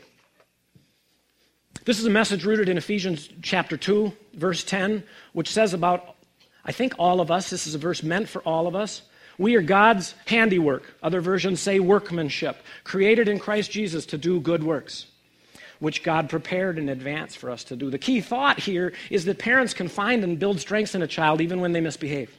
This 1.84 1.98
is 1.98 2.06
a 2.06 2.10
message 2.10 2.44
rooted 2.44 2.68
in 2.68 2.78
Ephesians 2.78 3.28
chapter 3.42 3.76
2, 3.76 4.12
verse 4.34 4.62
10, 4.62 5.02
which 5.32 5.50
says 5.50 5.74
about, 5.74 6.14
I 6.64 6.70
think, 6.70 6.94
all 6.98 7.20
of 7.20 7.32
us. 7.32 7.50
This 7.50 7.66
is 7.66 7.74
a 7.74 7.78
verse 7.78 8.04
meant 8.04 8.28
for 8.28 8.42
all 8.42 8.68
of 8.68 8.76
us. 8.76 9.02
We 9.40 9.56
are 9.56 9.62
God's 9.62 10.14
handiwork. 10.26 10.82
Other 11.02 11.22
versions 11.22 11.60
say 11.60 11.80
workmanship, 11.80 12.58
created 12.84 13.26
in 13.26 13.38
Christ 13.38 13.70
Jesus 13.70 14.04
to 14.06 14.18
do 14.18 14.38
good 14.38 14.62
works, 14.62 15.06
which 15.78 16.02
God 16.02 16.28
prepared 16.28 16.76
in 16.76 16.90
advance 16.90 17.34
for 17.34 17.48
us 17.50 17.64
to 17.64 17.74
do. 17.74 17.88
The 17.88 17.96
key 17.96 18.20
thought 18.20 18.58
here 18.58 18.92
is 19.08 19.24
that 19.24 19.38
parents 19.38 19.72
can 19.72 19.88
find 19.88 20.22
and 20.24 20.38
build 20.38 20.60
strengths 20.60 20.94
in 20.94 21.00
a 21.00 21.06
child 21.06 21.40
even 21.40 21.62
when 21.62 21.72
they 21.72 21.80
misbehave. 21.80 22.36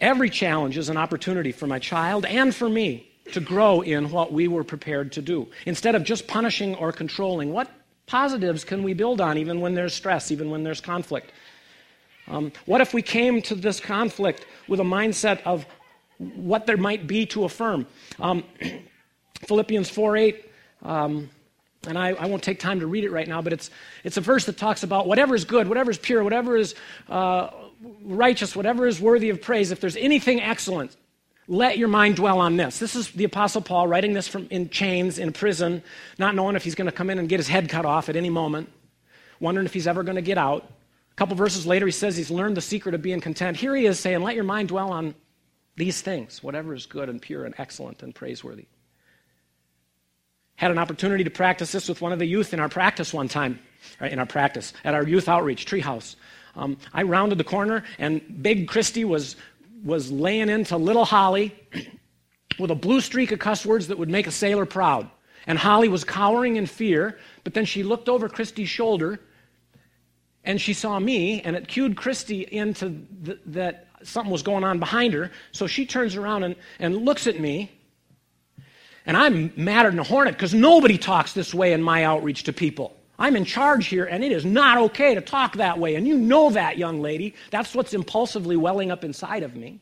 Every 0.00 0.30
challenge 0.30 0.78
is 0.78 0.88
an 0.88 0.96
opportunity 0.96 1.52
for 1.52 1.66
my 1.66 1.78
child 1.78 2.24
and 2.24 2.54
for 2.54 2.70
me 2.70 3.10
to 3.32 3.40
grow 3.40 3.82
in 3.82 4.10
what 4.10 4.32
we 4.32 4.48
were 4.48 4.64
prepared 4.64 5.12
to 5.12 5.20
do. 5.20 5.48
Instead 5.66 5.94
of 5.94 6.02
just 6.02 6.26
punishing 6.26 6.74
or 6.76 6.92
controlling, 6.92 7.52
what 7.52 7.70
positives 8.06 8.64
can 8.64 8.82
we 8.82 8.94
build 8.94 9.20
on 9.20 9.36
even 9.36 9.60
when 9.60 9.74
there's 9.74 9.92
stress, 9.92 10.30
even 10.30 10.48
when 10.48 10.62
there's 10.62 10.80
conflict? 10.80 11.30
Um, 12.28 12.52
what 12.66 12.80
if 12.80 12.92
we 12.92 13.02
came 13.02 13.40
to 13.42 13.54
this 13.54 13.80
conflict 13.80 14.46
with 14.68 14.80
a 14.80 14.84
mindset 14.84 15.40
of 15.44 15.66
what 16.18 16.66
there 16.66 16.76
might 16.76 17.06
be 17.06 17.26
to 17.26 17.44
affirm? 17.44 17.86
Um, 18.18 18.44
Philippians 19.46 19.88
4 19.88 20.16
8, 20.16 20.50
um, 20.82 21.30
and 21.86 21.96
I, 21.96 22.08
I, 22.08 22.26
won't 22.26 22.42
take 22.42 22.58
time 22.58 22.80
to 22.80 22.86
read 22.86 23.04
it 23.04 23.12
right 23.12 23.28
now, 23.28 23.40
but 23.40 23.52
it's, 23.52 23.70
it's 24.02 24.16
a 24.16 24.20
verse 24.20 24.46
that 24.46 24.56
talks 24.56 24.82
about 24.82 25.06
whatever 25.06 25.34
is 25.34 25.44
good, 25.44 25.68
whatever 25.68 25.90
is 25.90 25.98
pure, 25.98 26.24
whatever 26.24 26.56
is 26.56 26.74
uh, 27.08 27.50
righteous, 28.02 28.56
whatever 28.56 28.86
is 28.86 29.00
worthy 29.00 29.30
of 29.30 29.40
praise, 29.40 29.70
if 29.70 29.80
there's 29.80 29.96
anything 29.96 30.40
excellent, 30.40 30.96
let 31.46 31.78
your 31.78 31.88
mind 31.88 32.16
dwell 32.16 32.40
on 32.40 32.56
this. 32.56 32.78
This 32.78 32.94
is 32.94 33.10
the 33.12 33.24
Apostle 33.24 33.62
Paul 33.62 33.86
writing 33.86 34.12
this 34.12 34.28
from 34.28 34.48
in 34.50 34.68
chains 34.68 35.18
in 35.18 35.32
prison, 35.32 35.82
not 36.18 36.34
knowing 36.34 36.56
if 36.56 36.64
he's 36.64 36.74
going 36.74 36.86
to 36.86 36.92
come 36.92 37.10
in 37.10 37.18
and 37.18 37.28
get 37.28 37.38
his 37.38 37.48
head 37.48 37.68
cut 37.68 37.86
off 37.86 38.08
at 38.08 38.16
any 38.16 38.28
moment, 38.28 38.70
wondering 39.40 39.64
if 39.64 39.72
he's 39.72 39.86
ever 39.86 40.02
going 40.02 40.16
to 40.16 40.22
get 40.22 40.36
out. 40.36 40.70
Couple 41.18 41.34
verses 41.34 41.66
later, 41.66 41.84
he 41.84 41.90
says 41.90 42.16
he's 42.16 42.30
learned 42.30 42.56
the 42.56 42.60
secret 42.60 42.94
of 42.94 43.02
being 43.02 43.20
content. 43.20 43.56
Here 43.56 43.74
he 43.74 43.86
is 43.86 43.98
saying, 43.98 44.22
Let 44.22 44.36
your 44.36 44.44
mind 44.44 44.68
dwell 44.68 44.92
on 44.92 45.16
these 45.74 46.00
things, 46.00 46.44
whatever 46.44 46.72
is 46.72 46.86
good 46.86 47.08
and 47.08 47.20
pure 47.20 47.44
and 47.44 47.56
excellent 47.58 48.04
and 48.04 48.14
praiseworthy. 48.14 48.66
Had 50.54 50.70
an 50.70 50.78
opportunity 50.78 51.24
to 51.24 51.30
practice 51.30 51.72
this 51.72 51.88
with 51.88 52.00
one 52.00 52.12
of 52.12 52.20
the 52.20 52.24
youth 52.24 52.54
in 52.54 52.60
our 52.60 52.68
practice 52.68 53.12
one 53.12 53.26
time, 53.26 53.58
in 54.00 54.20
our 54.20 54.26
practice, 54.26 54.72
at 54.84 54.94
our 54.94 55.02
youth 55.02 55.28
outreach, 55.28 55.66
Treehouse. 55.66 56.14
Um, 56.54 56.76
I 56.94 57.02
rounded 57.02 57.36
the 57.36 57.42
corner, 57.42 57.82
and 57.98 58.40
Big 58.40 58.68
Christy 58.68 59.04
was, 59.04 59.34
was 59.82 60.12
laying 60.12 60.48
into 60.48 60.76
little 60.76 61.04
Holly 61.04 61.52
with 62.60 62.70
a 62.70 62.76
blue 62.76 63.00
streak 63.00 63.32
of 63.32 63.40
cuss 63.40 63.66
words 63.66 63.88
that 63.88 63.98
would 63.98 64.08
make 64.08 64.28
a 64.28 64.32
sailor 64.32 64.66
proud. 64.66 65.10
And 65.48 65.58
Holly 65.58 65.88
was 65.88 66.04
cowering 66.04 66.54
in 66.54 66.66
fear, 66.66 67.18
but 67.42 67.54
then 67.54 67.64
she 67.64 67.82
looked 67.82 68.08
over 68.08 68.28
Christy's 68.28 68.68
shoulder 68.68 69.18
and 70.44 70.60
she 70.60 70.72
saw 70.72 70.98
me, 70.98 71.40
and 71.42 71.56
it 71.56 71.68
cued 71.68 71.96
Christy 71.96 72.42
into 72.42 73.00
the, 73.22 73.38
that 73.46 73.86
something 74.02 74.32
was 74.32 74.42
going 74.42 74.64
on 74.64 74.78
behind 74.78 75.14
her. 75.14 75.30
So 75.52 75.66
she 75.66 75.86
turns 75.86 76.16
around 76.16 76.44
and, 76.44 76.56
and 76.78 76.96
looks 76.96 77.26
at 77.26 77.40
me. 77.40 77.70
And 79.04 79.16
I'm 79.16 79.52
madder 79.56 79.90
than 79.90 79.98
a 79.98 80.04
hornet 80.04 80.34
because 80.34 80.54
nobody 80.54 80.98
talks 80.98 81.32
this 81.32 81.54
way 81.54 81.72
in 81.72 81.82
my 81.82 82.04
outreach 82.04 82.44
to 82.44 82.52
people. 82.52 82.94
I'm 83.18 83.34
in 83.34 83.44
charge 83.44 83.86
here, 83.86 84.04
and 84.04 84.22
it 84.22 84.30
is 84.30 84.44
not 84.44 84.78
okay 84.78 85.14
to 85.14 85.20
talk 85.20 85.56
that 85.56 85.78
way. 85.78 85.96
And 85.96 86.06
you 86.06 86.16
know 86.16 86.50
that, 86.50 86.78
young 86.78 87.00
lady. 87.00 87.34
That's 87.50 87.74
what's 87.74 87.92
impulsively 87.92 88.56
welling 88.56 88.92
up 88.92 89.02
inside 89.02 89.42
of 89.42 89.56
me, 89.56 89.80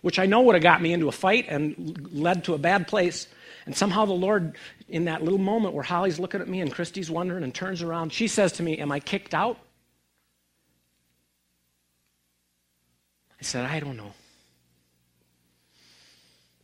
which 0.00 0.18
I 0.18 0.26
know 0.26 0.40
would 0.42 0.56
have 0.56 0.62
got 0.62 0.82
me 0.82 0.92
into 0.92 1.08
a 1.08 1.12
fight 1.12 1.46
and 1.48 2.08
led 2.12 2.44
to 2.44 2.54
a 2.54 2.58
bad 2.58 2.88
place. 2.88 3.28
And 3.66 3.76
somehow 3.76 4.04
the 4.04 4.12
Lord, 4.12 4.56
in 4.88 5.06
that 5.06 5.22
little 5.22 5.38
moment 5.38 5.74
where 5.74 5.82
Holly's 5.82 6.18
looking 6.18 6.40
at 6.40 6.48
me 6.48 6.60
and 6.60 6.70
Christy's 6.70 7.10
wondering 7.10 7.44
and 7.44 7.54
turns 7.54 7.82
around, 7.82 8.12
she 8.12 8.28
says 8.28 8.52
to 8.52 8.62
me, 8.62 8.78
Am 8.78 8.92
I 8.92 9.00
kicked 9.00 9.34
out? 9.34 9.58
I 13.40 13.44
said, 13.44 13.64
I 13.64 13.80
don't 13.80 13.96
know. 13.96 14.12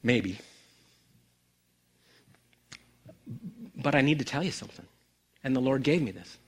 Maybe. 0.03 0.39
But 3.77 3.95
I 3.95 4.01
need 4.03 4.19
to 4.19 4.25
tell 4.25 4.43
you 4.43 4.51
something. 4.51 4.87
And 5.43 5.57
the 5.57 5.61
Lord 5.61 5.83
gave 5.83 6.03
me 6.03 6.11
this. 6.11 6.39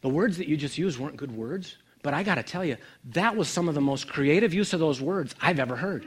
The 0.00 0.08
words 0.08 0.36
that 0.38 0.48
you 0.48 0.56
just 0.56 0.78
used 0.78 0.98
weren't 0.98 1.16
good 1.16 1.32
words, 1.32 1.76
but 2.02 2.12
I 2.12 2.22
got 2.22 2.34
to 2.34 2.42
tell 2.42 2.64
you, 2.64 2.76
that 3.12 3.36
was 3.36 3.48
some 3.48 3.68
of 3.68 3.74
the 3.74 3.80
most 3.80 4.06
creative 4.08 4.52
use 4.52 4.72
of 4.72 4.80
those 4.80 5.00
words 5.00 5.34
I've 5.40 5.58
ever 5.58 5.76
heard. 5.76 6.06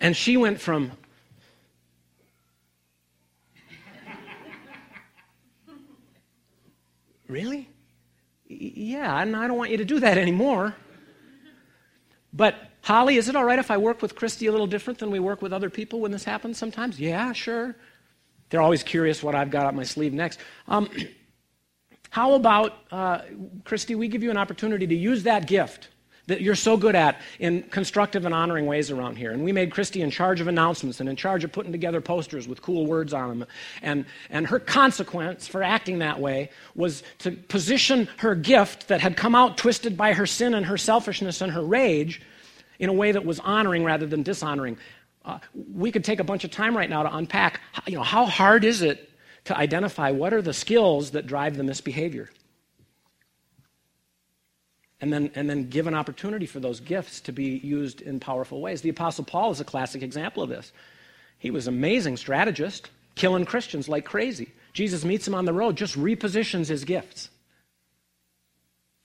And 0.00 0.16
she 0.16 0.36
went 0.36 0.60
from, 0.60 0.92
Really? 7.28 7.68
Yeah, 8.46 9.20
and 9.20 9.34
I 9.34 9.46
don't 9.46 9.56
want 9.56 9.70
you 9.70 9.78
to 9.78 9.84
do 9.84 10.00
that 10.00 10.18
anymore. 10.18 10.74
But 12.32 12.54
Holly, 12.82 13.16
is 13.16 13.28
it 13.28 13.36
all 13.36 13.44
right 13.44 13.58
if 13.58 13.70
I 13.70 13.76
work 13.76 14.02
with 14.02 14.14
Christy 14.14 14.46
a 14.46 14.52
little 14.52 14.66
different 14.66 14.98
than 14.98 15.10
we 15.10 15.18
work 15.18 15.40
with 15.40 15.52
other 15.52 15.70
people 15.70 16.00
when 16.00 16.10
this 16.10 16.24
happens 16.24 16.58
sometimes? 16.58 17.00
Yeah, 17.00 17.32
sure. 17.32 17.76
They're 18.50 18.60
always 18.60 18.82
curious 18.82 19.22
what 19.22 19.34
I've 19.34 19.50
got 19.50 19.66
up 19.66 19.74
my 19.74 19.84
sleeve 19.84 20.12
next. 20.12 20.38
Um, 20.68 20.90
how 22.10 22.34
about, 22.34 22.74
uh, 22.92 23.22
Christy, 23.64 23.94
we 23.94 24.08
give 24.08 24.22
you 24.22 24.30
an 24.30 24.36
opportunity 24.36 24.86
to 24.86 24.94
use 24.94 25.22
that 25.22 25.46
gift 25.46 25.88
that 26.26 26.40
you're 26.40 26.54
so 26.54 26.76
good 26.76 26.94
at 26.94 27.20
in 27.38 27.62
constructive 27.64 28.24
and 28.24 28.34
honoring 28.34 28.66
ways 28.66 28.90
around 28.90 29.16
here. 29.16 29.30
And 29.30 29.44
we 29.44 29.52
made 29.52 29.70
Christy 29.70 30.00
in 30.00 30.10
charge 30.10 30.40
of 30.40 30.48
announcements 30.48 31.00
and 31.00 31.08
in 31.08 31.16
charge 31.16 31.44
of 31.44 31.52
putting 31.52 31.72
together 31.72 32.00
posters 32.00 32.48
with 32.48 32.62
cool 32.62 32.86
words 32.86 33.12
on 33.12 33.38
them. 33.40 33.48
And, 33.82 34.06
and 34.30 34.46
her 34.46 34.58
consequence 34.58 35.46
for 35.46 35.62
acting 35.62 35.98
that 35.98 36.20
way 36.20 36.50
was 36.74 37.02
to 37.18 37.32
position 37.32 38.08
her 38.18 38.34
gift 38.34 38.88
that 38.88 39.00
had 39.00 39.16
come 39.16 39.34
out 39.34 39.58
twisted 39.58 39.96
by 39.96 40.14
her 40.14 40.26
sin 40.26 40.54
and 40.54 40.64
her 40.66 40.78
selfishness 40.78 41.40
and 41.40 41.52
her 41.52 41.62
rage 41.62 42.22
in 42.78 42.88
a 42.88 42.94
way 42.94 43.12
that 43.12 43.24
was 43.24 43.38
honoring 43.40 43.84
rather 43.84 44.06
than 44.06 44.22
dishonoring. 44.22 44.78
Uh, 45.24 45.38
we 45.74 45.90
could 45.92 46.04
take 46.04 46.20
a 46.20 46.24
bunch 46.24 46.44
of 46.44 46.50
time 46.50 46.76
right 46.76 46.90
now 46.90 47.02
to 47.02 47.14
unpack 47.14 47.60
you 47.86 47.96
know, 47.96 48.02
how 48.02 48.24
hard 48.24 48.64
is 48.64 48.82
it 48.82 49.10
to 49.44 49.56
identify 49.56 50.10
what 50.10 50.32
are 50.32 50.42
the 50.42 50.52
skills 50.54 51.10
that 51.10 51.26
drive 51.26 51.56
the 51.56 51.62
misbehavior? 51.62 52.30
And 55.04 55.12
then, 55.12 55.30
and 55.34 55.50
then 55.50 55.68
give 55.68 55.86
an 55.86 55.92
opportunity 55.92 56.46
for 56.46 56.60
those 56.60 56.80
gifts 56.80 57.20
to 57.20 57.32
be 57.32 57.58
used 57.58 58.00
in 58.00 58.20
powerful 58.20 58.62
ways. 58.62 58.80
The 58.80 58.88
Apostle 58.88 59.24
Paul 59.24 59.50
is 59.50 59.60
a 59.60 59.64
classic 59.64 60.02
example 60.02 60.42
of 60.42 60.48
this. 60.48 60.72
He 61.36 61.50
was 61.50 61.66
an 61.66 61.74
amazing 61.74 62.16
strategist, 62.16 62.88
killing 63.14 63.44
Christians 63.44 63.86
like 63.86 64.06
crazy. 64.06 64.54
Jesus 64.72 65.04
meets 65.04 65.28
him 65.28 65.34
on 65.34 65.44
the 65.44 65.52
road, 65.52 65.76
just 65.76 65.94
repositions 65.94 66.68
his 66.68 66.84
gifts. 66.84 67.28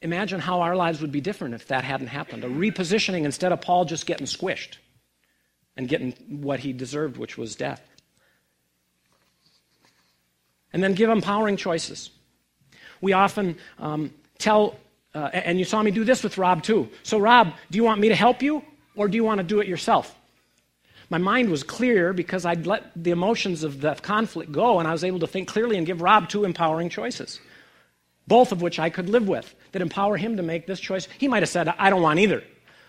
Imagine 0.02 0.40
how 0.40 0.62
our 0.62 0.74
lives 0.74 1.02
would 1.02 1.12
be 1.12 1.20
different 1.20 1.54
if 1.54 1.68
that 1.68 1.84
hadn't 1.84 2.08
happened. 2.08 2.46
A 2.46 2.48
repositioning 2.48 3.26
instead 3.26 3.52
of 3.52 3.60
Paul 3.60 3.84
just 3.84 4.06
getting 4.06 4.26
squished 4.26 4.78
and 5.76 5.86
getting 5.86 6.14
what 6.30 6.62
he 6.62 6.72
deserved, 6.72 7.18
which 7.18 7.38
was 7.38 7.58
death. 7.58 7.86
And 10.72 10.82
then 10.82 10.94
give 10.94 11.10
empowering 11.10 11.58
choices. 11.58 12.10
We 13.02 13.12
often 13.12 13.58
um, 13.80 14.14
tell, 14.38 14.78
uh, 15.16 15.30
and 15.34 15.58
you 15.60 15.66
saw 15.66 15.82
me 15.82 15.92
do 15.92 16.04
this 16.04 16.24
with 16.24 16.38
Rob 16.38 16.64
too. 16.64 16.90
So, 17.04 17.18
Rob, 17.18 17.54
do 17.72 17.78
you 17.78 17.84
want 17.84 18.00
me 18.00 18.10
to 18.10 18.16
help 18.16 18.42
you 18.42 18.64
or 18.96 19.08
do 19.08 19.16
you 19.16 19.24
want 19.24 19.40
to 19.40 19.44
do 19.44 19.60
it 19.60 19.68
yourself? 19.68 20.16
My 21.10 21.18
mind 21.18 21.50
was 21.50 21.64
clear 21.64 22.14
because 22.14 22.46
I'd 22.46 22.68
let 22.68 22.92
the 22.96 23.12
emotions 23.12 23.64
of 23.64 23.82
the 23.82 23.96
conflict 23.96 24.52
go 24.52 24.80
and 24.80 24.88
I 24.88 24.92
was 24.92 25.04
able 25.04 25.20
to 25.20 25.28
think 25.28 25.48
clearly 25.48 25.78
and 25.78 25.86
give 25.88 26.02
Rob 26.02 26.30
two 26.30 26.46
empowering 26.46 26.90
choices 26.90 27.40
both 28.30 28.52
of 28.52 28.62
which 28.62 28.78
I 28.78 28.92
could 28.92 29.10
live 29.10 29.28
with, 29.28 29.54
that 29.72 29.82
empower 29.82 30.16
him 30.16 30.38
to 30.38 30.44
make 30.44 30.68
this 30.68 30.80
choice. 30.80 31.08
He 31.18 31.28
might 31.28 31.42
have 31.42 31.50
said, 31.50 31.68
I 31.68 31.90
don't 31.90 32.04
want 32.04 32.20
either. 32.20 32.44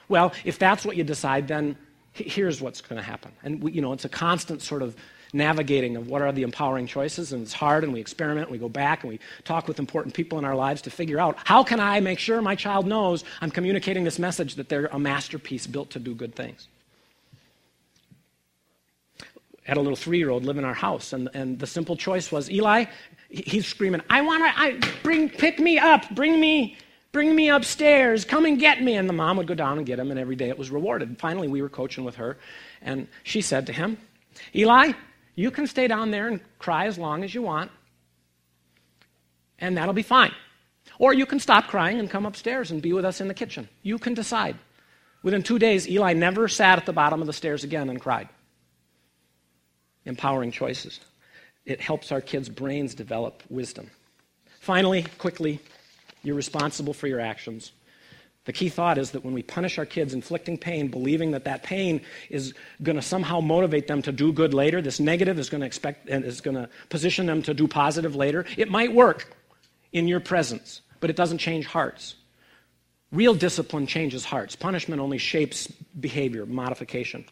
Well, 0.08 0.32
if 0.44 0.58
that's 0.58 0.84
what 0.84 0.96
you 0.96 1.02
decide, 1.02 1.48
then 1.48 1.76
here's 2.12 2.60
what's 2.60 2.82
going 2.82 2.98
to 2.98 3.02
happen. 3.02 3.32
And, 3.42 3.62
we, 3.62 3.72
you 3.72 3.80
know, 3.80 3.94
it's 3.94 4.04
a 4.04 4.10
constant 4.10 4.60
sort 4.60 4.82
of 4.82 4.94
navigating 5.32 5.96
of 5.96 6.08
what 6.08 6.22
are 6.22 6.32
the 6.32 6.42
empowering 6.42 6.86
choices, 6.86 7.32
and 7.32 7.42
it's 7.42 7.52
hard, 7.52 7.84
and 7.84 7.92
we 7.92 8.00
experiment, 8.00 8.48
and 8.48 8.52
we 8.52 8.58
go 8.58 8.68
back, 8.68 9.02
and 9.02 9.12
we 9.12 9.20
talk 9.44 9.68
with 9.68 9.78
important 9.78 10.14
people 10.14 10.38
in 10.38 10.44
our 10.44 10.56
lives 10.56 10.82
to 10.82 10.90
figure 10.90 11.18
out 11.18 11.36
how 11.44 11.62
can 11.62 11.80
I 11.80 12.00
make 12.00 12.18
sure 12.18 12.42
my 12.42 12.54
child 12.54 12.86
knows 12.86 13.24
I'm 13.40 13.50
communicating 13.50 14.04
this 14.04 14.18
message 14.18 14.56
that 14.56 14.68
they're 14.68 14.86
a 14.86 14.98
masterpiece 14.98 15.66
built 15.66 15.90
to 15.90 15.98
do 15.98 16.14
good 16.14 16.34
things. 16.34 16.68
Had 19.64 19.76
a 19.76 19.80
little 19.80 19.96
three-year-old 19.96 20.44
live 20.44 20.58
in 20.58 20.64
our 20.64 20.74
house, 20.74 21.12
and, 21.12 21.28
and 21.34 21.58
the 21.58 21.66
simple 21.66 21.96
choice 21.96 22.32
was, 22.32 22.50
Eli, 22.50 22.86
he's 23.28 23.66
screaming, 23.66 24.02
I 24.10 24.22
want 24.22 24.42
to, 24.42 24.60
I, 24.60 24.80
bring, 25.02 25.28
pick 25.28 25.60
me 25.60 25.78
up, 25.78 26.10
bring 26.14 26.40
me, 26.40 26.76
bring 27.12 27.36
me 27.36 27.50
upstairs, 27.50 28.24
come 28.24 28.46
and 28.46 28.58
get 28.58 28.82
me. 28.82 28.94
And 28.96 29.08
the 29.08 29.12
mom 29.12 29.36
would 29.36 29.46
go 29.46 29.54
down 29.54 29.78
and 29.78 29.86
get 29.86 29.98
him, 29.98 30.10
and 30.10 30.18
every 30.18 30.34
day 30.34 30.48
it 30.48 30.58
was 30.58 30.70
rewarded. 30.70 31.18
Finally, 31.18 31.46
we 31.48 31.62
were 31.62 31.68
coaching 31.68 32.02
with 32.02 32.16
her, 32.16 32.38
and 32.82 33.06
she 33.22 33.40
said 33.40 33.66
to 33.66 33.72
him, 33.72 33.96
Eli, 34.54 34.92
you 35.40 35.50
can 35.50 35.66
stay 35.66 35.88
down 35.88 36.10
there 36.10 36.28
and 36.28 36.40
cry 36.58 36.86
as 36.86 36.98
long 36.98 37.24
as 37.24 37.34
you 37.34 37.42
want, 37.42 37.70
and 39.58 39.76
that'll 39.76 39.94
be 39.94 40.02
fine. 40.02 40.32
Or 40.98 41.14
you 41.14 41.26
can 41.26 41.40
stop 41.40 41.68
crying 41.68 41.98
and 41.98 42.10
come 42.10 42.26
upstairs 42.26 42.70
and 42.70 42.82
be 42.82 42.92
with 42.92 43.04
us 43.04 43.20
in 43.20 43.28
the 43.28 43.34
kitchen. 43.34 43.68
You 43.82 43.98
can 43.98 44.14
decide. 44.14 44.56
Within 45.22 45.42
two 45.42 45.58
days, 45.58 45.88
Eli 45.88 46.12
never 46.12 46.48
sat 46.48 46.78
at 46.78 46.86
the 46.86 46.92
bottom 46.92 47.20
of 47.20 47.26
the 47.26 47.32
stairs 47.32 47.64
again 47.64 47.88
and 47.88 48.00
cried. 48.00 48.28
empowering 50.04 50.50
choices. 50.50 51.00
It 51.64 51.80
helps 51.80 52.10
our 52.12 52.20
kids' 52.20 52.48
brains 52.48 52.94
develop 52.94 53.42
wisdom. 53.48 53.90
Finally, 54.60 55.04
quickly, 55.18 55.60
you're 56.22 56.36
responsible 56.36 56.94
for 56.94 57.06
your 57.06 57.20
actions. 57.20 57.72
The 58.50 58.54
key 58.54 58.68
thought 58.68 58.98
is 58.98 59.12
that 59.12 59.24
when 59.24 59.32
we 59.32 59.44
punish 59.44 59.78
our 59.78 59.86
kids, 59.86 60.12
inflicting 60.12 60.58
pain, 60.58 60.88
believing 60.88 61.30
that 61.30 61.44
that 61.44 61.62
pain 61.62 62.00
is 62.30 62.52
going 62.82 62.96
to 62.96 63.02
somehow 63.02 63.38
motivate 63.38 63.86
them 63.86 64.02
to 64.02 64.10
do 64.10 64.32
good 64.32 64.52
later, 64.52 64.82
this 64.82 64.98
negative 64.98 65.38
is 65.38 65.48
going 65.48 65.60
to 65.60 65.68
expect 65.68 66.08
and 66.08 66.24
is 66.24 66.40
going 66.40 66.56
to 66.56 66.68
position 66.88 67.26
them 67.26 67.42
to 67.42 67.54
do 67.54 67.68
positive 67.68 68.16
later. 68.16 68.44
It 68.56 68.68
might 68.68 68.92
work 68.92 69.36
in 69.92 70.08
your 70.08 70.18
presence, 70.18 70.80
but 70.98 71.10
it 71.10 71.14
doesn't 71.14 71.38
change 71.38 71.64
hearts. 71.66 72.16
Real 73.12 73.34
discipline 73.34 73.86
changes 73.86 74.24
hearts. 74.24 74.56
Punishment 74.56 75.00
only 75.00 75.18
shapes 75.18 75.68
behavior, 76.00 76.44
modification. 76.44 77.24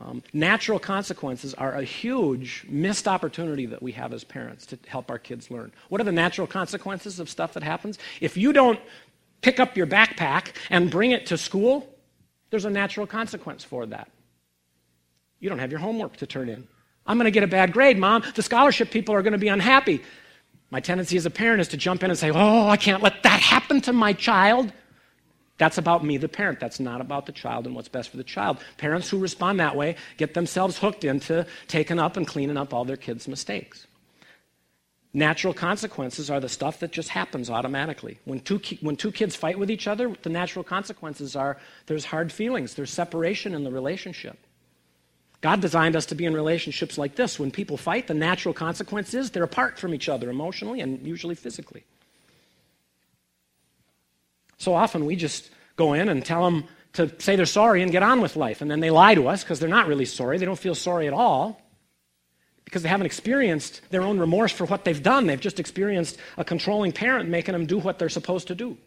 Um, 0.00 0.22
natural 0.32 0.78
consequences 0.78 1.52
are 1.52 1.74
a 1.74 1.84
huge 1.84 2.64
missed 2.70 3.06
opportunity 3.06 3.66
that 3.66 3.82
we 3.82 3.92
have 3.92 4.14
as 4.14 4.24
parents 4.24 4.64
to 4.66 4.78
help 4.86 5.10
our 5.10 5.18
kids 5.18 5.50
learn. 5.50 5.72
What 5.90 6.00
are 6.00 6.04
the 6.04 6.10
natural 6.10 6.46
consequences 6.46 7.20
of 7.20 7.28
stuff 7.28 7.52
that 7.52 7.62
happens? 7.62 7.98
If 8.22 8.38
you 8.38 8.54
don't 8.54 8.80
pick 9.42 9.60
up 9.60 9.76
your 9.76 9.86
backpack 9.86 10.52
and 10.70 10.90
bring 10.90 11.10
it 11.10 11.26
to 11.26 11.36
school, 11.36 11.86
there's 12.50 12.64
a 12.64 12.70
natural 12.70 13.06
consequence 13.06 13.64
for 13.64 13.86
that. 13.86 14.08
You 15.40 15.48
don't 15.48 15.58
have 15.58 15.70
your 15.70 15.80
homework 15.80 16.16
to 16.18 16.26
turn 16.26 16.48
in. 16.48 16.66
I'm 17.04 17.18
going 17.18 17.24
to 17.24 17.32
get 17.32 17.42
a 17.42 17.48
bad 17.48 17.72
grade, 17.72 17.98
Mom. 17.98 18.22
The 18.34 18.42
scholarship 18.42 18.90
people 18.90 19.14
are 19.14 19.22
going 19.22 19.32
to 19.32 19.38
be 19.38 19.48
unhappy. 19.48 20.02
My 20.70 20.80
tendency 20.80 21.16
as 21.16 21.26
a 21.26 21.30
parent 21.30 21.60
is 21.60 21.68
to 21.68 21.76
jump 21.76 22.02
in 22.02 22.10
and 22.10 22.18
say, 22.18 22.30
Oh, 22.30 22.68
I 22.68 22.76
can't 22.76 23.02
let 23.02 23.24
that 23.24 23.40
happen 23.40 23.80
to 23.82 23.92
my 23.92 24.12
child. 24.12 24.72
That's 25.58 25.78
about 25.78 26.04
me, 26.04 26.16
the 26.16 26.28
parent. 26.28 26.60
That's 26.60 26.80
not 26.80 27.00
about 27.00 27.26
the 27.26 27.32
child 27.32 27.66
and 27.66 27.74
what's 27.74 27.88
best 27.88 28.10
for 28.10 28.16
the 28.16 28.24
child. 28.24 28.58
Parents 28.78 29.10
who 29.10 29.18
respond 29.18 29.60
that 29.60 29.76
way 29.76 29.96
get 30.16 30.34
themselves 30.34 30.78
hooked 30.78 31.04
into 31.04 31.46
taking 31.68 31.98
up 31.98 32.16
and 32.16 32.26
cleaning 32.26 32.56
up 32.56 32.72
all 32.72 32.84
their 32.84 32.96
kids' 32.96 33.28
mistakes. 33.28 33.86
Natural 35.14 35.52
consequences 35.52 36.30
are 36.30 36.40
the 36.40 36.48
stuff 36.48 36.80
that 36.80 36.90
just 36.90 37.10
happens 37.10 37.50
automatically. 37.50 38.18
When 38.24 38.40
two, 38.40 38.60
when 38.80 38.96
two 38.96 39.12
kids 39.12 39.36
fight 39.36 39.58
with 39.58 39.70
each 39.70 39.86
other, 39.86 40.14
the 40.22 40.30
natural 40.30 40.64
consequences 40.64 41.36
are 41.36 41.58
there's 41.86 42.06
hard 42.06 42.32
feelings, 42.32 42.74
there's 42.74 42.90
separation 42.90 43.54
in 43.54 43.62
the 43.62 43.70
relationship. 43.70 44.38
God 45.42 45.60
designed 45.60 45.96
us 45.96 46.06
to 46.06 46.14
be 46.14 46.24
in 46.24 46.34
relationships 46.34 46.96
like 46.96 47.16
this. 47.16 47.38
When 47.38 47.50
people 47.50 47.76
fight, 47.76 48.06
the 48.06 48.14
natural 48.14 48.54
consequence 48.54 49.12
is 49.12 49.30
they're 49.30 49.42
apart 49.42 49.78
from 49.78 49.92
each 49.92 50.08
other 50.08 50.30
emotionally 50.30 50.80
and 50.80 51.04
usually 51.06 51.34
physically. 51.34 51.84
So 54.56 54.72
often 54.72 55.04
we 55.04 55.16
just 55.16 55.50
go 55.76 55.92
in 55.92 56.08
and 56.08 56.24
tell 56.24 56.44
them 56.44 56.64
to 56.94 57.12
say 57.20 57.36
they're 57.36 57.46
sorry 57.46 57.82
and 57.82 57.90
get 57.90 58.02
on 58.02 58.20
with 58.20 58.36
life. 58.36 58.62
And 58.62 58.70
then 58.70 58.80
they 58.80 58.90
lie 58.90 59.14
to 59.14 59.28
us 59.28 59.42
because 59.42 59.58
they're 59.60 59.68
not 59.68 59.88
really 59.88 60.04
sorry. 60.04 60.38
They 60.38 60.46
don't 60.46 60.58
feel 60.58 60.74
sorry 60.74 61.06
at 61.06 61.12
all 61.12 61.61
because 62.72 62.82
they 62.82 62.88
haven't 62.88 63.04
experienced 63.04 63.82
their 63.90 64.00
own 64.00 64.18
remorse 64.18 64.50
for 64.50 64.64
what 64.64 64.86
they've 64.86 65.02
done. 65.02 65.26
They've 65.26 65.38
just 65.38 65.60
experienced 65.60 66.16
a 66.38 66.44
controlling 66.44 66.90
parent 66.90 67.28
making 67.28 67.52
them 67.52 67.66
do 67.66 67.76
what 67.76 67.98
they're 67.98 68.08
supposed 68.08 68.48
to 68.48 68.54
do. 68.54 68.78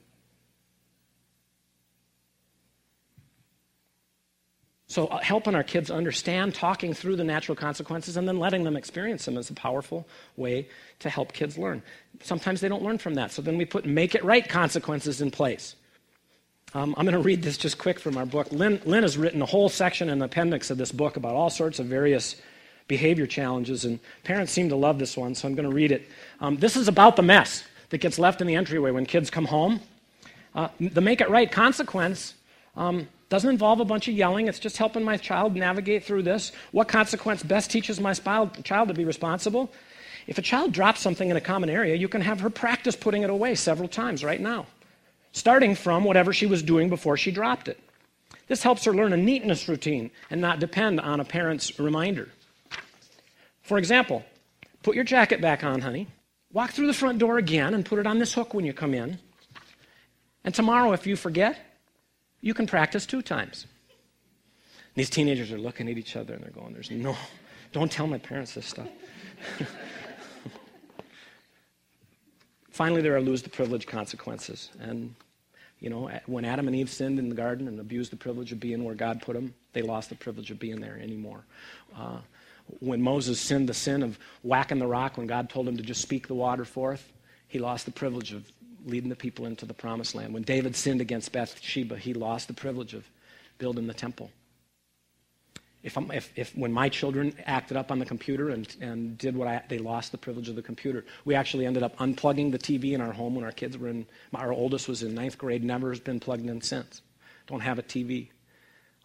So, 4.88 5.06
uh, 5.06 5.20
helping 5.20 5.54
our 5.54 5.64
kids 5.64 5.92
understand, 5.92 6.56
talking 6.56 6.96
through 6.96 7.18
the 7.18 7.24
natural 7.24 7.56
consequences, 7.56 8.18
and 8.18 8.28
then 8.28 8.40
letting 8.40 8.64
them 8.64 8.76
experience 8.76 9.26
them 9.26 9.38
is 9.38 9.52
a 9.52 9.54
powerful 9.54 10.08
way 10.36 10.68
to 11.00 11.10
help 11.12 11.34
kids 11.34 11.56
learn. 11.56 11.84
Sometimes 12.24 12.62
they 12.62 12.70
don't 12.70 12.82
learn 12.82 12.98
from 12.98 13.14
that, 13.16 13.32
so 13.32 13.44
then 13.44 13.56
we 13.56 13.66
put 13.66 13.86
make 13.86 14.16
it 14.16 14.24
right 14.24 14.50
consequences 14.50 15.22
in 15.22 15.30
place. 15.30 15.76
Um, 16.74 16.96
I'm 16.98 17.06
going 17.06 17.14
to 17.14 17.22
read 17.22 17.44
this 17.44 17.58
just 17.58 17.78
quick 17.78 18.00
from 18.00 18.18
our 18.18 18.26
book. 18.26 18.52
Lynn, 18.52 18.82
Lynn 18.84 19.04
has 19.04 19.16
written 19.16 19.44
a 19.44 19.46
whole 19.46 19.70
section 19.70 20.10
in 20.10 20.18
the 20.18 20.26
appendix 20.26 20.72
of 20.72 20.80
this 20.80 20.92
book 20.92 21.18
about 21.18 21.36
all 21.36 21.52
sorts 21.52 21.78
of 21.78 21.86
various 21.86 22.36
behavior 22.88 23.26
challenges, 23.26 23.86
and 23.86 24.00
parents 24.24 24.52
seem 24.52 24.70
to 24.70 24.76
love 24.76 25.00
this 25.00 25.18
one, 25.18 25.36
so 25.36 25.48
I'm 25.48 25.56
going 25.56 25.70
to 25.70 25.76
read 25.76 25.92
it. 25.92 26.08
Um, 26.40 26.58
this 26.58 26.76
is 26.76 26.88
about 26.88 27.16
the 27.16 27.24
mess 27.24 27.64
that 27.90 28.00
gets 28.00 28.20
left 28.20 28.42
in 28.42 28.48
the 28.48 28.56
entryway 28.56 28.92
when 28.92 29.06
kids 29.06 29.30
come 29.30 29.46
home. 29.46 29.80
Uh, 30.54 30.70
the 30.80 31.02
make 31.02 31.22
it 31.22 31.30
right 31.30 31.52
consequence 31.52 32.34
um, 32.76 33.08
doesn't 33.30 33.50
involve 33.50 33.80
a 33.80 33.86
bunch 33.86 34.08
of 34.08 34.14
yelling. 34.14 34.48
It's 34.48 34.60
just 34.60 34.78
helping 34.78 35.04
my 35.04 35.18
child 35.18 35.56
navigate 35.56 36.04
through 36.04 36.24
this. 36.24 36.52
What 36.72 36.88
consequence 36.88 37.44
best 37.44 37.72
teaches 37.72 38.00
my 38.00 38.14
child 38.14 38.88
to 38.88 38.94
be 38.94 39.06
responsible? 39.06 39.72
If 40.28 40.38
a 40.38 40.42
child 40.42 40.72
drops 40.72 41.02
something 41.02 41.30
in 41.30 41.38
a 41.38 41.42
common 41.42 41.70
area, 41.70 41.96
you 41.96 42.08
can 42.08 42.22
have 42.22 42.40
her 42.40 42.50
practice 42.50 42.96
putting 42.96 43.24
it 43.24 43.30
away 43.30 43.56
several 43.56 43.88
times 43.88 44.24
right 44.24 44.42
now, 44.42 44.66
starting 45.34 45.76
from 45.76 46.04
whatever 46.04 46.34
she 46.34 46.46
was 46.46 46.64
doing 46.64 46.90
before 46.90 47.18
she 47.18 47.32
dropped 47.32 47.68
it. 47.68 47.80
This 48.48 48.64
helps 48.64 48.86
her 48.86 48.94
learn 48.94 49.14
a 49.14 49.18
neatness 49.18 49.68
routine 49.68 50.12
and 50.30 50.40
not 50.40 50.60
depend 50.60 51.00
on 51.00 51.20
a 51.20 51.26
parent's 51.26 51.80
reminder. 51.80 52.30
For 53.66 53.78
example, 53.80 54.24
put 54.84 54.96
your 54.96 55.04
jacket 55.04 55.42
back 55.42 55.64
on, 55.64 55.82
honey. 55.82 56.08
Walk 56.54 56.70
through 56.70 56.86
the 56.86 56.94
front 56.94 57.18
door 57.18 57.40
again 57.40 57.74
and 57.74 57.84
put 57.84 57.98
it 57.98 58.06
on 58.06 58.20
this 58.20 58.32
hook 58.32 58.54
when 58.54 58.64
you 58.64 58.74
come 58.74 58.94
in. 58.94 59.18
And 60.44 60.54
tomorrow, 60.54 60.94
if 60.94 61.08
you 61.08 61.16
forget, 61.16 61.58
you 62.42 62.54
can 62.54 62.68
practice 62.68 63.08
two 63.08 63.24
times. 63.24 63.66
These 64.94 65.10
teenagers 65.10 65.52
are 65.52 65.58
looking 65.58 65.90
at 65.90 65.98
each 65.98 66.16
other 66.16 66.36
and 66.36 66.44
they're 66.44 66.52
going, 66.52 66.74
There's 66.74 66.92
no, 66.92 67.18
don't 67.72 67.92
tell 67.92 68.06
my 68.06 68.20
parents 68.20 68.54
this 68.54 68.68
stuff. 68.68 68.88
Finally, 72.70 73.02
there 73.02 73.16
are 73.16 73.22
lose 73.22 73.42
the 73.42 73.50
privilege 73.50 73.88
consequences. 73.88 74.70
And, 74.80 75.16
you 75.80 75.90
know, 75.90 76.12
when 76.28 76.46
Adam 76.46 76.68
and 76.68 76.76
Eve 76.76 76.92
sinned 76.92 77.18
in 77.18 77.30
the 77.30 77.36
garden 77.36 77.68
and 77.68 77.80
abused 77.80 78.12
the 78.12 78.18
privilege 78.18 78.52
of 78.52 78.60
being 78.60 78.84
where 78.84 78.94
God 78.94 79.24
put 79.24 79.34
them, 79.34 79.56
they 79.74 79.82
lost 79.82 80.10
the 80.10 80.16
privilege 80.16 80.52
of 80.52 80.60
being 80.60 80.80
there 80.80 81.00
anymore. 81.02 81.44
Uh, 81.98 82.20
when 82.80 83.02
Moses 83.02 83.40
sinned 83.40 83.70
the 83.70 83.74
sin 83.74 84.04
of 84.04 84.18
whacking 84.44 84.80
the 84.80 84.88
rock 84.88 85.18
when 85.18 85.28
God 85.28 85.50
told 85.50 85.68
him 85.68 85.78
to 85.78 85.84
just 85.84 86.02
speak 86.02 86.28
the 86.28 86.34
water 86.34 86.66
forth, 86.66 87.12
he 87.48 87.60
lost 87.60 87.86
the 87.86 87.92
privilege 87.92 88.34
of 88.34 88.52
leading 88.86 89.10
the 89.10 89.16
people 89.16 89.46
into 89.46 89.66
the 89.66 89.74
promised 89.74 90.16
land. 90.16 90.34
When 90.34 90.44
David 90.44 90.76
sinned 90.76 91.02
against 91.02 91.32
Bathsheba, 91.32 91.98
he 91.98 92.14
lost 92.14 92.48
the 92.48 92.54
privilege 92.54 92.94
of 92.94 93.08
building 93.58 93.88
the 93.88 93.94
temple. 93.94 94.32
If, 95.84 95.98
if, 96.12 96.32
if, 96.36 96.58
when 96.58 96.74
my 96.74 96.90
children 96.90 97.36
acted 97.46 97.78
up 97.78 97.92
on 97.92 98.00
the 98.00 98.06
computer 98.06 98.50
and, 98.50 98.76
and 98.82 99.18
did 99.20 99.36
what 99.36 99.48
I, 99.48 99.62
they 99.70 99.78
lost 99.78 100.12
the 100.12 100.18
privilege 100.18 100.50
of 100.50 100.56
the 100.56 100.64
computer. 100.64 101.06
We 101.26 101.36
actually 101.36 101.68
ended 101.68 101.84
up 101.84 101.96
unplugging 101.98 102.52
the 102.52 102.58
TV 102.58 102.94
in 102.94 103.02
our 103.02 103.12
home 103.12 103.36
when 103.36 103.46
our 103.46 103.52
kids 103.52 103.78
were 103.78 103.90
in, 103.90 104.08
our 104.34 104.52
oldest 104.52 104.88
was 104.88 105.04
in 105.04 105.14
ninth 105.14 105.38
grade, 105.38 105.64
never 105.64 105.90
has 105.90 106.00
been 106.00 106.20
plugged 106.20 106.48
in 106.48 106.60
since. 106.62 107.04
Don't 107.46 107.60
have 107.60 107.78
a 107.78 107.84
TV 107.84 108.30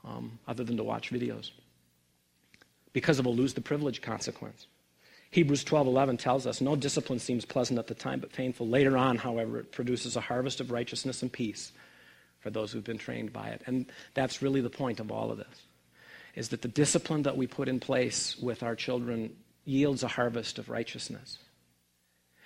um, 0.05 0.39
other 0.49 0.65
than 0.65 0.79
to 0.79 0.85
watch 0.85 1.11
videos 1.11 1.51
because 2.93 3.19
of 3.19 3.27
a 3.27 3.31
lose 3.31 3.55
the 3.55 3.61
privilege 3.61 4.03
consequence. 4.03 4.67
Hebrews 5.31 5.63
12:11 5.65 6.17
tells 6.17 6.47
us, 6.47 6.61
"No 6.61 6.75
discipline 6.75 7.21
seems 7.21 7.45
pleasant 7.45 7.79
at 7.79 7.87
the 7.87 7.95
time, 7.95 8.19
but 8.19 8.33
painful. 8.33 8.69
Later 8.69 8.97
on, 8.97 9.19
however, 9.19 9.61
it 9.61 9.71
produces 9.71 10.17
a 10.17 10.21
harvest 10.21 10.61
of 10.61 10.71
righteousness 10.71 11.23
and 11.23 11.33
peace 11.33 11.73
for 12.41 12.51
those 12.51 12.73
who've 12.73 12.85
been 12.85 12.99
trained 12.99 13.33
by 13.33 13.51
it." 13.51 13.63
And 13.67 13.87
that's 14.15 14.43
really 14.43 14.61
the 14.61 14.71
point 14.71 14.99
of 14.99 15.13
all 15.13 15.31
of 15.31 15.39
this. 15.39 15.67
Is 16.35 16.49
that 16.49 16.63
the 16.63 16.69
discipline 16.69 17.23
that 17.23 17.37
we 17.37 17.47
put 17.47 17.69
in 17.69 17.79
place 17.79 18.37
with 18.39 18.63
our 18.63 18.75
children 18.75 19.37
yields 19.65 20.03
a 20.03 20.09
harvest 20.09 20.59
of 20.59 20.69
righteousness. 20.69 21.39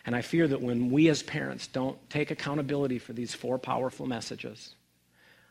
And 0.05 0.15
I 0.15 0.21
fear 0.21 0.47
that 0.49 0.61
when 0.61 0.91
we 0.91 1.09
as 1.09 1.23
parents 1.23 1.67
don't 1.67 1.99
take 2.11 2.31
accountability 2.31 2.99
for 2.99 3.15
these 3.15 3.35
four 3.35 3.59
powerful 3.59 4.07
messages, 4.07 4.75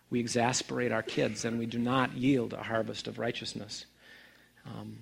we 0.10 0.20
exasperate 0.20 0.92
our 0.92 1.02
kids 1.02 1.44
and 1.44 1.58
we 1.58 1.66
do 1.66 1.80
not 1.80 2.16
yield 2.16 2.54
a 2.54 2.62
harvest 2.62 3.08
of 3.08 3.18
righteousness. 3.18 3.86
Um, 4.66 4.98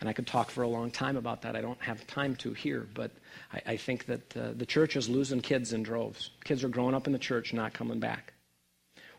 and 0.00 0.08
I 0.08 0.12
could 0.12 0.26
talk 0.26 0.50
for 0.50 0.62
a 0.62 0.68
long 0.68 0.90
time 0.90 1.16
about 1.16 1.42
that. 1.42 1.54
I 1.54 1.60
don't 1.60 1.80
have 1.80 2.06
time 2.06 2.34
to 2.36 2.52
here, 2.52 2.88
but 2.94 3.10
I, 3.52 3.72
I 3.72 3.76
think 3.76 4.06
that 4.06 4.36
uh, 4.36 4.52
the 4.56 4.66
church 4.66 4.96
is 4.96 5.08
losing 5.08 5.40
kids 5.40 5.72
in 5.72 5.82
droves. 5.82 6.30
Kids 6.44 6.64
are 6.64 6.68
growing 6.68 6.94
up 6.94 7.06
in 7.06 7.12
the 7.12 7.18
church, 7.18 7.52
not 7.52 7.72
coming 7.72 8.00
back. 8.00 8.32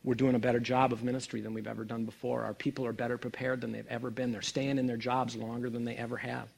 We're 0.04 0.16
doing 0.16 0.36
a 0.36 0.40
better 0.40 0.60
job 0.60 0.92
of 0.92 1.04
ministry 1.04 1.40
than 1.40 1.54
we've 1.54 1.68
ever 1.68 1.86
done 1.86 2.04
before. 2.04 2.44
Our 2.44 2.54
people 2.54 2.86
are 2.86 2.92
better 2.92 3.18
prepared 3.18 3.62
than 3.62 3.72
they've 3.72 3.88
ever 3.88 4.10
been. 4.10 4.32
They're 4.34 4.42
staying 4.42 4.78
in 4.78 4.86
their 4.86 4.98
jobs 4.98 5.36
longer 5.36 5.70
than 5.70 5.86
they 5.86 5.96
ever 5.96 6.18
have. 6.18 6.50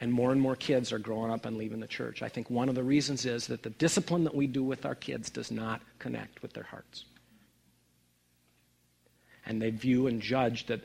And 0.00 0.12
more 0.12 0.30
and 0.30 0.40
more 0.40 0.54
kids 0.54 0.92
are 0.92 0.98
growing 0.98 1.32
up 1.32 1.46
and 1.46 1.56
leaving 1.56 1.80
the 1.80 1.86
church. 1.86 2.22
I 2.22 2.28
think 2.28 2.50
one 2.50 2.68
of 2.68 2.74
the 2.74 2.84
reasons 2.84 3.24
is 3.24 3.46
that 3.46 3.62
the 3.62 3.70
discipline 3.70 4.24
that 4.24 4.34
we 4.34 4.46
do 4.46 4.62
with 4.62 4.84
our 4.84 4.94
kids 4.94 5.30
does 5.30 5.50
not 5.50 5.80
connect 5.98 6.42
with 6.42 6.52
their 6.52 6.64
hearts. 6.64 7.06
And 9.46 9.60
they 9.60 9.70
view 9.70 10.06
and 10.06 10.20
judge 10.20 10.66
that 10.66 10.82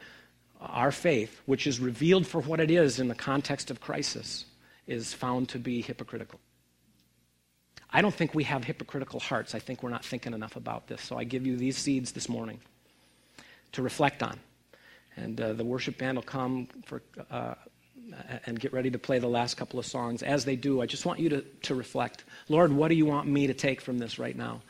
our 0.64 0.91
faith, 0.91 1.41
which 1.45 1.68
is 1.68 1.80
revealed 1.80 2.26
for 2.26 2.41
what 2.41 2.59
it 2.59 2.72
is 2.72 2.99
in 2.99 3.07
the 3.07 3.16
context 3.16 3.70
of 3.70 3.82
crisis, 3.82 4.45
is 4.88 5.14
found 5.14 5.49
to 5.49 5.59
be 5.59 5.82
hypocritical. 5.82 6.39
I 7.91 8.01
don't 8.01 8.14
think 8.14 8.34
we 8.34 8.43
have 8.45 8.64
hypocritical 8.64 9.20
hearts. 9.20 9.53
I 9.53 9.59
think 9.59 9.84
we're 9.84 9.89
not 9.89 10.03
thinking 10.03 10.34
enough 10.34 10.55
about 10.55 10.88
this. 10.88 11.01
So 11.01 11.18
I 11.18 11.24
give 11.26 11.45
you 11.45 11.57
these 11.57 11.78
seeds 11.78 12.11
this 12.11 12.28
morning 12.28 12.59
to 13.74 13.84
reflect 13.84 14.24
on. 14.24 14.39
And 15.16 15.39
uh, 15.39 15.53
the 15.53 15.64
worship 15.64 15.99
band 15.99 16.18
will 16.18 16.24
come 16.24 16.68
for, 16.86 17.03
uh, 17.30 17.53
and 18.45 18.59
get 18.59 18.74
ready 18.74 18.89
to 18.89 18.99
play 18.99 19.20
the 19.20 19.28
last 19.28 19.57
couple 19.57 19.80
of 19.80 19.86
songs. 19.86 20.24
As 20.24 20.43
they 20.43 20.55
do, 20.55 20.82
I 20.82 20.88
just 20.88 21.05
want 21.05 21.20
you 21.20 21.30
to, 21.30 21.41
to 21.41 21.76
reflect 21.76 22.24
Lord, 22.49 22.74
what 22.74 22.88
do 22.88 22.95
you 22.95 23.05
want 23.05 23.28
me 23.28 23.47
to 23.47 23.53
take 23.53 23.80
from 23.80 23.99
this 23.99 24.18
right 24.18 24.36
now? 24.36 24.61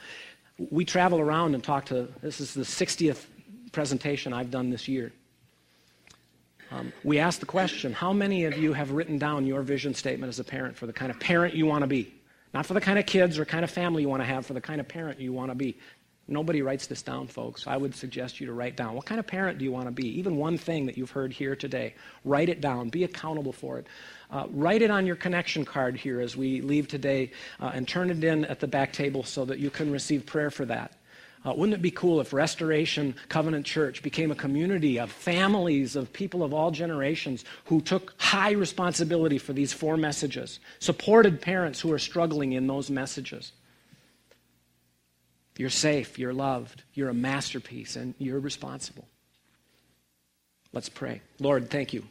We 0.70 0.84
travel 0.86 1.20
around 1.20 1.56
and 1.56 1.64
talk 1.64 1.86
to, 1.86 2.10
this 2.22 2.42
is 2.42 2.54
the 2.54 2.64
60th 2.64 3.26
presentation 3.72 4.34
I've 4.34 4.52
done 4.52 4.70
this 4.70 4.88
year. 4.88 5.14
Um, 6.72 6.92
we 7.04 7.20
asked 7.20 7.40
the 7.40 7.46
question 7.46 7.94
how 7.94 8.14
many 8.14 8.46
of 8.46 8.58
you 8.58 8.74
have 8.74 8.92
written 8.92 9.18
down 9.18 9.46
your 9.46 9.62
vision 9.62 9.94
statement 9.94 10.30
as 10.30 10.40
a 10.40 10.44
parent 10.44 10.76
for 10.76 10.88
the 10.88 10.94
kind 10.94 11.12
of 11.12 11.20
parent 11.20 11.54
you 11.54 11.66
want 11.66 11.82
to 11.82 11.88
be? 11.88 12.14
Not 12.54 12.66
for 12.66 12.74
the 12.74 12.82
kind 12.82 13.00
of 13.00 13.06
kids 13.06 13.40
or 13.40 13.46
kind 13.46 13.64
of 13.64 13.72
family 13.72 14.04
you 14.04 14.10
want 14.10 14.22
to 14.22 14.28
have, 14.28 14.46
for 14.46 14.54
the 14.54 14.62
kind 14.62 14.80
of 14.80 14.88
parent 14.88 15.20
you 15.20 15.34
want 15.34 15.52
to 15.52 15.56
be. 15.56 15.78
Nobody 16.28 16.62
writes 16.62 16.88
this 16.88 17.02
down, 17.02 17.28
folks. 17.28 17.68
I 17.68 17.76
would 17.76 17.94
suggest 17.94 18.40
you 18.40 18.48
to 18.48 18.54
write 18.54 18.78
down 18.78 18.96
what 18.96 19.06
kind 19.06 19.20
of 19.20 19.28
parent 19.28 19.58
do 19.58 19.66
you 19.66 19.72
want 19.74 19.88
to 19.88 19.92
be? 19.92 20.08
Even 20.20 20.38
one 20.38 20.58
thing 20.58 20.86
that 20.86 20.98
you've 20.98 21.12
heard 21.12 21.34
here 21.34 21.54
today. 21.54 21.96
Write 22.24 22.48
it 22.48 22.62
down. 22.62 22.88
Be 22.88 23.04
accountable 23.04 23.52
for 23.52 23.78
it. 23.80 23.88
Uh, 24.32 24.48
write 24.52 24.82
it 24.82 24.90
on 24.90 25.06
your 25.06 25.18
connection 25.18 25.66
card 25.66 25.98
here 25.98 26.22
as 26.22 26.38
we 26.38 26.62
leave 26.62 26.88
today 26.88 27.32
uh, 27.60 27.72
and 27.74 27.88
turn 27.88 28.10
it 28.10 28.24
in 28.24 28.46
at 28.46 28.62
the 28.62 28.68
back 28.68 28.94
table 28.94 29.24
so 29.24 29.44
that 29.44 29.60
you 29.60 29.70
can 29.70 29.92
receive 29.92 30.26
prayer 30.26 30.50
for 30.50 30.64
that. 30.66 30.94
Uh, 31.46 31.54
wouldn't 31.54 31.78
it 31.78 31.82
be 31.82 31.92
cool 31.92 32.22
if 32.22 32.32
Restoration 32.32 33.16
Covenant 33.28 33.66
Church 33.66 34.02
became 34.02 34.32
a 34.32 34.36
community 34.36 34.98
of 34.98 35.12
families 35.12 35.96
of 35.98 36.14
people 36.14 36.42
of 36.42 36.54
all 36.54 36.72
generations 36.72 37.44
who 37.66 37.82
took 37.82 38.14
high 38.18 38.52
responsibility 38.52 39.38
for 39.38 39.52
these 39.52 39.74
four 39.74 39.98
messages, 39.98 40.60
supported 40.80 41.42
parents 41.42 41.82
who 41.82 41.92
are 41.92 42.00
struggling 42.00 42.54
in 42.54 42.68
those 42.68 42.90
messages? 42.90 43.52
You're 45.58 45.70
safe, 45.70 46.18
you're 46.18 46.34
loved, 46.34 46.84
you're 46.94 47.10
a 47.10 47.14
masterpiece, 47.14 47.98
and 47.98 48.14
you're 48.18 48.40
responsible. 48.40 49.08
Let's 50.72 50.90
pray. 50.90 51.22
Lord, 51.40 51.70
thank 51.70 51.94
you. 51.94 52.04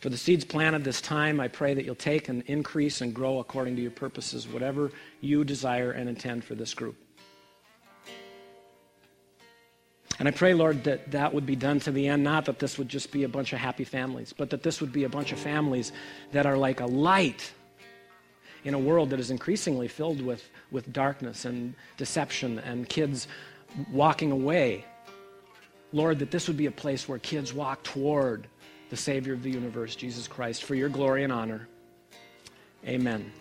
For 0.00 0.08
the 0.08 0.16
seeds 0.16 0.44
planted 0.44 0.84
this 0.84 1.00
time, 1.00 1.38
I 1.38 1.48
pray 1.48 1.74
that 1.74 1.84
you'll 1.84 1.94
take 1.94 2.28
and 2.28 2.42
increase 2.46 3.00
and 3.00 3.14
grow 3.14 3.38
according 3.38 3.76
to 3.76 3.82
your 3.82 3.90
purposes, 3.90 4.48
whatever 4.48 4.90
you 5.20 5.44
desire 5.44 5.92
and 5.92 6.08
intend 6.08 6.44
for 6.44 6.54
this 6.54 6.74
group. 6.74 6.96
And 10.18 10.28
I 10.28 10.30
pray, 10.30 10.54
Lord, 10.54 10.84
that 10.84 11.10
that 11.10 11.34
would 11.34 11.46
be 11.46 11.56
done 11.56 11.80
to 11.80 11.90
the 11.90 12.08
end, 12.08 12.22
not 12.22 12.44
that 12.44 12.58
this 12.58 12.78
would 12.78 12.88
just 12.88 13.10
be 13.10 13.24
a 13.24 13.28
bunch 13.28 13.52
of 13.52 13.58
happy 13.58 13.84
families, 13.84 14.32
but 14.32 14.50
that 14.50 14.62
this 14.62 14.80
would 14.80 14.92
be 14.92 15.04
a 15.04 15.08
bunch 15.08 15.32
of 15.32 15.38
families 15.38 15.92
that 16.32 16.46
are 16.46 16.56
like 16.56 16.80
a 16.80 16.86
light 16.86 17.52
in 18.64 18.74
a 18.74 18.78
world 18.78 19.10
that 19.10 19.20
is 19.20 19.30
increasingly 19.30 19.88
filled 19.88 20.20
with, 20.20 20.48
with 20.70 20.92
darkness 20.92 21.44
and 21.44 21.74
deception 21.96 22.58
and 22.60 22.88
kids 22.88 23.28
walking 23.92 24.30
away. 24.30 24.84
Lord, 25.92 26.18
that 26.20 26.30
this 26.30 26.48
would 26.48 26.56
be 26.56 26.66
a 26.66 26.72
place 26.72 27.08
where 27.08 27.18
kids 27.18 27.52
walk 27.52 27.82
toward 27.82 28.46
the 28.90 28.96
Savior 28.96 29.34
of 29.34 29.42
the 29.42 29.50
universe, 29.50 29.96
Jesus 29.96 30.28
Christ, 30.28 30.64
for 30.64 30.74
your 30.74 30.88
glory 30.88 31.24
and 31.24 31.32
honor. 31.32 31.68
Amen. 32.86 33.32